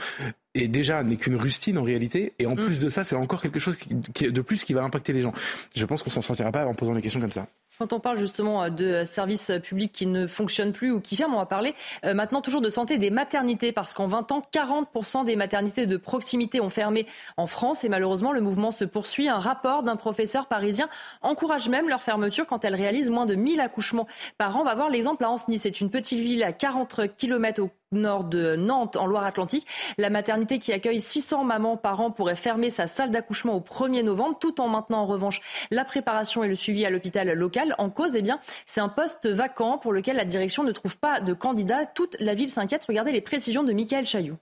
est 0.55 0.69
déjà 0.69 1.03
n'est 1.03 1.17
qu'une 1.17 1.37
rustine 1.37 1.79
en 1.79 1.83
réalité 1.83 2.33
et 2.39 2.47
en 2.47 2.53
mm. 2.53 2.65
plus 2.65 2.81
de 2.81 2.89
ça 2.89 3.05
c'est 3.05 3.17
encore 3.17 3.41
quelque 3.41 3.59
chose 3.59 3.77
qui, 3.77 4.31
de 4.31 4.41
plus 4.41 4.65
qui 4.65 4.73
va 4.73 4.83
impacter 4.83 5.13
les 5.13 5.21
gens. 5.21 5.33
Je 5.75 5.85
pense 5.85 6.03
qu'on 6.03 6.11
s'en 6.11 6.23
sortira 6.23 6.53
pas 6.53 6.67
en 6.67 6.75
posant 6.75 6.95
des 6.95 7.03
questions 7.03 7.21
comme 7.21 7.33
ça. 7.33 7.47
Quand 7.79 7.93
on 7.93 8.01
parle 8.01 8.19
justement 8.19 8.65
euh, 8.65 8.71
de 8.71 9.05
services 9.05 9.53
publics 9.63 9.93
qui 9.93 10.07
ne 10.07 10.27
fonctionnent 10.27 10.73
plus 10.73 10.91
ou 10.91 11.01
qui 11.01 11.17
ferment, 11.17 11.37
on 11.37 11.41
va 11.41 11.47
parler 11.47 11.75
euh, 12.05 12.15
maintenant 12.15 12.41
toujours 12.41 12.63
de 12.63 12.71
santé 12.71 12.97
des 12.97 13.11
maternités, 13.11 13.73
parce 13.73 13.93
qu'en 13.93 14.07
20 14.07 14.33
ans, 14.33 14.43
40% 14.53 15.25
des 15.25 15.37
maternités 15.37 15.85
de 15.85 15.97
proximité 15.97 16.61
ont 16.61 16.71
fermé 16.71 17.07
en 17.37 17.47
France 17.47 17.85
et 17.85 17.89
malheureusement 17.89 18.33
le 18.33 18.41
mouvement 18.41 18.71
se 18.71 18.85
poursuit. 18.85 19.29
Un 19.29 19.39
rapport 19.39 19.83
d'un 19.83 19.97
professeur 19.97 20.47
parisien 20.47 20.89
encourage 21.23 21.69
même 21.69 21.89
leur 21.89 22.03
fermeture 22.03 22.47
quand 22.47 22.65
elles 22.65 22.75
réalisent 22.75 23.11
moins 23.11 23.27
de 23.27 23.35
1000 23.35 23.61
accouchements 23.61 24.07
par 24.39 24.57
an. 24.57 24.61
On 24.61 24.65
va 24.65 24.75
voir 24.75 24.89
l'exemple 24.89 25.25
à 25.25 25.31
Ancenis, 25.31 25.59
c'est 25.59 25.81
une 25.81 25.91
petite 25.91 26.19
ville 26.19 26.43
à 26.43 26.53
40 26.53 27.15
km 27.17 27.63
au 27.63 27.71
nord 27.93 28.25
de 28.25 28.57
Nantes, 28.57 28.97
en 28.97 29.07
Loire-Atlantique. 29.07 29.67
La 29.99 30.11
maternité 30.11 30.59
qui 30.59 30.73
accueille 30.73 31.01
600 31.01 31.45
mamans 31.45 31.77
par 31.77 32.01
an 32.01 32.11
pourrait 32.11 32.37
fermer 32.37 32.71
sa 32.71 32.87
salle 32.87 33.11
d'accouchement 33.11 33.55
au 33.55 33.61
1er 33.61 34.03
novembre, 34.03 34.39
tout 34.39 34.61
en 34.61 34.69
maintenant 34.69 34.99
en 34.99 35.07
revanche 35.07 35.41
la 35.71 35.85
préparation 35.85 36.45
et 36.45 36.49
le 36.49 36.55
suivi 36.55 36.85
à 36.85 36.91
l'hôpital 36.91 37.31
local. 37.33 37.75
En 37.79 37.91
cause, 37.91 38.17
eh 38.17 38.23
bien, 38.23 38.41
c'est 38.67 38.81
un 38.81 38.89
poste 38.89 39.27
vacant 39.27 39.79
pour 39.79 39.93
lequel 39.93 40.17
la 40.17 40.25
direction 40.25 40.65
ne 40.65 40.73
trouve 40.73 40.99
pas 40.99 41.21
de 41.21 41.33
candidat. 41.33 41.87
Toute 41.87 42.17
la 42.21 42.35
ville 42.35 42.51
s'inquiète. 42.51 42.85
Regardez 42.85 43.13
les 43.13 43.21
précisions 43.21 43.65
de 43.65 43.73
Michael 43.73 44.07
Chailloux. 44.07 44.37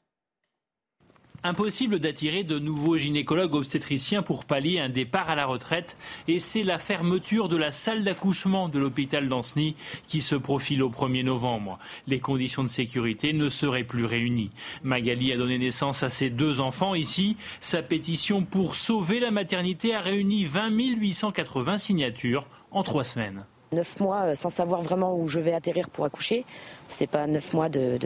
Impossible 1.46 1.98
d'attirer 1.98 2.42
de 2.42 2.59
nouveaux 2.59 2.96
gynécologues 2.96 3.54
obstétriciens 3.54 4.22
pour 4.22 4.46
pallier 4.46 4.80
un 4.80 4.88
départ 4.88 5.28
à 5.28 5.35
la 5.35 5.44
retraite 5.44 5.98
et 6.26 6.38
c'est 6.38 6.62
la 6.62 6.78
fermeture 6.78 7.50
de 7.50 7.59
la 7.59 7.70
salle 7.70 8.02
d'accouchement 8.02 8.70
de 8.70 8.78
l'hôpital 8.78 9.28
d'Anceny 9.28 9.76
qui 10.07 10.22
se 10.22 10.37
profile 10.37 10.83
au 10.83 10.88
1er 10.88 11.22
novembre. 11.22 11.78
Les 12.07 12.18
conditions 12.18 12.62
de 12.62 12.68
sécurité 12.68 13.35
ne 13.35 13.50
seraient 13.50 13.85
plus 13.85 14.07
réunies. 14.07 14.52
Magali 14.85 15.35
a 15.35 15.37
donné 15.37 15.59
naissance 15.59 16.02
à 16.02 16.09
ses 16.09 16.30
deux 16.30 16.62
enfants 16.62 16.94
ici. 16.94 17.37
Sa 17.61 17.83
pétition 17.83 18.42
pour 18.42 18.74
sauver 18.74 19.20
la 19.20 19.30
maternité 19.30 19.94
a 19.94 20.00
réuni 20.00 20.46
20 20.46 20.70
880 20.70 21.76
signatures 21.76 22.46
en 22.70 22.83
trois 22.83 23.04
semaines. 23.04 23.42
Neuf 23.74 23.98
mois 23.98 24.22
euh, 24.22 24.34
sans 24.34 24.48
savoir 24.48 24.82
vraiment 24.82 25.16
où 25.16 25.26
je 25.26 25.40
vais 25.40 25.52
atterrir 25.52 25.88
pour 25.90 26.04
accoucher, 26.04 26.44
c'est 26.88 27.08
pas 27.08 27.26
neuf 27.26 27.52
mois 27.52 27.68
de, 27.68 27.98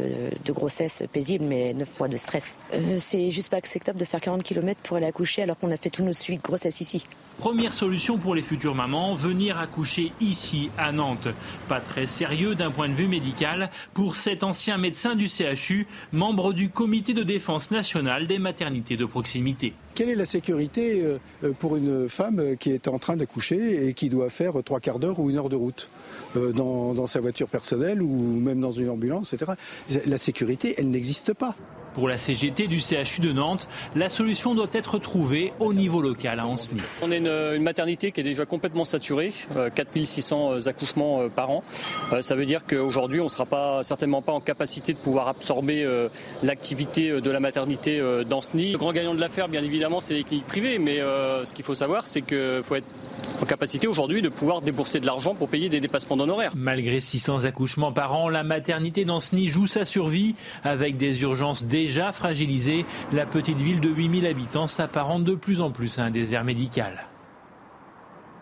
grossesse 0.48 1.02
paisible, 1.12 1.44
mais 1.44 1.74
neuf 1.74 1.98
mois 1.98 2.08
de 2.08 2.16
stress. 2.16 2.58
Euh, 2.72 2.96
c'est 2.98 3.30
juste 3.30 3.50
pas 3.50 3.58
acceptable 3.58 3.98
de 3.98 4.04
faire 4.04 4.20
40 4.20 4.42
km 4.42 4.80
pour 4.82 4.96
aller 4.96 5.06
accoucher 5.06 5.42
alors 5.42 5.58
qu'on 5.58 5.70
a 5.70 5.76
fait 5.76 5.90
tous 5.90 6.02
nos 6.02 6.14
suites 6.14 6.38
de 6.38 6.46
grossesse 6.46 6.80
ici. 6.80 7.04
Première 7.38 7.72
solution 7.72 8.18
pour 8.18 8.34
les 8.34 8.42
futures 8.42 8.74
mamans, 8.74 9.14
venir 9.14 9.58
accoucher 9.58 10.12
ici 10.20 10.70
à 10.76 10.90
Nantes. 10.90 11.28
Pas 11.68 11.80
très 11.80 12.06
sérieux 12.06 12.54
d'un 12.56 12.72
point 12.72 12.88
de 12.88 12.94
vue 12.94 13.06
médical 13.06 13.70
pour 13.94 14.16
cet 14.16 14.42
ancien 14.42 14.76
médecin 14.78 15.14
du 15.14 15.28
CHU, 15.28 15.86
membre 16.12 16.52
du 16.52 16.70
comité 16.70 17.14
de 17.14 17.22
défense 17.22 17.70
nationale 17.70 18.26
des 18.26 18.38
maternités 18.38 18.96
de 18.96 19.04
proximité. 19.04 19.74
Quelle 19.94 20.10
est 20.10 20.14
la 20.14 20.24
sécurité 20.24 21.02
euh, 21.02 21.52
pour 21.58 21.76
une 21.76 22.08
femme 22.08 22.56
qui 22.56 22.70
est 22.70 22.88
en 22.88 22.98
train 22.98 23.16
d'accoucher 23.16 23.88
et 23.88 23.94
qui 23.94 24.08
doit 24.08 24.30
faire 24.30 24.54
trois 24.64 24.80
quarts 24.80 24.98
d'heure 24.98 25.18
ou 25.18 25.30
une 25.30 25.36
heure 25.36 25.48
de 25.48 25.56
route 25.56 25.90
euh, 26.36 26.52
dans, 26.52 27.06
sa 27.06 27.20
voiture 27.20 27.48
personnelle 27.48 28.02
ou 28.02 28.08
même 28.08 28.60
dans 28.60 28.72
une 28.72 28.90
ambulance, 28.90 29.32
etc. 29.32 29.52
La 30.06 30.18
sécurité, 30.18 30.74
elle 30.78 30.90
n'existe 30.90 31.32
pas. 31.32 31.54
Pour 31.94 32.08
la 32.08 32.16
CGT 32.16 32.66
du 32.66 32.80
CHU 32.80 33.20
de 33.20 33.32
Nantes, 33.32 33.68
la 33.96 34.08
solution 34.08 34.54
doit 34.54 34.68
être 34.72 34.98
trouvée 34.98 35.52
au 35.58 35.72
niveau 35.72 36.00
local 36.00 36.40
à 36.40 36.46
Ancenis. 36.46 36.80
On 37.02 37.10
est 37.10 37.18
une, 37.18 37.62
maternité 37.62 38.12
qui 38.12 38.20
est 38.20 38.24
déjà 38.24 38.46
complètement 38.46 38.84
saturée, 38.84 39.32
4600 39.74 40.52
euh, 40.52 40.68
accouchements 40.68 41.28
par 41.28 41.50
an. 41.50 41.62
Ça 42.20 42.34
veut 42.34 42.46
dire 42.46 42.60
qu'aujourd'hui, 42.66 43.20
on 43.20 43.24
ne 43.24 43.28
sera 43.28 43.46
pas, 43.46 43.82
certainement 43.82 44.22
pas 44.22 44.32
en 44.32 44.40
capacité 44.40 44.92
de 44.92 44.98
pouvoir 44.98 45.28
absorber 45.28 45.86
l'activité 46.42 47.20
de 47.20 47.30
la 47.30 47.40
maternité 47.40 48.00
d'Ancenis. 48.28 48.72
Le 48.72 48.78
grand 48.78 48.92
gagnant 48.92 49.14
de 49.14 49.20
l'affaire, 49.20 49.48
bien 49.48 49.62
évidemment, 49.62 50.00
c'est 50.00 50.14
les 50.14 50.24
cliniques 50.24 50.46
privées, 50.46 50.78
mais 50.78 50.98
ce 50.98 51.52
qu'il 51.52 51.64
faut 51.64 51.74
savoir, 51.74 52.06
c'est 52.06 52.22
qu'il 52.22 52.60
faut 52.62 52.76
être 52.76 52.86
en 53.40 53.46
capacité 53.46 53.86
aujourd'hui 53.86 54.22
de 54.22 54.28
pouvoir 54.28 54.62
débourser 54.62 55.00
de 55.00 55.06
l'argent 55.06 55.34
pour 55.34 55.48
payer 55.48 55.68
des 55.68 55.80
dépassements 55.80 56.16
d'honoraires. 56.16 56.52
Malgré 56.56 57.00
600 57.00 57.44
accouchements 57.44 57.92
par 57.92 58.14
an, 58.14 58.28
la 58.28 58.42
maternité 58.42 59.04
d'Anceny 59.04 59.48
joue 59.48 59.66
sa 59.66 59.84
survie 59.84 60.34
avec 60.64 60.96
des 60.96 61.22
urgences 61.22 61.64
déjà 61.64 62.12
fragilisées. 62.12 62.84
La 63.12 63.26
petite 63.26 63.60
ville 63.60 63.80
de 63.80 63.88
8000 63.88 64.26
habitants 64.26 64.66
s'apparente 64.66 65.24
de 65.24 65.34
plus 65.34 65.60
en 65.60 65.70
plus 65.70 65.98
à 65.98 66.04
un 66.04 66.10
désert 66.10 66.44
médical. 66.44 67.08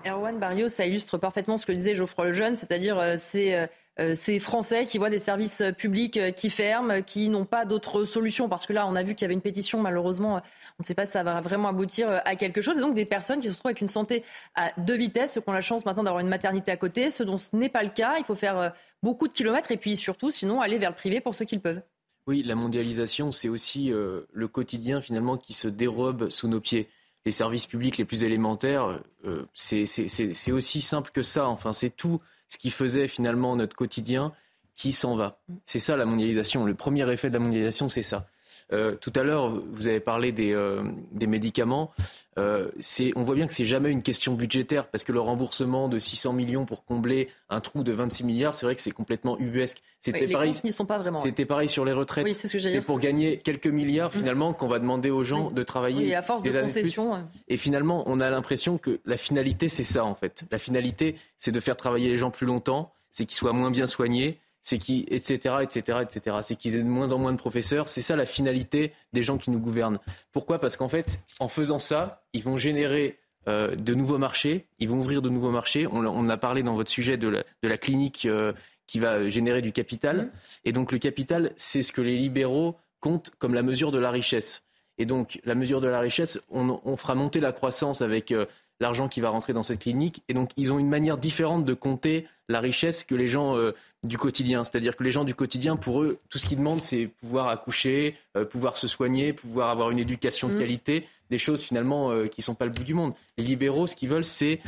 Erwan 0.07 0.39
Barrio, 0.39 0.69
ça 0.69 0.87
illustre 0.87 1.19
parfaitement 1.19 1.59
ce 1.59 1.67
que 1.67 1.73
disait 1.73 1.95
Geoffroy 1.95 2.27
Lejeune, 2.27 2.55
c'est-à-dire 2.55 2.99
euh, 2.99 3.15
c'est 3.17 3.69
euh, 3.99 4.15
ces 4.15 4.39
Français 4.39 4.87
qui 4.87 4.99
voient 4.99 5.11
des 5.11 5.19
services 5.19 5.63
publics 5.77 6.21
qui 6.35 6.51
ferment, 6.51 7.03
qui 7.03 7.29
n'ont 7.29 7.47
pas 7.47 7.65
d'autre 7.65 8.05
solution. 8.05 8.49
Parce 8.49 8.67
que 8.67 8.73
là, 8.73 8.87
on 8.87 8.95
a 8.95 9.03
vu 9.03 9.15
qu'il 9.15 9.23
y 9.23 9.25
avait 9.25 9.35
une 9.35 9.41
pétition, 9.41 9.81
malheureusement, 9.81 10.35
on 10.35 10.81
ne 10.81 10.85
sait 10.85 10.95
pas 10.95 11.07
si 11.07 11.13
ça 11.13 11.23
va 11.23 11.41
vraiment 11.41 11.69
aboutir 11.69 12.09
à 12.25 12.37
quelque 12.37 12.61
chose. 12.61 12.77
Et 12.77 12.81
donc 12.81 12.95
des 12.95 13.07
personnes 13.07 13.41
qui 13.41 13.49
se 13.49 13.53
retrouvent 13.53 13.71
avec 13.71 13.81
une 13.81 13.89
santé 13.89 14.23
à 14.55 14.71
deux 14.79 14.97
vitesses, 14.97 15.33
ceux 15.33 15.41
qui 15.41 15.49
ont 15.49 15.55
la 15.55 15.63
chance 15.63 15.87
maintenant 15.87 16.05
d'avoir 16.05 16.21
une 16.21 16.29
maternité 16.29 16.71
à 16.71 16.77
côté, 16.77 17.09
ce 17.09 17.23
dont 17.23 17.39
ce 17.39 17.57
n'est 17.57 17.71
pas 17.71 17.83
le 17.83 17.91
cas. 17.91 18.17
Il 18.19 18.25
faut 18.25 18.35
faire 18.35 18.75
beaucoup 19.03 19.29
de 19.29 19.33
kilomètres 19.33 19.73
et 19.73 19.79
puis 19.79 19.97
surtout, 19.97 20.31
sinon, 20.31 20.61
aller 20.61 20.77
vers 20.77 20.91
le 20.91 20.97
privé 20.97 21.21
pour 21.21 21.35
ceux 21.35 21.47
qui 21.47 21.55
le 21.55 21.63
peuvent. 21.63 21.81
Oui, 22.27 22.43
la 22.43 22.55
mondialisation, 22.55 23.33
c'est 23.33 23.49
aussi 23.49 23.91
le 23.91 24.49
quotidien 24.49 25.01
finalement 25.01 25.39
qui 25.39 25.55
se 25.55 25.69
dérobe 25.69 26.29
sous 26.29 26.49
nos 26.49 26.61
pieds 26.61 26.91
les 27.27 27.33
services 27.33 27.67
publics 27.67 27.99
les 27.99 28.05
plus 28.05 28.23
élémentaires, 28.23 29.01
euh, 29.27 29.45
c'est 29.53 30.53
aussi 30.53 30.81
simple 30.81 31.11
que 31.13 31.23
ça. 31.23 31.49
Enfin, 31.49 31.73
c'est 31.73 31.91
tout 31.91 32.21
ce 32.49 32.57
qui 32.57 32.71
faisait 32.71 33.09
finalement 33.09 33.57
notre 33.57 33.75
quotidien 33.75 34.33
qui 34.77 34.93
s'en 34.93 35.17
va. 35.17 35.41
C'est 35.65 35.81
ça 35.81 35.97
la 35.97 36.05
mondialisation. 36.05 36.65
Le 36.65 36.75
premier 36.75 37.11
effet 37.13 37.29
de 37.29 37.35
la 37.35 37.41
mondialisation, 37.41 37.89
c'est 37.89 38.03
ça. 38.03 38.29
Euh, 38.73 38.95
tout 38.95 39.13
à 39.17 39.25
l'heure, 39.25 39.49
vous 39.49 39.89
avez 39.89 39.99
parlé 39.99 40.31
des, 40.31 40.53
euh, 40.53 40.85
médicaments. 41.13 41.93
Euh, 42.39 42.69
on 43.15 43.23
voit 43.23 43.35
bien 43.35 43.47
que 43.47 43.55
c'est 43.55 43.65
jamais 43.65 43.91
une 43.91 44.03
question 44.03 44.35
budgétaire 44.35 44.89
parce 44.89 45.05
que 45.05 45.13
le 45.13 45.21
remboursement 45.21 45.89
de 45.89 45.99
600 45.99 46.35
millions 46.35 46.67
pour 46.67 46.85
combler 46.85 47.29
un 47.49 47.61
trou 47.61 47.83
de 47.83 47.93
26 47.93 48.25
milliards, 48.25 48.55
c'est 48.55 48.67
vrai 48.67 48.75
que 48.75 48.83
c'est 48.83 48.91
complètement 48.91 49.39
ubuesque. 49.39 49.83
C'était 50.01 50.29
pareil. 50.29 50.53
sont 50.53 50.85
pas 50.85 50.99
vraiment. 50.99 51.21
C'était 51.21 51.47
pareil 51.47 51.69
sur 51.69 51.85
les 51.85 51.93
retraites. 51.93 52.25
Oui, 52.25 52.35
c'est 52.35 52.49
ce 52.49 52.57
que 52.57 52.81
pour 52.81 52.99
gagner 52.99 53.39
quelques 53.39 53.67
milliards 53.67 54.11
mmh. 54.11 54.19
finalement 54.19 54.53
qu'on 54.53 54.69
va 54.69 54.79
demander 54.79 55.11
aux 55.11 55.23
gens 55.23 55.51
de 55.51 55.63
travailler. 55.63 56.05
Oui, 56.05 56.15
à 56.15 56.23
force 56.23 56.43
de 56.43 56.51
concessions. 56.51 57.27
Et 57.49 57.57
finalement, 57.57 58.05
on 58.07 58.21
a 58.21 58.29
l'impression 58.29 58.77
que 58.77 59.01
la 59.07 59.17
finalité, 59.17 59.69
c'est 59.69 59.85
ça 59.85 60.05
en 60.05 60.15
fait. 60.15 60.45
La 60.51 60.59
finalité, 60.59 61.17
c'est 61.39 61.53
de 61.53 61.61
faire 61.61 61.77
travailler 61.77 62.09
les 62.09 62.19
gens 62.19 62.31
plus 62.31 62.47
longtemps, 62.47 62.93
c'est 63.11 63.25
qu'ils 63.25 63.37
soient 63.37 63.53
moins 63.53 63.71
bien 63.71 63.87
soignés, 63.87 64.41
c'est 64.67 64.79
qui, 64.79 65.07
etc., 65.09 65.59
etc., 65.63 65.99
etc. 66.03 66.39
C'est 66.43 66.57
qu'ils 66.57 66.75
aient 66.75 66.83
de 66.83 66.89
moins 66.89 67.13
en 67.13 67.19
moins 67.19 67.31
de 67.31 67.39
professeurs. 67.39 67.89
C'est 67.89 68.03
ça 68.03 68.17
la 68.17 68.27
finalité 68.27 68.93
des 69.13 69.23
gens 69.23 69.39
qui 69.39 69.53
nous 69.53 69.61
gouvernent. 69.61 70.01
Pourquoi? 70.33 70.59
Parce 70.59 70.77
qu'en 70.77 70.89
fait, 70.89 71.21
en 71.39 71.47
faisant 71.47 71.79
ça, 71.79 72.25
ils 72.33 72.43
vont 72.43 72.57
générer 72.57 73.21
euh, 73.47 73.77
de 73.77 73.95
nouveaux 73.95 74.19
marchés, 74.19 74.67
ils 74.81 74.89
vont 74.89 74.99
ouvrir 74.99 75.23
de 75.23 75.29
nouveaux 75.29 75.53
marchés. 75.53 75.87
On, 75.87 76.29
a 76.29 76.37
parlé 76.37 76.65
dans 76.65 76.75
votre 76.75 76.91
sujet 76.91 77.17
de 77.17 77.45
la, 77.63 77.79
clinique 77.79 78.27
euh, 78.27 78.53
qui 78.89 78.99
va 78.99 79.29
générer 79.29 79.63
du 79.63 79.71
capital. 79.71 80.17
Mmh. 80.17 80.31
Et 80.65 80.73
donc 80.73 80.91
le 80.91 80.99
capital, 80.99 81.53
c'est 81.55 81.85
ce 81.85 81.93
que 81.93 82.01
les 82.01 82.17
libéraux 82.17 82.75
comptent 82.99 83.31
comme 83.39 83.55
la 83.55 83.63
mesure 83.63 83.93
de 83.93 84.01
la 84.01 84.11
richesse. 84.11 84.65
Et 84.99 85.07
donc 85.07 85.39
la 85.45 85.55
mesure 85.55 85.81
de 85.81 85.87
la 85.87 86.01
richesse, 86.01 86.41
on, 86.51 86.97
fera 86.97 87.15
monter 87.15 87.39
la 87.39 87.53
croissance 87.53 88.03
avec 88.03 88.33
euh, 88.33 88.47
l'argent 88.81 89.09
qui 89.09 89.21
va 89.21 89.31
rentrer 89.31 89.53
dans 89.53 89.63
cette 89.63 89.81
clinique. 89.81 90.23
Et 90.29 90.35
donc 90.35 90.51
ils 90.57 90.73
ont 90.73 90.79
une 90.79 90.89
manière 90.89 91.19
différente 91.19 91.65
de 91.65 91.75
compter 91.75 92.27
la 92.49 92.61
richesse 92.61 93.05
que 93.05 93.15
les 93.15 93.27
gens 93.27 93.57
euh, 93.57 93.73
du 94.03 94.19
quotidien. 94.19 94.65
C'est-à-dire 94.65 94.97
que 94.97 95.05
les 95.05 95.11
gens 95.11 95.25
du 95.25 95.35
quotidien, 95.35 95.77
pour 95.77 96.03
eux, 96.03 96.19
tout 96.29 96.39
ce 96.39 96.47
qu'ils 96.47 96.59
demandent, 96.59 96.81
c'est 96.81 97.07
pouvoir 97.07 97.49
accoucher, 97.49 98.17
euh, 98.37 98.45
pouvoir 98.45 98.77
se 98.77 98.87
soigner, 98.87 99.33
pouvoir 99.33 99.71
avoir 99.71 99.91
une 99.91 99.99
éducation 99.99 100.49
de 100.49 100.55
mm. 100.55 100.59
qualité, 100.59 101.09
des 101.31 101.39
choses 101.39 101.63
finalement 101.63 102.11
euh, 102.11 102.27
qui 102.27 102.41
ne 102.41 102.45
sont 102.45 102.55
pas 102.55 102.67
le 102.67 102.71
bout 102.71 102.85
du 102.85 102.95
monde. 102.95 103.15
Les 103.37 103.45
libéraux, 103.45 103.87
ce 103.87 103.97
qu'ils 103.97 104.09
veulent, 104.09 104.25
c'est 104.25 104.61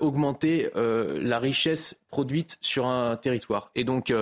augmenter 0.00 0.70
la 0.74 1.38
richesse 1.38 2.00
produite 2.08 2.58
sur 2.60 2.86
un 2.86 3.16
territoire. 3.16 3.70
Et 3.76 3.84
donc, 3.84 4.12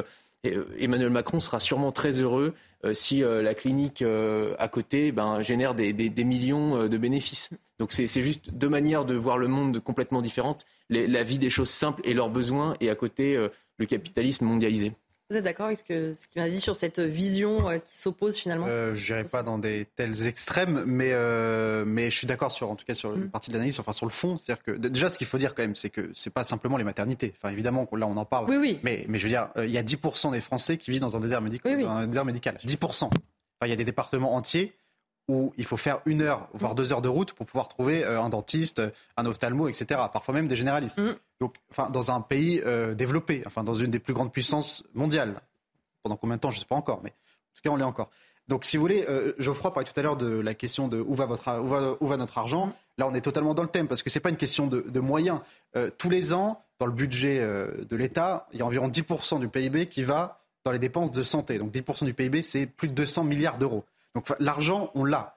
Emmanuel 0.45 1.09
Macron 1.09 1.41
sera 1.41 1.61
sûrement 1.61 1.93
très 1.93 2.21
heureux 2.21 2.53
si 2.93 3.21
la 3.21 3.55
clinique 3.55 4.03
à 4.03 4.69
côté 4.69 5.13
ben, 5.13 5.41
génère 5.43 5.75
des, 5.75 5.93
des 5.93 6.25
millions 6.25 6.89
de 6.89 6.99
bénéfices. 6.99 7.51
Donc 7.79 7.93
c'est 7.93 8.07
juste 8.07 8.51
deux 8.53 8.69
manières 8.69 9.05
de 9.05 9.15
voir 9.15 9.39
le 9.39 9.49
monde 9.49 9.81
complètement 9.81 10.23
différentes 10.23 10.67
la 10.89 11.23
vie 11.23 11.39
des 11.39 11.51
choses 11.51 11.71
simples 11.71 12.03
et 12.05 12.15
leurs 12.15 12.31
besoins, 12.31 12.77
et 12.81 12.91
à 12.91 12.95
côté, 12.95 13.37
euh, 13.37 13.49
le 13.79 13.87
capitalisme 13.87 14.45
mondialisé. 14.45 14.93
Vous 15.29 15.37
êtes 15.37 15.45
d'accord 15.45 15.67
avec 15.67 15.79
ce 15.79 15.83
qu'il 15.83 16.15
ce 16.15 16.27
m'a 16.39 16.49
dit 16.49 16.61
sur 16.61 16.77
cette 16.77 17.01
vision 17.01 17.69
euh, 17.69 17.79
qui 17.79 17.99
s'oppose 17.99 18.37
finalement? 18.37 18.67
Euh, 18.69 18.95
Je 18.95 19.13
n'irai 19.13 19.25
pas 19.25 19.43
dans 19.43 19.59
des 19.59 19.85
tels 19.97 20.29
extrêmes, 20.29 20.85
mais, 20.87 21.11
euh, 21.13 21.85
mais 21.85 22.13
je 22.13 22.17
suis 22.17 22.29
d'accord 22.29 22.53
sur, 22.53 22.71
en 22.71 22.77
tout 22.77 22.85
cas 22.85 22.95
sur 22.95 23.13
une 23.13 23.25
mm. 23.25 23.31
partie 23.31 23.51
de 23.51 23.57
l'analyse, 23.57 23.81
enfin 23.81 23.93
sur 23.93 24.07
le 24.07 24.13
fond. 24.13 24.37
C'est-à-dire 24.37 24.63
que 24.63 24.71
déjà, 24.71 25.09
ce 25.09 25.19
qu'il 25.19 25.27
faut 25.27 25.39
dire 25.39 25.57
quand 25.57 25.65
même, 25.65 25.75
c'est 25.75 25.91
que 25.91 26.13
c'est 26.15 26.33
pas 26.33 26.45
simplement 26.45 26.77
les 26.77 26.85
maternités. 26.85 27.35
Enfin, 27.37 27.51
évidemment, 27.51 27.89
là, 27.93 28.07
on 28.07 28.17
en 28.17 28.25
parle. 28.25 28.49
Oui, 28.49 28.57
oui. 28.57 28.79
Mais, 28.85 29.05
mais 29.09 29.19
je 29.19 29.25
veux 29.25 29.31
dire, 29.31 29.49
il 29.57 29.71
y 29.71 29.79
a 29.79 29.83
10% 29.83 30.31
des 30.31 30.41
Français 30.41 30.79
qui 30.79 30.93
vivent 30.93 31.01
dans 31.01 31.17
un 31.17 31.21
désert, 31.21 31.41
médical. 31.41 31.85
Un 31.85 32.07
désert 32.07 32.25
médical. 32.25 32.55
10%. 32.65 33.11
il 33.65 33.69
y 33.69 33.73
a 33.73 33.77
des 33.77 33.85
départements 33.85 34.37
entiers 34.37 34.77
où 35.29 35.53
il 35.57 35.65
faut 35.65 35.77
faire 35.77 36.01
une 36.07 36.23
heure, 36.23 36.49
voire 36.53 36.75
deux 36.75 36.93
heures 36.93 37.03
de 37.03 37.09
route 37.09 37.33
pour 37.33 37.47
pouvoir 37.47 37.69
trouver 37.69 38.05
euh, 38.05 38.23
un 38.23 38.29
dentiste, 38.29 38.83
un 39.17 39.27
ophtalmo, 39.27 39.69
etc. 39.69 40.01
Parfois 40.13 40.35
même 40.35 40.47
des 40.47 40.57
généralistes. 40.57 40.99
Mm. 40.99 41.17
Donc, 41.41 41.55
enfin, 41.71 41.91
dans 41.91 42.11
un 42.11 42.21
pays 42.21 42.63
euh, 42.65 42.95
développé, 42.95 43.43
enfin, 43.47 43.65
dans 43.65 43.75
une 43.75 43.91
des 43.91 43.99
plus 43.99 44.15
grandes 44.15 44.33
puissances 44.33 44.85
mondiales. 44.95 45.41
Pendant 46.03 46.17
combien 46.17 46.37
de 46.37 46.41
temps, 46.41 46.51
je 46.51 46.57
ne 46.57 46.61
sais 46.61 46.67
pas 46.67 46.77
encore, 46.77 47.01
mais 47.03 47.11
en 47.11 47.55
tout 47.55 47.63
cas, 47.65 47.71
on 47.71 47.77
l'est 47.77 47.85
encore. 47.85 48.11
Donc, 48.47 48.65
si 48.65 48.77
vous 48.77 48.83
voulez, 48.83 49.05
euh, 49.09 49.33
Geoffroy 49.39 49.75
parlait 49.75 49.91
tout 49.91 49.99
à 49.99 50.03
l'heure 50.05 50.17
de 50.17 50.39
la 50.39 50.55
question 50.55 50.87
de 50.87 51.01
où 51.01 51.15
va, 51.15 51.27
votre, 51.27 51.61
où 52.01 52.07
va, 52.07 52.17
notre 52.17 52.39
argent. 52.39 52.73
Là, 52.97 53.09
on 53.09 53.15
est 53.15 53.21
totalement 53.21 53.55
dans 53.55 53.63
le 53.63 53.69
thème 53.69 53.89
parce 53.89 54.05
que 54.05 54.11
ce 54.11 54.19
n'est 54.19 54.23
pas 54.23 54.31
une 54.31 54.37
question 54.37 54.69
de, 54.69 54.83
de 54.83 55.01
moyens. 55.01 55.41
tous 55.99 56.09
les 56.09 56.33
ans, 56.33 56.63
dans 56.79 56.87
le 56.87 56.93
budget 56.93 57.41
de 57.41 57.97
l'État, 57.97 58.47
il 58.53 58.61
y 58.61 58.63
a 58.63 58.67
environ 58.67 58.89
10% 58.89 59.41
du 59.41 59.49
PIB 59.49 59.89
qui 59.89 60.05
va 60.05 60.45
dans 60.65 60.71
les 60.71 60.79
dépenses 60.79 61.11
de 61.11 61.25
santé. 61.25 61.59
Donc, 61.59 61.73
10% 61.73 62.05
du 62.05 62.15
PIB, 62.15 62.41
c'est 62.41 62.67
plus 62.67 62.87
de 62.87 62.95
200 62.95 63.25
milliards 63.25 63.59
d'euros. 63.59 63.85
Donc 64.17 64.33
l'argent, 64.41 64.91
on 64.95 65.05
l'a. 65.05 65.37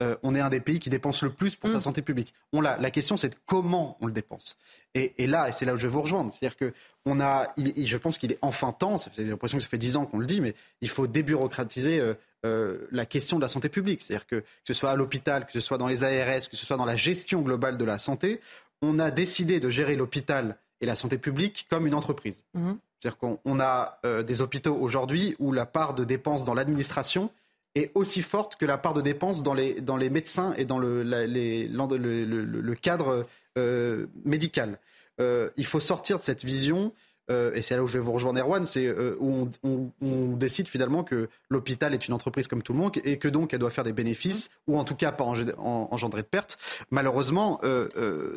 Euh, 0.00 0.16
on 0.22 0.34
est 0.34 0.40
un 0.40 0.48
des 0.48 0.60
pays 0.60 0.78
qui 0.78 0.90
dépense 0.90 1.24
le 1.24 1.32
plus 1.32 1.56
pour 1.56 1.70
sa 1.70 1.78
mm. 1.78 1.80
santé 1.80 2.02
publique. 2.02 2.34
On 2.52 2.60
l'a. 2.60 2.76
La 2.78 2.92
question, 2.92 3.16
c'est 3.16 3.30
de 3.30 3.34
comment 3.46 3.98
on 4.00 4.06
le 4.06 4.12
dépense. 4.12 4.56
Et, 4.94 5.26
là, 5.26 5.48
et 5.48 5.52
c'est 5.52 5.64
là 5.64 5.74
où 5.74 5.76
je 5.76 5.82
vais 5.82 5.92
vous 5.92 6.02
rejoindre, 6.02 6.32
c'est-à-dire 6.32 6.56
que 6.56 6.72
on 7.04 7.20
a, 7.20 7.52
je 7.56 7.96
pense 7.96 8.18
qu'il 8.18 8.30
est 8.30 8.38
enfin 8.40 8.72
temps. 8.72 8.96
J'ai 9.16 9.24
l'impression 9.24 9.58
que 9.58 9.64
ça 9.64 9.68
fait 9.68 9.76
dix 9.76 9.96
ans 9.96 10.06
qu'on 10.06 10.18
le 10.18 10.26
dit, 10.26 10.40
mais 10.40 10.54
il 10.80 10.88
faut 10.88 11.08
débureaucratiser 11.08 11.98
euh, 11.98 12.14
euh, 12.46 12.86
la 12.92 13.06
question 13.06 13.38
de 13.38 13.42
la 13.42 13.48
santé 13.48 13.68
publique. 13.68 14.02
C'est-à-dire 14.02 14.28
que 14.28 14.36
que 14.36 14.46
ce 14.68 14.72
soit 14.72 14.90
à 14.90 14.94
l'hôpital, 14.94 15.44
que 15.46 15.52
ce 15.52 15.60
soit 15.60 15.78
dans 15.78 15.88
les 15.88 16.04
ARS, 16.04 16.48
que 16.48 16.56
ce 16.56 16.64
soit 16.64 16.76
dans 16.76 16.84
la 16.84 16.96
gestion 16.96 17.42
globale 17.42 17.76
de 17.76 17.84
la 17.84 17.98
santé, 17.98 18.40
on 18.82 19.00
a 19.00 19.10
décidé 19.10 19.58
de 19.58 19.68
gérer 19.68 19.96
l'hôpital 19.96 20.58
et 20.80 20.86
la 20.86 20.94
santé 20.94 21.18
publique 21.18 21.66
comme 21.68 21.88
une 21.88 21.94
entreprise. 21.94 22.44
Mm. 22.54 22.74
C'est-à-dire 23.00 23.18
qu'on 23.18 23.58
a 23.58 23.98
des 24.22 24.42
hôpitaux 24.42 24.76
aujourd'hui 24.76 25.34
où 25.40 25.50
la 25.50 25.66
part 25.66 25.94
de 25.94 26.04
dépenses 26.04 26.44
dans 26.44 26.54
l'administration 26.54 27.32
est 27.74 27.90
aussi 27.94 28.22
forte 28.22 28.56
que 28.56 28.66
la 28.66 28.78
part 28.78 28.94
de 28.94 29.00
dépenses 29.00 29.42
dans 29.42 29.54
les, 29.54 29.80
dans 29.80 29.96
les 29.96 30.10
médecins 30.10 30.54
et 30.56 30.64
dans 30.64 30.78
le, 30.78 31.02
les, 31.02 31.68
le, 31.68 32.74
cadre 32.74 33.26
euh, 33.58 34.06
médical. 34.24 34.78
Euh, 35.20 35.50
il 35.56 35.64
faut 35.64 35.80
sortir 35.80 36.18
de 36.18 36.22
cette 36.22 36.44
vision, 36.44 36.92
euh, 37.30 37.54
et 37.54 37.62
c'est 37.62 37.76
là 37.76 37.82
où 37.82 37.86
je 37.86 37.94
vais 37.94 38.04
vous 38.04 38.12
rejoindre 38.12 38.40
Erwan, 38.40 38.66
c'est 38.66 38.90
où 39.20 39.48
on, 39.62 40.36
décide 40.36 40.68
finalement 40.68 41.04
que 41.04 41.28
l'hôpital 41.48 41.94
est 41.94 42.08
une 42.08 42.14
entreprise 42.14 42.46
comme 42.46 42.62
tout 42.62 42.72
le 42.72 42.78
monde 42.78 42.92
et 43.04 43.18
que 43.18 43.28
donc 43.28 43.54
elle 43.54 43.60
doit 43.60 43.70
faire 43.70 43.84
des 43.84 43.92
bénéfices, 43.92 44.50
ou 44.66 44.78
en 44.78 44.84
tout 44.84 44.96
cas 44.96 45.12
pas 45.12 45.24
engendrer 45.24 46.22
de 46.22 46.26
pertes. 46.26 46.58
Malheureusement, 46.90 47.60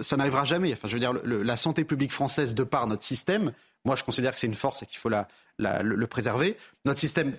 ça 0.02 0.18
n'arrivera 0.18 0.46
jamais. 0.46 0.72
Enfin, 0.72 0.88
je 0.88 0.94
veux 0.94 1.00
dire, 1.00 1.14
la 1.24 1.58
santé 1.58 1.84
publique 1.84 2.12
française, 2.12 2.54
de 2.54 2.64
par 2.64 2.88
notre 2.88 3.04
système, 3.04 3.54
moi 3.86 3.96
je 3.96 4.04
considère 4.04 4.34
que 4.34 4.40
c'est 4.40 4.48
une 4.48 4.54
force 4.54 4.84
et 4.84 4.86
qu'il 4.86 4.98
faut 4.98 5.10
la, 5.10 5.28
le, 5.58 6.08
préserver. 6.08 6.56
Notre 6.86 7.00
système 7.00 7.32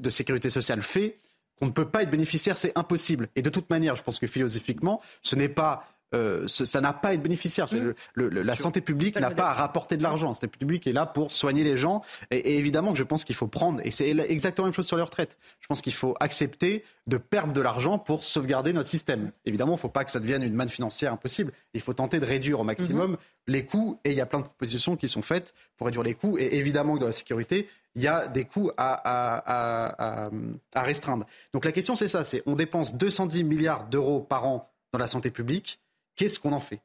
de 0.00 0.10
sécurité 0.10 0.50
sociale 0.50 0.82
fait 0.82 1.16
qu'on 1.58 1.66
ne 1.66 1.72
peut 1.72 1.88
pas 1.88 2.02
être 2.02 2.10
bénéficiaire, 2.10 2.56
c'est 2.56 2.76
impossible. 2.76 3.28
Et 3.36 3.42
de 3.42 3.50
toute 3.50 3.68
manière, 3.68 3.94
je 3.94 4.02
pense 4.02 4.18
que 4.18 4.26
philosophiquement, 4.26 5.00
ce 5.22 5.36
n'est 5.36 5.48
pas 5.48 5.86
euh, 6.14 6.48
ça 6.48 6.80
n'a 6.80 6.92
pas 6.92 7.08
à 7.08 7.14
être 7.14 7.22
bénéficiaire. 7.22 7.66
Mmh. 7.72 7.94
la 8.16 8.56
santé 8.56 8.80
publique 8.80 9.18
n'a 9.18 9.30
pas 9.30 9.50
à 9.50 9.52
rapporter 9.52 9.96
de 9.96 10.02
l'argent. 10.02 10.28
La 10.28 10.34
santé 10.34 10.48
publique 10.48 10.86
est 10.86 10.92
là 10.92 11.06
pour 11.06 11.30
soigner 11.30 11.62
les 11.62 11.76
gens. 11.76 12.02
Et, 12.30 12.58
évidemment 12.58 12.92
que 12.92 12.98
je 12.98 13.04
pense 13.04 13.24
qu'il 13.24 13.36
faut 13.36 13.46
prendre, 13.46 13.80
et 13.84 13.90
c'est 13.90 14.08
exactement 14.08 14.66
la 14.66 14.70
même 14.70 14.74
chose 14.74 14.86
sur 14.86 14.96
les 14.96 15.02
retraites. 15.02 15.38
Je 15.60 15.66
pense 15.68 15.82
qu'il 15.82 15.92
faut 15.92 16.14
accepter 16.20 16.84
de 17.06 17.16
perdre 17.16 17.52
de 17.52 17.60
l'argent 17.60 17.98
pour 17.98 18.24
sauvegarder 18.24 18.72
notre 18.72 18.88
système. 18.88 19.30
Évidemment, 19.44 19.72
il 19.72 19.76
ne 19.76 19.80
faut 19.80 19.88
pas 19.88 20.04
que 20.04 20.10
ça 20.10 20.20
devienne 20.20 20.42
une 20.42 20.54
manne 20.54 20.68
financière 20.68 21.12
impossible. 21.12 21.52
Il 21.74 21.80
faut 21.80 21.94
tenter 21.94 22.18
de 22.18 22.26
réduire 22.26 22.60
au 22.60 22.64
maximum 22.64 23.12
mmh. 23.12 23.16
les 23.46 23.66
coûts. 23.66 23.98
Et 24.04 24.10
il 24.10 24.16
y 24.16 24.20
a 24.20 24.26
plein 24.26 24.40
de 24.40 24.44
propositions 24.44 24.96
qui 24.96 25.08
sont 25.08 25.22
faites 25.22 25.54
pour 25.76 25.86
réduire 25.86 26.02
les 26.02 26.14
coûts. 26.14 26.38
Et 26.38 26.56
évidemment 26.56 26.94
que 26.94 27.00
dans 27.00 27.06
la 27.06 27.12
sécurité, 27.12 27.68
il 27.94 28.02
y 28.02 28.08
a 28.08 28.26
des 28.26 28.44
coûts 28.44 28.70
à, 28.76 30.28
à 30.72 30.82
restreindre. 30.82 31.26
Donc 31.52 31.64
la 31.64 31.72
question, 31.72 31.94
c'est 31.94 32.08
ça. 32.08 32.24
C'est 32.24 32.42
on 32.46 32.56
dépense 32.56 32.94
210 32.94 33.44
milliards 33.44 33.86
d'euros 33.88 34.20
par 34.20 34.44
an 34.46 34.70
dans 34.92 34.98
la 34.98 35.06
santé 35.06 35.30
publique 35.30 35.78
Qu'est-ce 36.16 36.38
qu'on 36.38 36.52
en 36.52 36.60
fait? 36.60 36.80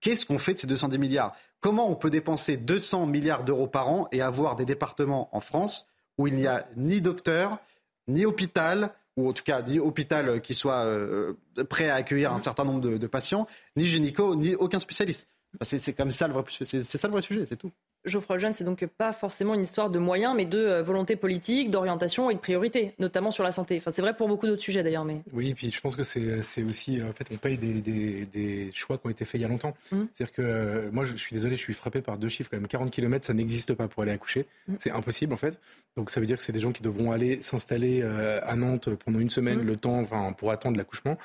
Qu'est-ce 0.00 0.26
qu'on 0.26 0.38
fait 0.38 0.54
de 0.54 0.58
ces 0.58 0.66
210 0.66 0.98
milliards? 0.98 1.34
Comment 1.60 1.88
on 1.88 1.94
peut 1.94 2.10
dépenser 2.10 2.58
200 2.58 3.06
milliards 3.06 3.42
d'euros 3.42 3.66
par 3.66 3.88
an 3.88 4.06
et 4.12 4.20
avoir 4.20 4.54
des 4.54 4.66
départements 4.66 5.34
en 5.34 5.40
France 5.40 5.86
où 6.18 6.26
il 6.26 6.36
n'y 6.36 6.46
a 6.46 6.68
ni 6.76 7.00
docteur, 7.00 7.58
ni 8.06 8.26
hôpital, 8.26 8.92
ou 9.16 9.28
en 9.28 9.32
tout 9.32 9.44
cas 9.44 9.62
ni 9.62 9.78
hôpital 9.78 10.42
qui 10.42 10.54
soit 10.54 10.84
euh, 10.84 11.34
prêt 11.70 11.88
à 11.88 11.94
accueillir 11.94 12.32
un 12.32 12.38
certain 12.38 12.64
nombre 12.64 12.80
de, 12.80 13.06
patients, 13.06 13.46
ni 13.76 13.86
gynéco, 13.86 14.36
ni 14.36 14.54
aucun 14.54 14.78
spécialiste? 14.78 15.28
C'est 15.62 15.96
comme 15.96 16.12
ça 16.12 16.28
c'est 16.50 16.82
ça 16.82 17.08
le 17.08 17.12
vrai 17.12 17.22
sujet, 17.22 17.46
c'est 17.46 17.56
tout. 17.56 17.72
Geoffroy 18.04 18.38
Jeune, 18.38 18.52
c'est 18.52 18.64
donc 18.64 18.84
pas 18.86 19.12
forcément 19.12 19.54
une 19.54 19.62
histoire 19.62 19.90
de 19.90 19.98
moyens, 19.98 20.34
mais 20.36 20.46
de 20.46 20.58
euh, 20.58 20.82
volonté 20.82 21.16
politique, 21.16 21.70
d'orientation 21.70 22.30
et 22.30 22.34
de 22.34 22.38
priorité, 22.38 22.94
notamment 22.98 23.30
sur 23.30 23.44
la 23.44 23.52
santé. 23.52 23.76
Enfin, 23.78 23.90
c'est 23.90 24.02
vrai 24.02 24.14
pour 24.14 24.28
beaucoup 24.28 24.46
d'autres 24.46 24.62
sujets 24.62 24.82
d'ailleurs. 24.82 25.04
Mais... 25.04 25.22
Oui, 25.32 25.50
et 25.50 25.54
puis 25.54 25.70
je 25.70 25.80
pense 25.80 25.96
que 25.96 26.02
c'est 26.02 26.62
aussi, 26.62 27.02
en 27.02 27.12
fait, 27.12 27.28
on 27.32 27.36
paye 27.36 27.56
des, 27.56 27.74
des, 27.74 28.26
des, 28.26 28.70
choix 28.72 28.98
qui 28.98 29.06
ont 29.06 29.10
été 29.10 29.24
faits 29.24 29.40
il 29.40 29.42
y 29.42 29.44
a 29.44 29.48
longtemps. 29.48 29.74
Mmh. 29.92 30.02
C'est-à-dire 30.12 30.34
que 30.34 30.42
euh, 30.42 30.90
moi, 30.92 31.04
je, 31.04 31.16
suis 31.16 31.34
désolé, 31.34 31.56
je 31.56 31.62
suis 31.62 31.74
frappé 31.74 32.00
par 32.02 32.18
deux 32.18 32.28
chiffres 32.28 32.50
quand 32.50 32.58
même. 32.58 32.68
40 32.68 32.90
km, 32.90 33.24
ça 33.24 33.34
n'existe 33.34 33.74
pas 33.74 33.88
pour 33.88 34.02
aller 34.02 34.12
accoucher. 34.12 34.46
Mmh. 34.68 34.74
C'est 34.78 34.90
impossible 34.90 35.32
en 35.32 35.38
fait. 35.38 35.58
Donc 35.96 36.10
ça 36.10 36.20
veut 36.20 36.26
dire 36.26 36.36
que 36.36 36.42
c'est 36.42 36.52
des 36.52 36.60
gens 36.60 36.72
qui 36.72 36.82
devront 36.82 37.12
aller 37.12 37.40
s'installer 37.40 38.02
euh, 38.02 38.40
à 38.42 38.56
Nantes 38.56 38.90
pendant 39.04 39.20
une 39.20 39.30
semaine, 39.30 39.60
mmh. 39.60 39.66
le 39.66 39.76
temps, 39.76 39.98
enfin, 40.00 40.32
pour 40.32 40.50
attendre 40.50 40.76
l'accouchement. 40.76 41.16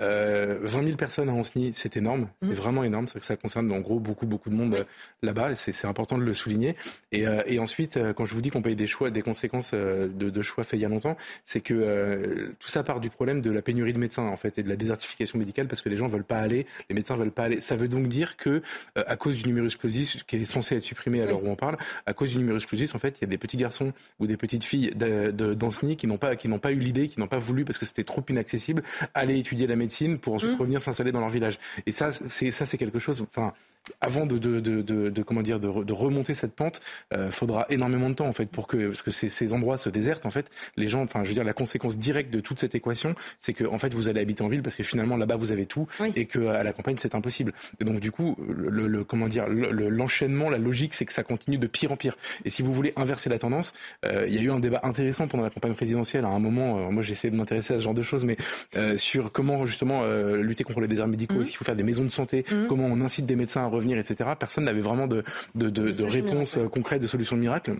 Euh, 0.00 0.58
20 0.62 0.84
000 0.84 0.96
personnes 0.96 1.28
à 1.28 1.32
Anceny, 1.32 1.70
c'est 1.74 1.96
énorme, 1.96 2.28
c'est 2.42 2.48
mmh. 2.48 2.52
vraiment 2.52 2.84
énorme. 2.84 3.08
C'est 3.08 3.18
que 3.18 3.24
ça 3.24 3.36
concerne 3.36 3.70
en 3.72 3.80
gros 3.80 3.98
beaucoup 3.98 4.26
beaucoup 4.26 4.50
de 4.50 4.54
monde 4.54 4.74
euh, 4.74 4.84
là-bas. 5.22 5.54
C'est 5.54 5.86
important 5.86 6.18
de 6.18 6.22
le 6.22 6.32
souligner. 6.32 6.76
Et, 7.12 7.26
euh, 7.26 7.42
et 7.46 7.58
ensuite, 7.58 7.96
euh, 7.96 8.12
quand 8.12 8.24
je 8.24 8.34
vous 8.34 8.40
dis 8.40 8.50
qu'on 8.50 8.62
paye 8.62 8.76
des 8.76 8.86
choix, 8.86 9.10
des 9.10 9.22
conséquences 9.22 9.72
de, 9.74 10.08
de, 10.08 10.42
choix 10.42 10.64
faits 10.64 10.78
il 10.78 10.82
y 10.82 10.84
a 10.84 10.88
longtemps, 10.88 11.16
c'est 11.44 11.60
que 11.60 12.54
tout 12.58 12.68
ça 12.68 12.82
part 12.82 13.00
du 13.00 13.10
problème 13.10 13.40
de 13.40 13.50
la 13.50 13.62
pénurie 13.62 13.92
de 13.92 13.98
médecins 13.98 14.26
en 14.26 14.36
fait 14.36 14.58
et 14.58 14.62
de 14.62 14.68
la 14.68 14.76
désertification 14.76 15.38
médicale 15.38 15.66
parce 15.66 15.82
que 15.82 15.88
les 15.88 15.96
gens 15.96 16.06
veulent 16.06 16.24
pas 16.24 16.38
aller, 16.38 16.66
les 16.88 16.94
médecins 16.94 17.16
veulent 17.16 17.30
pas 17.30 17.44
aller. 17.44 17.60
Ça 17.60 17.76
veut 17.76 17.88
donc 17.88 18.08
dire 18.08 18.36
que 18.36 18.62
à 18.94 19.16
cause 19.16 19.36
du 19.36 19.48
numerus 19.48 19.76
clausus 19.76 20.22
qui 20.24 20.36
est 20.36 20.44
censé 20.44 20.76
être 20.76 20.82
supprimé 20.82 21.22
à 21.22 21.26
l'heure 21.26 21.42
où 21.42 21.48
on 21.48 21.56
parle, 21.56 21.76
à 22.04 22.12
cause 22.12 22.30
du 22.30 22.38
numerus 22.38 22.66
clausus, 22.66 22.94
en 22.94 22.98
fait, 22.98 23.18
il 23.18 23.22
y 23.22 23.24
a 23.24 23.28
des 23.28 23.38
petits 23.38 23.56
garçons 23.56 23.92
ou 24.20 24.26
des 24.26 24.36
petites 24.36 24.64
filles 24.64 24.92
d'Anceny 24.94 25.96
qui 25.96 26.06
n'ont 26.06 26.18
pas 26.18 26.36
qui 26.36 26.48
n'ont 26.48 26.58
pas 26.58 26.72
eu 26.72 26.78
l'idée, 26.78 27.08
qui 27.08 27.18
n'ont 27.18 27.28
pas 27.28 27.38
voulu 27.38 27.64
parce 27.64 27.78
que 27.78 27.86
c'était 27.86 28.04
trop 28.04 28.24
inaccessible 28.28 28.82
aller 29.14 29.38
étudier 29.38 29.66
la 29.66 29.76
médecine 29.76 29.85
pour 30.18 30.34
ensuite 30.34 30.52
mmh. 30.52 30.60
revenir 30.60 30.82
s'installer 30.82 31.12
dans 31.12 31.20
leur 31.20 31.28
village. 31.28 31.58
Et 31.86 31.92
ça, 31.92 32.10
c'est 32.12 32.50
ça, 32.50 32.66
c'est 32.66 32.78
quelque 32.78 32.98
chose. 32.98 33.22
Enfin, 33.22 33.52
avant 34.00 34.26
de, 34.26 34.38
de, 34.38 34.60
de, 34.60 34.82
de, 34.82 35.22
comment 35.22 35.42
dire 35.42 35.60
de, 35.60 35.92
remonter 35.92 36.34
cette 36.34 36.54
pente, 36.54 36.80
euh, 37.12 37.30
faudra 37.30 37.66
énormément 37.70 38.10
de 38.10 38.14
temps 38.14 38.26
en 38.26 38.32
fait 38.32 38.46
pour 38.46 38.66
que 38.66 38.88
parce 38.88 39.02
que 39.02 39.10
ces, 39.10 39.28
ces 39.28 39.52
endroits 39.52 39.78
se 39.78 39.88
désertent 39.88 40.26
en 40.26 40.30
fait. 40.30 40.50
Les 40.76 40.88
gens, 40.88 41.02
enfin 41.02 41.24
je 41.24 41.28
veux 41.28 41.34
dire 41.34 41.44
la 41.44 41.52
conséquence 41.52 41.96
directe 41.96 42.32
de 42.32 42.40
toute 42.40 42.58
cette 42.58 42.74
équation, 42.74 43.14
c'est 43.38 43.52
que 43.52 43.64
en 43.64 43.78
fait 43.78 43.94
vous 43.94 44.08
allez 44.08 44.20
habiter 44.20 44.42
en 44.42 44.48
ville 44.48 44.62
parce 44.62 44.76
que 44.76 44.82
finalement 44.82 45.16
là-bas 45.16 45.36
vous 45.36 45.52
avez 45.52 45.66
tout 45.66 45.86
et 46.14 46.26
que 46.26 46.46
à 46.46 46.62
la 46.62 46.72
campagne 46.72 46.96
c'est 46.98 47.14
impossible. 47.14 47.52
Et 47.80 47.84
donc 47.84 48.00
du 48.00 48.10
coup 48.10 48.36
le, 48.48 48.86
le 48.86 49.04
comment 49.04 49.28
dire 49.28 49.46
l'enchaînement, 49.48 50.50
la 50.50 50.58
logique 50.58 50.94
c'est 50.94 51.04
que 51.04 51.12
ça 51.12 51.22
continue 51.22 51.58
de 51.58 51.66
pire 51.66 51.92
en 51.92 51.96
pire. 51.96 52.16
Et 52.44 52.50
si 52.50 52.62
vous 52.62 52.72
voulez 52.72 52.92
inverser 52.96 53.30
la 53.30 53.38
tendance, 53.38 53.72
euh, 54.04 54.26
il 54.28 54.34
y 54.34 54.38
a 54.38 54.42
eu 54.42 54.50
un 54.50 54.60
débat 54.60 54.80
intéressant 54.82 55.26
pendant 55.28 55.44
la 55.44 55.50
campagne 55.50 55.74
présidentielle 55.74 56.24
à 56.24 56.28
un 56.28 56.38
moment. 56.38 56.78
Euh, 56.78 56.90
moi 56.90 57.02
j'ai 57.02 57.12
essayé 57.12 57.30
de 57.30 57.36
m'intéresser 57.36 57.74
à 57.74 57.78
ce 57.78 57.84
genre 57.84 57.94
de 57.94 58.02
choses, 58.02 58.24
mais 58.24 58.36
euh, 58.76 58.96
sur 58.96 59.32
comment 59.32 59.66
justement 59.66 60.04
lutter 60.36 60.64
contre 60.64 60.80
les 60.80 60.88
déserts 60.88 61.08
médicaux, 61.08 61.40
mmh. 61.40 61.44
s'il 61.44 61.56
faut 61.56 61.64
faire 61.64 61.76
des 61.76 61.82
maisons 61.82 62.04
de 62.04 62.08
santé, 62.08 62.44
mmh. 62.50 62.66
comment 62.68 62.86
on 62.86 63.00
incite 63.00 63.26
des 63.26 63.36
médecins 63.36 63.64
à 63.64 63.68
revenir, 63.76 63.98
etc. 63.98 64.30
Personne 64.38 64.64
n'avait 64.64 64.80
vraiment 64.80 65.06
de, 65.06 65.22
de, 65.54 65.70
de, 65.70 65.90
de 65.90 66.04
réponse 66.04 66.58
concrète, 66.72 67.00
de 67.00 67.06
solution 67.06 67.36
de 67.36 67.42
miracle. 67.42 67.76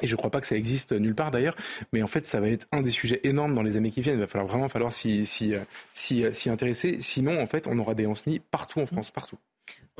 Et 0.00 0.06
je 0.06 0.12
ne 0.12 0.16
crois 0.16 0.30
pas 0.30 0.40
que 0.40 0.46
ça 0.46 0.56
existe 0.56 0.92
nulle 0.92 1.14
part 1.14 1.30
d'ailleurs, 1.32 1.56
mais 1.92 2.02
en 2.02 2.06
fait, 2.06 2.24
ça 2.24 2.38
va 2.38 2.48
être 2.48 2.66
un 2.70 2.82
des 2.82 2.92
sujets 2.92 3.20
énormes 3.24 3.54
dans 3.54 3.62
les 3.62 3.76
années 3.76 3.90
qui 3.90 4.00
viennent. 4.00 4.16
Il 4.16 4.20
va 4.20 4.28
falloir 4.28 4.46
vraiment 4.46 4.68
falloir 4.68 4.92
s'y 4.92 5.26
si, 5.26 5.54
si, 5.92 6.24
si, 6.32 6.50
intéresser. 6.50 6.98
Sinon, 7.00 7.40
en 7.40 7.46
fait, 7.48 7.66
on 7.66 7.78
aura 7.78 7.94
des 7.94 8.06
Anceny 8.06 8.38
partout 8.38 8.80
en 8.80 8.86
France, 8.86 9.10
partout. 9.10 9.38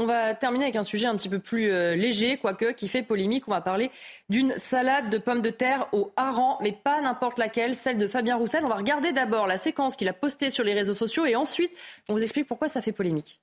On 0.01 0.07
va 0.07 0.33
terminer 0.35 0.67
avec 0.67 0.77
un 0.77 0.85
sujet 0.85 1.07
un 1.07 1.17
petit 1.17 1.29
peu 1.29 1.41
plus 1.41 1.73
euh, 1.73 1.97
léger, 1.97 2.37
quoique, 2.37 2.71
qui 2.71 2.87
fait 2.87 3.03
polémique. 3.03 3.49
On 3.49 3.51
va 3.51 3.61
parler 3.61 3.91
d'une 4.29 4.57
salade 4.57 5.11
de 5.11 5.19
pommes 5.19 5.43
de 5.43 5.51
terre 5.51 5.89
au 5.91 6.13
hareng, 6.17 6.59
mais 6.63 6.71
pas 6.71 7.01
n'importe 7.01 7.37
laquelle, 7.37 7.75
celle 7.75 7.99
de 7.99 8.07
Fabien 8.07 8.37
Roussel. 8.37 8.65
On 8.65 8.69
va 8.69 8.77
regarder 8.77 9.11
d'abord 9.11 9.49
la 9.49 9.57
séquence 9.57 9.97
qu'il 9.97 10.09
a 10.09 10.13
postée 10.13 10.51
sur 10.51 10.63
les 10.63 10.75
réseaux 10.75 10.95
sociaux 10.95 11.27
et 11.27 11.35
ensuite, 11.35 11.73
on 12.09 12.13
vous 12.13 12.23
explique 12.23 12.47
pourquoi 12.47 12.69
ça 12.69 12.81
fait 12.81 12.93
polémique. 12.93 13.41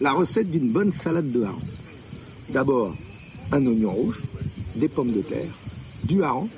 La 0.00 0.10
recette 0.10 0.50
d'une 0.50 0.72
bonne 0.72 0.90
salade 0.90 1.30
de 1.30 1.44
hareng. 1.44 1.62
D'abord, 2.48 2.92
un 3.52 3.64
oignon 3.64 3.92
rouge, 3.92 4.22
des 4.74 4.88
pommes 4.88 5.12
de 5.12 5.22
terre, 5.22 5.52
du 6.02 6.24
hareng. 6.24 6.48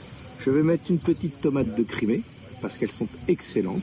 Je 0.40 0.50
vais 0.50 0.62
mettre 0.62 0.90
une 0.90 0.98
petite 0.98 1.42
tomate 1.42 1.74
de 1.74 1.82
Crimée 1.82 2.22
parce 2.62 2.78
qu'elles 2.78 2.90
sont 2.90 3.08
excellentes 3.28 3.82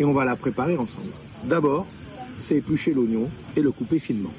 et 0.00 0.06
on 0.06 0.14
va 0.14 0.24
la 0.24 0.36
préparer 0.36 0.78
ensemble. 0.78 1.10
D'abord, 1.44 1.86
c'est 2.40 2.56
éplucher 2.56 2.94
l'oignon 2.94 3.28
et 3.58 3.60
le 3.60 3.72
couper 3.72 3.98
finement. 3.98 4.32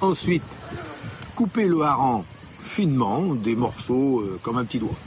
Ensuite, 0.00 0.42
couper 1.36 1.68
le 1.68 1.82
hareng 1.82 2.24
finement, 2.60 3.36
des 3.36 3.54
morceaux 3.54 4.18
euh, 4.18 4.40
comme 4.42 4.58
un 4.58 4.64
petit 4.64 4.80
doigt. 4.80 4.98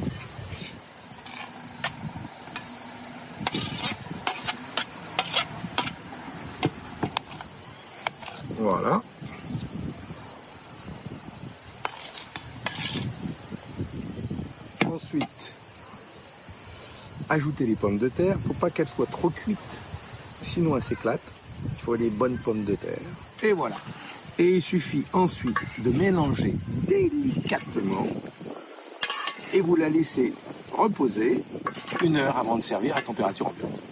Voilà. 8.57 9.01
Ensuite, 14.85 15.53
ajouter 17.29 17.65
les 17.65 17.75
pommes 17.75 17.97
de 17.97 18.09
terre. 18.09 18.35
Il 18.39 18.47
ne 18.47 18.53
faut 18.53 18.59
pas 18.59 18.69
qu'elles 18.69 18.87
soient 18.87 19.05
trop 19.05 19.29
cuites, 19.29 19.79
sinon 20.41 20.75
elles 20.75 20.83
s'éclatent. 20.83 21.33
Il 21.65 21.81
faut 21.81 21.95
les 21.95 22.09
bonnes 22.09 22.37
pommes 22.37 22.63
de 22.63 22.75
terre. 22.75 22.97
Et 23.43 23.53
voilà. 23.53 23.75
Et 24.39 24.55
il 24.55 24.61
suffit 24.61 25.03
ensuite 25.13 25.57
de 25.79 25.91
mélanger 25.91 26.53
délicatement 26.87 28.07
et 29.53 29.61
vous 29.61 29.75
la 29.75 29.89
laissez 29.89 30.33
reposer 30.71 31.43
une 32.03 32.17
heure 32.17 32.37
avant 32.37 32.57
de 32.57 32.63
servir 32.63 32.95
à 32.95 33.01
température 33.01 33.47
ambiante. 33.47 33.86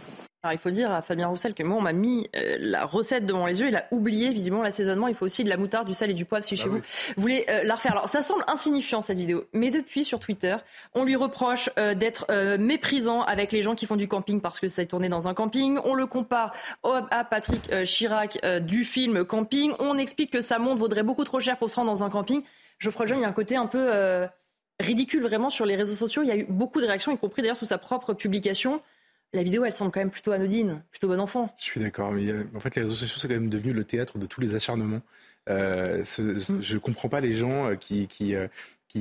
Alors, 0.46 0.54
il 0.54 0.60
faut 0.60 0.70
dire 0.70 0.92
à 0.92 1.02
Fabien 1.02 1.28
Roussel 1.28 1.56
que 1.56 1.64
moi, 1.64 1.76
on 1.76 1.82
m'a 1.82 1.92
mis 1.92 2.30
euh, 2.36 2.58
la 2.60 2.86
recette 2.86 3.26
devant 3.26 3.48
les 3.48 3.62
yeux. 3.62 3.70
Il 3.70 3.76
a 3.76 3.86
oublié 3.90 4.30
visiblement 4.30 4.62
l'assaisonnement. 4.62 5.08
Il 5.08 5.16
faut 5.16 5.26
aussi 5.26 5.44
de 5.44 5.50
la 5.50 5.58
moutarde, 5.58 5.88
du 5.88 5.96
sel 5.96 6.12
et 6.12 6.14
du 6.14 6.24
poivre 6.24 6.46
si 6.46 6.54
bah 6.54 6.62
chez 6.62 6.70
vous 6.70 6.82
voulez 7.18 7.48
euh, 7.50 7.64
la 7.64 7.74
refaire. 7.74 7.94
Alors, 7.94 8.08
ça 8.10 8.22
semble 8.22 8.44
insignifiant 8.46 9.02
cette 9.02 9.18
vidéo, 9.18 9.46
mais 9.54 9.72
depuis 9.72 10.06
sur 10.06 10.20
Twitter, 10.20 10.56
on 10.94 11.04
lui 11.04 11.16
reproche 11.16 11.72
euh, 11.80 11.96
d'être 11.96 12.28
méprisant 12.60 13.24
avec 13.24 13.52
les 13.52 13.64
gens 13.64 13.74
qui 13.74 13.88
font 13.88 13.96
du 13.96 14.08
camping 14.08 14.40
parce 14.40 14.60
que 14.60 14.68
ça 14.68 14.84
est 14.84 14.86
tourné 14.86 15.10
dans 15.10 15.28
un 15.28 15.34
camping. 15.34 15.80
On 15.84 15.96
le 15.96 16.06
compare 16.06 16.54
à 16.84 17.24
Patrick 17.24 17.84
Chirac 17.84 18.38
du 18.62 18.86
film 18.86 19.26
Camping. 19.26 19.74
On 19.80 19.98
explique 19.98 20.30
que 20.30 20.42
sa 20.42 20.60
montre 20.60 20.78
vaudrait 20.78 21.02
beaucoup 21.02 21.24
trop 21.24 21.40
cher 21.40 21.58
pour 21.58 21.72
se 21.72 21.76
rendre 21.76 21.90
dans 21.90 22.04
un 22.04 22.12
camping. 22.12 22.44
Geoffroy 22.78 23.08
Jeune, 23.08 23.18
il 23.18 23.22
y 23.22 23.26
a 23.26 23.30
un 23.30 23.34
côté 23.34 23.56
un 23.56 23.66
peu 23.66 24.28
ridicule 24.80 25.24
vraiment 25.24 25.50
sur 25.50 25.66
les 25.66 25.76
réseaux 25.76 25.96
sociaux. 25.96 26.22
Il 26.22 26.28
y 26.28 26.32
a 26.32 26.38
eu 26.38 26.46
beaucoup 26.48 26.82
de 26.82 26.86
réactions, 26.86 27.12
y 27.12 27.18
compris 27.18 27.42
d'ailleurs 27.42 27.58
sous 27.58 27.66
sa 27.66 27.80
propre 27.80 28.14
publication 28.14 28.82
la 29.36 29.44
vidéo, 29.44 29.66
elle 29.66 29.74
semble 29.74 29.92
quand 29.92 30.00
même 30.00 30.10
plutôt 30.10 30.32
anodine, 30.32 30.82
plutôt 30.92 31.10
bon 31.10 31.20
enfant. 31.20 31.54
Je 31.60 31.66
suis 31.66 31.80
d'accord, 31.82 32.12
mais 32.12 32.28
euh, 32.28 32.46
en 32.56 32.60
fait, 32.60 32.76
les 32.76 32.82
réseaux 32.84 32.96
sociaux, 32.96 33.18
c'est 33.20 33.28
quand 33.28 33.34
même 33.34 33.50
devenu 33.50 33.74
le 33.74 33.84
théâtre 33.84 34.18
de 34.18 34.26
tous 34.26 34.40
les 34.42 34.56
acharnements. 34.56 35.02
Euh, 35.50 36.00
mm. 36.00 36.62
Je 36.62 36.74
ne 36.74 36.80
comprends 36.80 37.10
pas 37.10 37.20
les 37.20 37.34
gens 37.34 37.70
euh, 37.70 37.76
qui, 37.76 38.08
qui, 38.08 38.34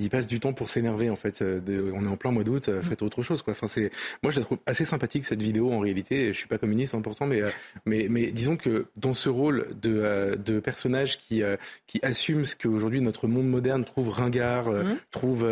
qui 0.01 0.09
passe 0.09 0.27
du 0.27 0.41
temps 0.41 0.53
pour 0.53 0.69
s'énerver 0.69 1.11
en 1.11 1.17
fait. 1.17 1.43
Euh, 1.43 1.93
on 1.95 2.05
est 2.05 2.09
en 2.09 2.17
plein 2.17 2.31
mois 2.31 2.45
d'août, 2.45 2.69
euh, 2.69 2.83
faites 2.83 3.03
autre 3.03 3.23
chose 3.23 3.43
quoi. 3.43 3.53
Enfin 3.53 3.69
c'est, 3.69 3.91
moi 4.23 4.33
je 4.33 4.39
la 4.39 4.45
trouve 4.45 4.59
assez 4.67 4.85
sympathique 4.85 5.25
cette 5.25 5.43
vidéo 5.43 5.73
en 5.73 5.79
réalité. 5.79 6.33
Je 6.33 6.39
suis 6.39 6.49
pas 6.49 6.59
communiste 6.59 6.95
important, 6.95 7.27
mais 7.27 7.43
euh, 7.43 7.51
mais 7.87 8.07
mais 8.11 8.31
disons 8.31 8.57
que 8.57 8.87
dans 8.97 9.15
ce 9.15 9.29
rôle 9.29 9.69
de 9.81 10.37
de 10.45 10.61
personnage 10.61 11.19
qui 11.19 11.43
qui 11.87 12.01
assume 12.03 12.45
ce 12.45 12.57
qu'aujourd'hui 12.57 13.01
notre 13.01 13.29
monde 13.29 13.49
moderne 13.49 13.85
trouve 13.85 14.09
ringard, 14.09 14.71
mmh. 14.71 14.97
trouve 15.11 15.47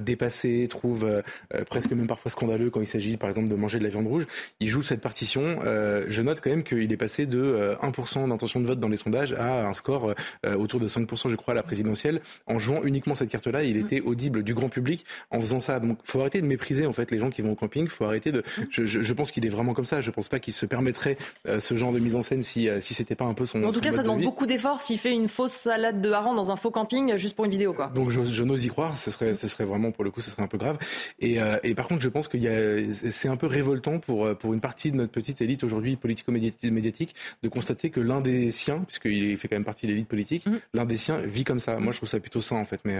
dépassé, 0.00 0.66
trouve 0.68 1.22
presque 1.68 1.90
même 1.92 2.06
parfois 2.06 2.30
scandaleux 2.30 2.70
quand 2.70 2.80
il 2.80 2.88
s'agit 2.88 3.16
par 3.16 3.28
exemple 3.28 3.48
de 3.48 3.54
manger 3.54 3.78
de 3.78 3.84
la 3.84 3.90
viande 3.90 4.06
rouge, 4.06 4.26
il 4.60 4.68
joue 4.68 4.82
cette 4.82 5.00
partition. 5.00 5.58
je 5.62 6.22
note 6.22 6.40
quand 6.40 6.50
même 6.50 6.64
qu'il 6.64 6.92
est 6.92 6.96
passé 6.96 7.26
de 7.26 7.76
1% 7.82 8.28
d'intention 8.28 8.60
de 8.60 8.66
vote 8.66 8.80
dans 8.80 8.88
les 8.88 8.96
sondages 8.96 9.32
à 9.32 9.66
un 9.66 9.72
score 9.72 10.14
autour 10.44 10.80
de 10.80 10.88
5% 10.88 11.28
je 11.28 11.36
crois 11.36 11.52
à 11.52 11.54
la 11.54 11.62
présidentielle 11.62 12.20
en 12.46 12.58
jouant 12.58 12.82
uniquement 12.84 13.14
cette 13.14 13.30
carte-là. 13.30 13.62
Il 13.62 13.83
audible 14.04 14.42
du 14.42 14.54
grand 14.54 14.68
public 14.68 15.04
en 15.30 15.40
faisant 15.40 15.60
ça. 15.60 15.80
Donc, 15.80 15.98
faut 16.04 16.20
arrêter 16.20 16.40
de 16.40 16.46
mépriser 16.46 16.86
en 16.86 16.92
fait 16.92 17.10
les 17.10 17.18
gens 17.18 17.30
qui 17.30 17.42
vont 17.42 17.52
au 17.52 17.54
camping. 17.54 17.88
Faut 17.88 18.04
arrêter 18.04 18.32
de. 18.32 18.42
Je, 18.70 18.84
je, 18.84 19.12
pense 19.12 19.32
qu'il 19.32 19.44
est 19.46 19.50
vraiment 19.50 19.74
comme 19.74 19.84
ça. 19.84 20.00
Je 20.00 20.10
pense 20.10 20.28
pas 20.28 20.38
qu'il 20.38 20.52
se 20.52 20.66
permettrait 20.66 21.16
euh, 21.46 21.60
ce 21.60 21.76
genre 21.76 21.92
de 21.92 21.98
mise 21.98 22.16
en 22.16 22.22
scène 22.22 22.42
si 22.42 22.68
euh, 22.68 22.80
si 22.80 22.94
c'était 22.94 23.14
pas 23.14 23.24
un 23.24 23.34
peu 23.34 23.46
son. 23.46 23.62
En 23.62 23.72
tout 23.72 23.80
cas, 23.80 23.92
ça 23.92 24.02
demande 24.02 24.22
beaucoup 24.22 24.46
d'efforts 24.46 24.80
s'il 24.80 24.98
fait 24.98 25.12
une 25.12 25.28
fausse 25.28 25.52
salade 25.52 26.00
de 26.00 26.10
hareng 26.10 26.34
dans 26.34 26.50
un 26.50 26.56
faux 26.56 26.70
camping 26.70 27.16
juste 27.16 27.36
pour 27.36 27.44
une 27.44 27.50
vidéo, 27.50 27.72
quoi. 27.72 27.88
Donc, 27.88 28.10
je, 28.10 28.22
je 28.22 28.44
n'ose 28.44 28.64
y 28.64 28.68
croire. 28.68 28.96
Ce 28.96 29.10
serait 29.10 29.34
ce 29.34 29.48
serait 29.48 29.64
vraiment 29.64 29.92
pour 29.92 30.04
le 30.04 30.10
coup, 30.10 30.20
ce 30.20 30.30
serait 30.30 30.42
un 30.42 30.48
peu 30.48 30.58
grave. 30.58 30.78
Et, 31.20 31.40
euh, 31.40 31.58
et 31.62 31.74
par 31.74 31.88
contre, 31.88 32.02
je 32.02 32.08
pense 32.08 32.28
qu'il 32.28 32.42
y 32.42 32.48
a 32.48 32.92
c'est 32.92 33.28
un 33.28 33.36
peu 33.36 33.46
révoltant 33.46 33.98
pour 33.98 34.36
pour 34.36 34.54
une 34.54 34.60
partie 34.60 34.90
de 34.90 34.96
notre 34.96 35.12
petite 35.12 35.40
élite 35.40 35.64
aujourd'hui 35.64 35.96
politico-médiatique 35.96 37.14
de 37.42 37.48
constater 37.48 37.90
que 37.90 38.00
l'un 38.00 38.20
des 38.20 38.50
siens, 38.50 38.80
puisqu'il 38.80 39.36
fait 39.36 39.48
quand 39.48 39.56
même 39.56 39.64
partie 39.64 39.86
de 39.86 39.92
l'élite 39.92 40.08
politique, 40.08 40.46
mmh. 40.46 40.56
l'un 40.74 40.84
des 40.84 40.96
siens 40.96 41.18
vit 41.18 41.44
comme 41.44 41.60
ça. 41.60 41.78
Moi, 41.78 41.92
je 41.92 41.98
trouve 41.98 42.08
ça 42.08 42.20
plutôt 42.20 42.40
sain 42.40 42.56
en 42.56 42.64
fait, 42.64 42.80
mais. 42.84 42.98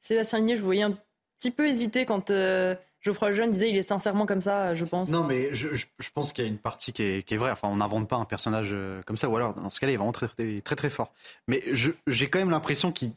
Sébastien 0.00 0.38
Ligné, 0.38 0.56
je 0.56 0.60
vous 0.60 0.66
voyais 0.66 0.82
un 0.82 0.96
petit 1.38 1.50
peu 1.50 1.66
hésiter 1.68 2.06
quand 2.06 2.30
euh, 2.30 2.74
Geoffroy 3.00 3.32
Jeune 3.32 3.50
disait 3.50 3.70
il 3.70 3.76
est 3.76 3.88
sincèrement 3.88 4.26
comme 4.26 4.42
ça, 4.42 4.74
je 4.74 4.84
pense. 4.84 5.10
Non, 5.10 5.24
mais 5.24 5.54
je, 5.54 5.86
pense 6.12 6.32
qu'il 6.32 6.44
y 6.44 6.46
a 6.46 6.50
une 6.50 6.58
partie 6.58 6.92
qui 6.92 7.02
est, 7.02 7.36
vraie. 7.36 7.50
Enfin, 7.50 7.68
on 7.68 7.76
n'invente 7.76 8.08
pas 8.08 8.16
un 8.16 8.24
personnage 8.24 8.70
euh, 8.72 9.02
comme 9.06 9.16
ça, 9.16 9.28
ou 9.28 9.36
alors 9.36 9.54
dans 9.54 9.70
ce 9.70 9.80
cas-là, 9.80 9.92
il 9.92 9.94
est 9.94 9.98
vraiment 9.98 10.12
très, 10.12 10.28
très, 10.60 10.76
très, 10.76 10.90
fort. 10.90 11.12
Mais 11.48 11.62
j'ai 12.06 12.28
quand 12.28 12.38
même 12.38 12.50
l'impression 12.50 12.92
qu'il 12.92 13.14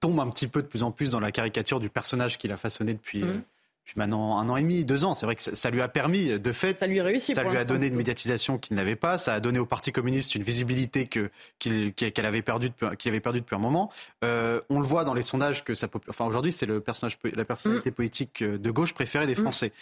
tombe 0.00 0.20
un 0.20 0.28
petit 0.30 0.46
peu 0.46 0.62
de 0.62 0.68
plus 0.68 0.82
en 0.82 0.92
plus 0.92 1.10
dans 1.10 1.20
la 1.20 1.32
caricature 1.32 1.80
du 1.80 1.90
personnage 1.90 2.38
qu'il 2.38 2.52
a 2.52 2.56
façonné 2.56 2.94
depuis. 2.94 3.24
Mmh. 3.24 3.42
Euh, 3.90 3.98
maintenant 3.98 4.38
un 4.38 4.48
an 4.48 4.56
et 4.56 4.62
demi, 4.62 4.84
deux 4.84 5.04
ans. 5.04 5.14
C'est 5.14 5.26
vrai 5.26 5.36
que 5.36 5.42
ça, 5.42 5.70
lui 5.70 5.80
a 5.80 5.88
permis, 5.88 6.38
de 6.38 6.52
fait, 6.52 6.74
ça 6.74 6.86
lui, 6.86 7.00
réussit 7.00 7.34
ça 7.34 7.42
lui 7.42 7.56
a 7.56 7.64
donné 7.64 7.88
une 7.88 7.96
médiatisation 7.96 8.58
qu'il 8.58 8.76
n'avait 8.76 8.96
pas, 8.96 9.18
ça 9.18 9.34
a 9.34 9.40
donné 9.40 9.58
au 9.58 9.66
Parti 9.66 9.92
communiste 9.92 10.34
une 10.34 10.42
visibilité 10.42 11.06
que 11.06 11.30
qu'elle 11.58 12.26
avait 12.26 12.42
perdue 12.42 12.70
depuis, 12.70 12.96
qu'il 12.96 13.10
avait 13.10 13.20
perdu 13.20 13.40
depuis 13.40 13.56
un 13.56 13.60
moment. 13.60 13.90
Euh, 14.24 14.60
on 14.70 14.80
le 14.80 14.86
voit 14.86 15.04
dans 15.04 15.14
les 15.14 15.22
sondages 15.22 15.64
que 15.64 15.74
ça, 15.74 15.88
enfin 16.08 16.24
aujourd'hui 16.24 16.52
c'est 16.52 16.66
le 16.66 16.80
personnage, 16.80 17.18
la 17.34 17.44
personnalité 17.44 17.90
mm. 17.90 17.94
politique 17.94 18.44
de 18.44 18.70
gauche 18.70 18.94
préférée 18.94 19.26
des 19.26 19.32
mm. 19.32 19.42
Français. 19.42 19.72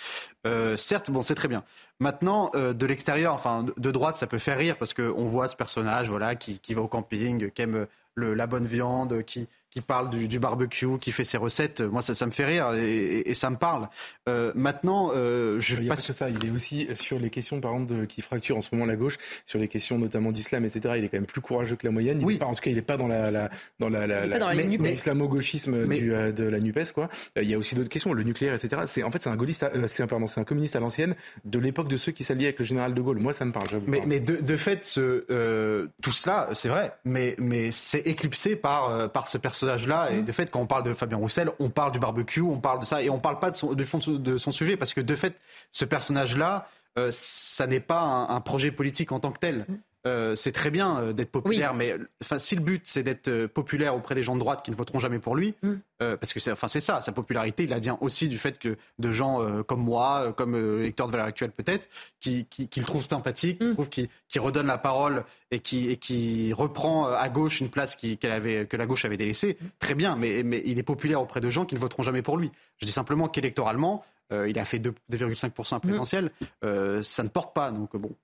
Euh, 0.47 0.77
certes, 0.77 1.11
bon 1.11 1.23
c'est 1.23 1.35
très 1.35 1.49
bien. 1.49 1.65
Maintenant, 1.99 2.51
euh, 2.55 2.73
de 2.75 2.87
l'extérieur, 2.87 3.33
enfin 3.33 3.65
de 3.77 3.91
droite, 3.91 4.17
ça 4.17 4.27
peut 4.27 4.39
faire 4.39 4.59
rire 4.59 4.77
parce 4.77 4.93
qu'on 4.95 5.25
voit 5.25 5.49
ce 5.49 5.57
personnage, 5.57 6.09
voilà, 6.11 6.35
qui, 6.35 6.59
qui 6.59 6.75
va 6.75 6.83
au 6.83 6.89
camping, 6.89 7.51
qui 7.51 7.63
aime 7.63 7.87
le, 8.15 8.35
la 8.35 8.47
bonne 8.47 8.67
viande, 8.67 9.23
qui 9.25 9.49
qui 9.77 9.83
parle 9.83 10.09
du, 10.09 10.39
barbecue, 10.39 10.99
qui 10.99 11.13
fait 11.13 11.23
ses 11.23 11.37
recettes. 11.37 11.83
Moi, 11.83 12.01
ça, 12.01 12.15
ça 12.15 12.25
me 12.25 12.31
fait 12.31 12.47
rire 12.47 12.73
et, 12.73 13.35
ça 13.35 13.51
me 13.51 13.57
parle. 13.57 13.91
Euh, 14.27 14.51
maintenant, 14.55 15.11
euh, 15.15 15.61
je 15.61 15.75
il 15.75 15.83
n'y 15.83 15.87
a 15.89 15.95
pas 15.95 16.01
que 16.01 16.15
ça. 16.15 16.31
Il 16.31 16.47
est 16.47 16.51
aussi 16.51 16.89
sur 16.95 17.19
les 17.19 17.29
questions, 17.29 17.61
par 17.61 17.75
exemple, 17.75 17.93
de, 17.93 18.05
qui 18.07 18.23
fracture 18.23 18.57
en 18.57 18.63
ce 18.63 18.71
moment 18.73 18.87
la 18.87 18.97
gauche, 18.97 19.19
sur 19.45 19.59
les 19.59 19.69
questions 19.69 19.99
notamment 19.99 20.33
d'islam, 20.33 20.65
etc. 20.65 20.95
Il 20.97 21.05
est 21.05 21.11
quand 21.11 21.19
même 21.19 21.27
plus 21.27 21.43
courageux 21.43 21.77
que 21.77 21.87
la 21.87 21.93
moyenne. 21.93 22.21
Il 22.21 22.27
oui. 22.27 22.39
pas, 22.39 22.47
en 22.47 22.55
tout 22.55 22.63
cas, 22.63 22.71
il 22.71 22.77
n'est 22.77 22.83
pas 22.83 22.97
dans 22.97 23.07
la, 23.07 23.31
la 23.31 23.51
dans 23.79 23.91
la, 23.91 24.07
l'islamo-gauchisme 24.07 25.75
euh, 25.75 26.33
de 26.33 26.45
la 26.45 26.59
Nupes, 26.59 26.93
quoi. 26.95 27.11
Il 27.37 27.51
y 27.51 27.53
a 27.53 27.59
aussi 27.59 27.75
d'autres 27.75 27.91
questions, 27.91 28.15
le 28.15 28.23
nucléaire, 28.23 28.55
etc. 28.55 28.85
C'est 28.87 29.03
en 29.03 29.11
fait 29.11 29.19
c'est 29.19 29.29
un 29.29 29.37
gaulliste, 29.37 29.67
c'est 29.89 30.03
un 30.03 30.07
pardon, 30.07 30.27
c'est 30.27 30.41
un 30.41 30.45
communiste 30.45 30.75
à 30.77 30.81
l'ancienne 30.81 31.15
de 31.45 31.59
l'époque 31.59 31.89
de 31.89 31.99
ceux 31.99 32.13
qui 32.13 32.25
s'alliaient 32.25 32.47
avec 32.47 32.61
le 32.61 32.65
général 32.65 32.95
de 32.95 33.01
Gaulle. 33.03 33.19
Moi, 33.19 33.35
ça 33.35 33.45
me 33.45 33.53
parle. 33.53 33.67
Mais, 33.87 34.05
mais 34.07 34.21
de, 34.21 34.37
de, 34.37 34.57
fait, 34.57 34.87
ce, 34.87 35.87
tout 36.01 36.13
cela, 36.13 36.49
c'est 36.55 36.71
vrai, 36.71 36.95
mais 37.05 37.37
mais 37.39 37.71
c'est 37.73 38.01
éclipsé 38.07 38.57
par 38.57 39.13
par 39.13 39.29
ce 39.29 39.37
personnage-là 39.67 40.11
et 40.13 40.23
de 40.23 40.33
fait 40.33 40.51
quand 40.51 40.61
on 40.61 40.67
parle 40.67 40.83
de 40.83 40.95
Fabien 40.95 41.19
Roussel, 41.19 41.51
on 41.59 41.71
parle 41.71 41.93
du 41.93 41.99
barbecue, 41.99 42.41
on 42.41 42.61
parle 42.61 42.81
de 42.81 42.85
ça, 42.85 43.03
et 43.03 43.11
on 43.11 43.19
parle 43.19 43.39
pas 43.39 43.51
de 43.51 43.57
son, 43.57 43.75
du 43.75 43.85
fond 43.85 43.99
de 43.99 44.37
son 44.37 44.53
sujet, 44.53 44.77
parce 44.77 44.95
que 44.95 45.01
de 45.01 45.15
fait, 45.15 45.35
ce 45.73 45.85
personnage-là, 45.85 46.69
euh, 46.99 47.09
ça 47.13 47.67
n'est 47.67 47.81
pas 47.81 48.01
un, 48.01 48.41
projet 48.41 48.71
politique 48.71 49.13
en 49.13 49.21
tant 49.21 49.33
que 49.33 49.39
tel. 49.39 49.67
Euh, 50.07 50.37
c'est 50.37 50.53
très 50.53 50.71
bien 50.71 50.99
euh, 50.99 51.13
d'être 51.13 51.33
populaire, 51.33 51.75
mais 51.75 51.97
enfin, 52.23 52.39
si 52.39 52.55
le 52.55 52.61
but 52.63 52.83
c'est 52.85 53.03
d'être 53.03 53.27
euh, 53.27 53.49
populaire 53.49 53.97
auprès 53.97 54.15
des 54.15 54.23
gens 54.23 54.35
de 54.35 54.41
droite 54.41 54.65
qui 54.65 54.71
ne 54.71 54.77
voteront 54.77 55.01
jamais 55.01 55.19
pour 55.19 55.35
lui, 55.35 55.55
mm. 55.63 55.75
parce 55.99 56.33
que 56.33 56.39
c'est 56.39 56.53
enfin, 56.53 56.69
c'est 56.69 56.81
ça, 56.81 57.01
sa 57.01 57.11
popularité, 57.11 57.65
il 57.65 57.71
la 57.71 57.81
vient 57.81 57.99
aussi 58.01 58.29
du 58.29 58.39
fait 58.39 58.59
que 58.59 58.77
de 58.99 59.13
gens 59.13 59.41
comme 59.63 59.81
moi, 59.81 60.33
comme 60.37 60.81
lecteurs 60.81 61.07
de 61.07 61.13
Valeurs 61.13 61.27
Actuelles 61.27 61.51
peut-être, 61.51 61.89
qui, 62.21 62.45
qui, 62.45 62.69
le 62.77 62.85
trouvent 62.85 63.07
sympathique, 63.07 63.59
qui, 63.59 63.67
mm. 63.67 63.73
trouvent, 63.73 63.89
qui, 63.89 64.09
qui 64.29 64.39
redonne 64.39 64.67
la 64.67 64.79
parole 64.79 65.25
et 65.51 65.59
qui, 65.59 65.89
et 65.89 65.97
qui 65.97 66.53
reprend 66.53 67.07
à 67.07 67.29
gauche 67.29 67.61
une 67.61 67.71
place 67.71 67.97
qu'elle 67.97 68.31
avait, 68.31 68.67
que 68.67 68.77
la 68.77 68.87
gauche 68.87 69.05
avait 69.05 69.17
délaissée, 69.17 69.57
mm. 69.61 69.67
très 69.81 69.95
bien, 69.95 70.17
mais, 70.17 70.43
mais 70.45 70.63
il 70.67 70.79
est 70.79 70.85
populaire 70.85 71.21
auprès 71.21 71.41
de 71.41 71.49
gens 71.49 71.65
qui 71.65 71.75
ne 71.75 71.81
voteront 71.81 72.03
jamais 72.03 72.23
pour 72.23 72.37
lui. 72.37 72.53
Je 72.77 72.87
dis 72.87 72.93
simplement 72.93 73.27
qu'électoralement, 73.29 74.05
il 74.31 74.59
a 74.59 74.65
fait 74.65 74.79
2,5% 74.79 75.77
à 75.77 75.81
présidentiel, 75.81 76.31
ça 76.63 77.23
ne 77.23 77.29
porte 77.29 77.55
pas, 77.55 77.71
donc 77.71 77.97
bon. 77.97 78.15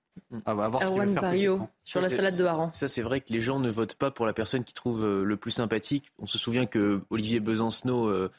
Ah, 0.45 0.53
va 0.53 0.67
voir 0.67 0.83
ce 0.83 0.93
faire 0.93 1.21
Barrio, 1.21 1.67
sur 1.83 2.01
la 2.01 2.09
salade 2.09 2.37
de 2.37 2.43
hareng. 2.43 2.71
Ça, 2.71 2.87
c'est 2.87 3.01
vrai 3.01 3.21
que 3.21 3.31
les 3.31 3.41
gens 3.41 3.59
ne 3.59 3.69
votent 3.69 3.95
pas 3.95 4.11
pour 4.11 4.25
la 4.25 4.33
personne 4.33 4.63
qui 4.63 4.73
trouve 4.73 5.03
euh, 5.03 5.23
le 5.23 5.37
plus 5.37 5.51
sympathique. 5.51 6.11
On 6.19 6.25
se 6.25 6.37
souvient 6.37 6.65
que 6.65 7.01
Olivier 7.09 7.39
Besancenot, 7.39 8.07
euh, 8.07 8.31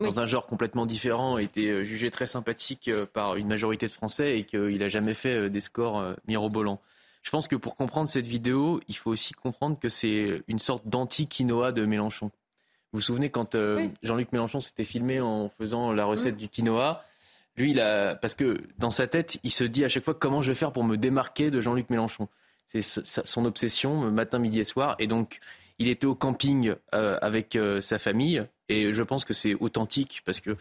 dans 0.00 0.20
un 0.20 0.26
genre 0.26 0.46
complètement 0.46 0.86
différent, 0.86 1.38
était 1.38 1.68
euh, 1.68 1.84
jugé 1.84 2.10
très 2.10 2.26
sympathique 2.26 2.90
par 3.12 3.36
une 3.36 3.48
majorité 3.48 3.86
de 3.86 3.92
Français 3.92 4.38
et 4.38 4.44
qu'il 4.44 4.78
n'a 4.78 4.88
jamais 4.88 5.14
fait 5.14 5.48
des 5.50 5.60
scores 5.60 6.14
mirobolants. 6.26 6.80
Je 7.22 7.30
pense 7.30 7.48
que 7.48 7.56
pour 7.56 7.76
comprendre 7.76 8.08
cette 8.08 8.26
vidéo, 8.26 8.80
il 8.88 8.96
faut 8.96 9.10
aussi 9.10 9.32
comprendre 9.32 9.78
que 9.78 9.88
c'est 9.88 10.42
une 10.48 10.58
sorte 10.58 10.88
d'anti-quinoa 10.88 11.72
de 11.72 11.84
Mélenchon. 11.84 12.26
Vous 12.92 12.98
vous 12.98 13.00
souvenez 13.00 13.30
quand 13.30 13.56
Jean-Luc 14.02 14.32
Mélenchon 14.32 14.60
s'était 14.60 14.84
filmé 14.84 15.20
en 15.20 15.48
faisant 15.48 15.92
la 15.92 16.04
recette 16.04 16.36
du 16.36 16.48
quinoa? 16.48 17.04
Lui, 17.56 17.72
il 17.72 17.80
a, 17.80 18.14
parce 18.14 18.34
que 18.34 18.58
dans 18.78 18.90
sa 18.90 19.06
tête, 19.06 19.38
il 19.42 19.50
se 19.50 19.64
dit 19.64 19.84
à 19.84 19.88
chaque 19.88 20.04
fois 20.04 20.14
comment 20.14 20.40
je 20.40 20.52
vais 20.52 20.54
faire 20.54 20.72
pour 20.72 20.84
me 20.84 20.96
démarquer 20.96 21.50
de 21.50 21.60
Jean-Luc 21.60 21.90
Mélenchon? 21.90 22.28
C'est 22.66 22.80
son 22.80 23.44
obsession, 23.44 24.10
matin, 24.10 24.38
midi 24.38 24.60
et 24.60 24.64
soir. 24.64 24.96
Et 24.98 25.06
donc, 25.06 25.40
il 25.78 25.88
était 25.88 26.06
au 26.06 26.14
camping 26.14 26.74
euh, 26.94 27.18
avec 27.20 27.54
euh, 27.54 27.82
sa 27.82 27.98
famille. 27.98 28.46
Et 28.70 28.92
je 28.92 29.02
pense 29.02 29.26
que 29.26 29.34
c'est 29.34 29.54
authentique 29.54 30.22
parce 30.24 30.40
que 30.40 30.56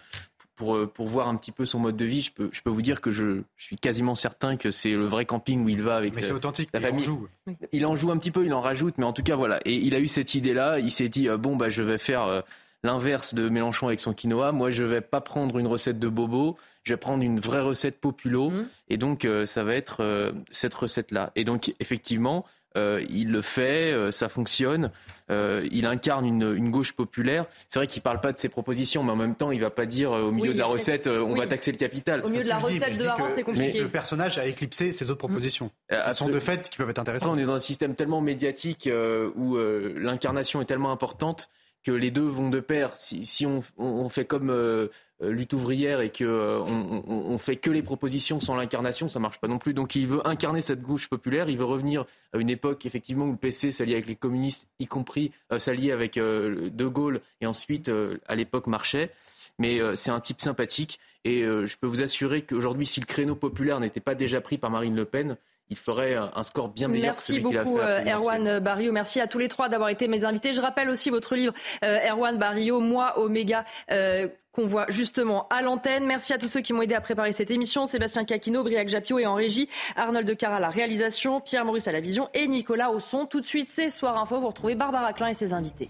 pour, 0.55 0.75
euh, 0.75 0.87
pour 0.87 1.07
voir 1.07 1.29
un 1.29 1.37
petit 1.37 1.53
peu 1.53 1.63
son 1.63 1.79
mode 1.79 1.95
de 1.95 2.03
vie, 2.03 2.19
je 2.19 2.31
peux, 2.33 2.49
je 2.51 2.61
peux 2.61 2.69
vous 2.69 2.81
dire 2.81 2.99
que 2.99 3.11
je, 3.11 3.41
je 3.55 3.63
suis 3.63 3.77
quasiment 3.77 4.15
certain 4.15 4.57
que 4.57 4.71
c'est 4.71 4.91
le 4.91 5.05
vrai 5.05 5.25
camping 5.25 5.63
où 5.63 5.69
il 5.69 5.81
va 5.81 5.95
avec 5.95 6.13
sa, 6.13 6.33
authentique, 6.33 6.69
sa 6.73 6.81
famille. 6.81 7.05
Il 7.05 7.09
en, 7.09 7.13
joue. 7.13 7.27
il 7.71 7.85
en 7.85 7.95
joue 7.95 8.11
un 8.11 8.17
petit 8.17 8.31
peu, 8.31 8.43
il 8.43 8.53
en 8.53 8.61
rajoute, 8.61 8.97
mais 8.97 9.05
en 9.05 9.13
tout 9.13 9.23
cas 9.23 9.37
voilà. 9.37 9.61
Et 9.63 9.75
il 9.75 9.95
a 9.95 9.99
eu 9.99 10.07
cette 10.07 10.35
idée-là. 10.35 10.79
Il 10.79 10.91
s'est 10.91 11.07
dit 11.07 11.29
bon 11.39 11.55
bah 11.55 11.69
je 11.69 11.83
vais 11.83 11.97
faire 11.97 12.43
l'inverse 12.83 13.33
de 13.33 13.49
Mélenchon 13.49 13.87
avec 13.87 13.99
son 13.99 14.13
quinoa. 14.13 14.51
Moi, 14.51 14.69
je 14.69 14.83
vais 14.83 15.01
pas 15.01 15.21
prendre 15.21 15.57
une 15.59 15.67
recette 15.67 15.99
de 15.99 16.07
bobo, 16.07 16.57
je 16.83 16.93
vais 16.93 16.97
prendre 16.97 17.23
une 17.23 17.39
vraie 17.39 17.61
recette 17.61 17.99
populo. 17.99 18.49
Mmh. 18.49 18.67
Et 18.89 18.97
donc, 18.97 19.25
euh, 19.25 19.45
ça 19.45 19.63
va 19.63 19.75
être 19.75 19.97
euh, 20.01 20.31
cette 20.49 20.73
recette-là. 20.73 21.31
Et 21.35 21.43
donc, 21.43 21.73
effectivement, 21.79 22.45
euh, 22.77 23.05
il 23.09 23.31
le 23.31 23.41
fait, 23.41 23.93
ça 24.11 24.29
fonctionne. 24.29 24.91
il 25.29 25.85
incarne 25.85 26.25
une, 26.25 26.71
gauche 26.71 26.93
populaire. 26.93 27.45
C'est 27.67 27.79
vrai 27.79 27.85
qu'il 27.85 28.01
parle 28.01 28.21
pas 28.21 28.31
de 28.31 28.39
ses 28.39 28.47
propositions, 28.47 29.03
mais 29.03 29.11
en 29.11 29.17
même 29.17 29.35
temps, 29.35 29.51
il 29.51 29.59
va 29.59 29.69
pas 29.69 29.85
dire 29.85 30.11
au 30.11 30.31
milieu 30.31 30.53
de 30.53 30.57
la 30.57 30.65
recette, 30.65 31.07
on 31.07 31.35
va 31.35 31.47
taxer 31.47 31.73
le 31.73 31.77
capital. 31.77 32.23
Au 32.23 32.29
milieu 32.29 32.43
de 32.43 32.49
la 32.49 32.57
recette 32.57 32.97
de 32.97 33.05
Haran, 33.05 33.27
c'est 33.27 33.43
compliqué. 33.43 33.81
le 33.81 33.89
personnage 33.89 34.37
a 34.37 34.45
éclipsé 34.45 34.93
ses 34.93 35.09
autres 35.09 35.19
propositions. 35.19 35.69
Mmh. 35.91 36.13
sont 36.13 36.29
de 36.29 36.39
fait 36.39 36.69
qui 36.69 36.77
peuvent 36.77 36.89
être 36.89 36.99
intéressantes. 36.99 37.29
on 37.29 37.37
est 37.37 37.45
dans 37.45 37.55
un 37.55 37.59
système 37.59 37.93
tellement 37.93 38.21
médiatique 38.21 38.89
où 39.35 39.57
l'incarnation 39.97 40.61
est 40.61 40.65
tellement 40.65 40.93
importante 40.93 41.49
que 41.83 41.91
les 41.91 42.11
deux 42.11 42.27
vont 42.27 42.49
de 42.49 42.59
pair. 42.59 42.91
Si, 42.95 43.45
on, 43.45 44.09
fait 44.09 44.25
comme 44.25 44.49
euh, 44.49 44.87
euh, 45.21 45.31
lutte 45.31 45.53
ouvrière 45.53 46.01
et 46.01 46.09
que 46.09 46.23
euh, 46.23 46.59
on, 46.59 47.37
fait 47.37 47.55
que 47.55 47.71
les 47.71 47.81
propositions 47.81 48.39
sans 48.39 48.55
l'incarnation, 48.55 49.09
ça 49.09 49.19
marche 49.19 49.39
pas 49.39 49.47
non 49.47 49.57
plus. 49.57 49.73
Donc 49.73 49.95
il 49.95 50.07
veut 50.07 50.25
incarner 50.27 50.61
cette 50.61 50.81
gauche 50.81 51.07
populaire. 51.07 51.49
Il 51.49 51.57
veut 51.57 51.65
revenir 51.65 52.05
à 52.33 52.37
une 52.37 52.49
époque 52.49 52.85
effectivement 52.85 53.25
où 53.25 53.31
le 53.31 53.37
PC 53.37 53.71
s'alliait 53.71 53.95
avec 53.95 54.07
les 54.07 54.15
communistes, 54.15 54.69
y 54.79 54.85
compris 54.87 55.31
s'allier 55.57 55.91
avec 55.91 56.15
De 56.15 56.85
Gaulle 56.87 57.21
et 57.41 57.47
ensuite 57.47 57.91
à 58.27 58.35
l'époque 58.35 58.67
marchait. 58.67 59.11
Mais 59.57 59.79
c'est 59.95 60.11
un 60.11 60.19
type 60.19 60.41
sympathique 60.41 60.99
et 61.23 61.43
je 61.43 61.77
peux 61.77 61.87
vous 61.87 62.01
assurer 62.01 62.43
qu'aujourd'hui, 62.43 62.85
si 62.85 62.99
le 62.99 63.05
créneau 63.05 63.35
populaire 63.35 63.79
n'était 63.79 63.99
pas 63.99 64.15
déjà 64.15 64.41
pris 64.41 64.57
par 64.57 64.71
Marine 64.71 64.95
Le 64.95 65.05
Pen, 65.05 65.37
il 65.71 65.77
ferait 65.77 66.15
un 66.15 66.43
score 66.43 66.67
bien 66.67 66.89
meilleur 66.89 67.13
Merci 67.13 67.39
beaucoup, 67.39 67.79
euh, 67.79 68.03
Erwan 68.03 68.59
Barrio. 68.59 68.91
Merci 68.91 69.21
à 69.21 69.27
tous 69.27 69.39
les 69.39 69.47
trois 69.47 69.69
d'avoir 69.69 69.89
été 69.89 70.09
mes 70.09 70.25
invités. 70.25 70.53
Je 70.53 70.61
rappelle 70.61 70.89
aussi 70.89 71.09
votre 71.09 71.33
livre, 71.33 71.53
euh, 71.83 72.09
Erwan 72.09 72.37
Barrio, 72.37 72.79
Moi, 72.81 73.17
Oméga. 73.17 73.65
Euh, 73.89 74.27
qu'on 74.51 74.65
voit 74.65 74.85
justement 74.89 75.47
à 75.47 75.61
l'antenne. 75.61 76.05
Merci 76.05 76.33
à 76.33 76.37
tous 76.37 76.49
ceux 76.49 76.59
qui 76.59 76.73
m'ont 76.73 76.81
aidé 76.81 76.93
à 76.93 76.99
préparer 76.99 77.31
cette 77.31 77.51
émission. 77.51 77.85
Sébastien 77.85 78.25
Caquino, 78.25 78.63
Briac 78.63 78.89
Japio 78.89 79.17
et 79.17 79.25
en 79.25 79.33
régie, 79.33 79.69
Arnold 79.95 80.27
de 80.27 80.33
Cara 80.33 80.57
à 80.57 80.59
la 80.59 80.69
réalisation, 80.69 81.39
Pierre 81.39 81.63
Maurice 81.63 81.87
à 81.87 81.93
la 81.93 82.01
vision 82.01 82.27
et 82.33 82.47
Nicolas 82.47 82.91
au 82.91 82.99
son. 82.99 83.25
Tout 83.25 83.39
de 83.39 83.45
suite, 83.45 83.69
c'est 83.69 83.87
Soir 83.87 84.21
Info. 84.21 84.41
Vous 84.41 84.47
retrouvez 84.47 84.75
Barbara 84.75 85.13
Klein 85.13 85.27
et 85.27 85.33
ses 85.33 85.53
invités. 85.53 85.89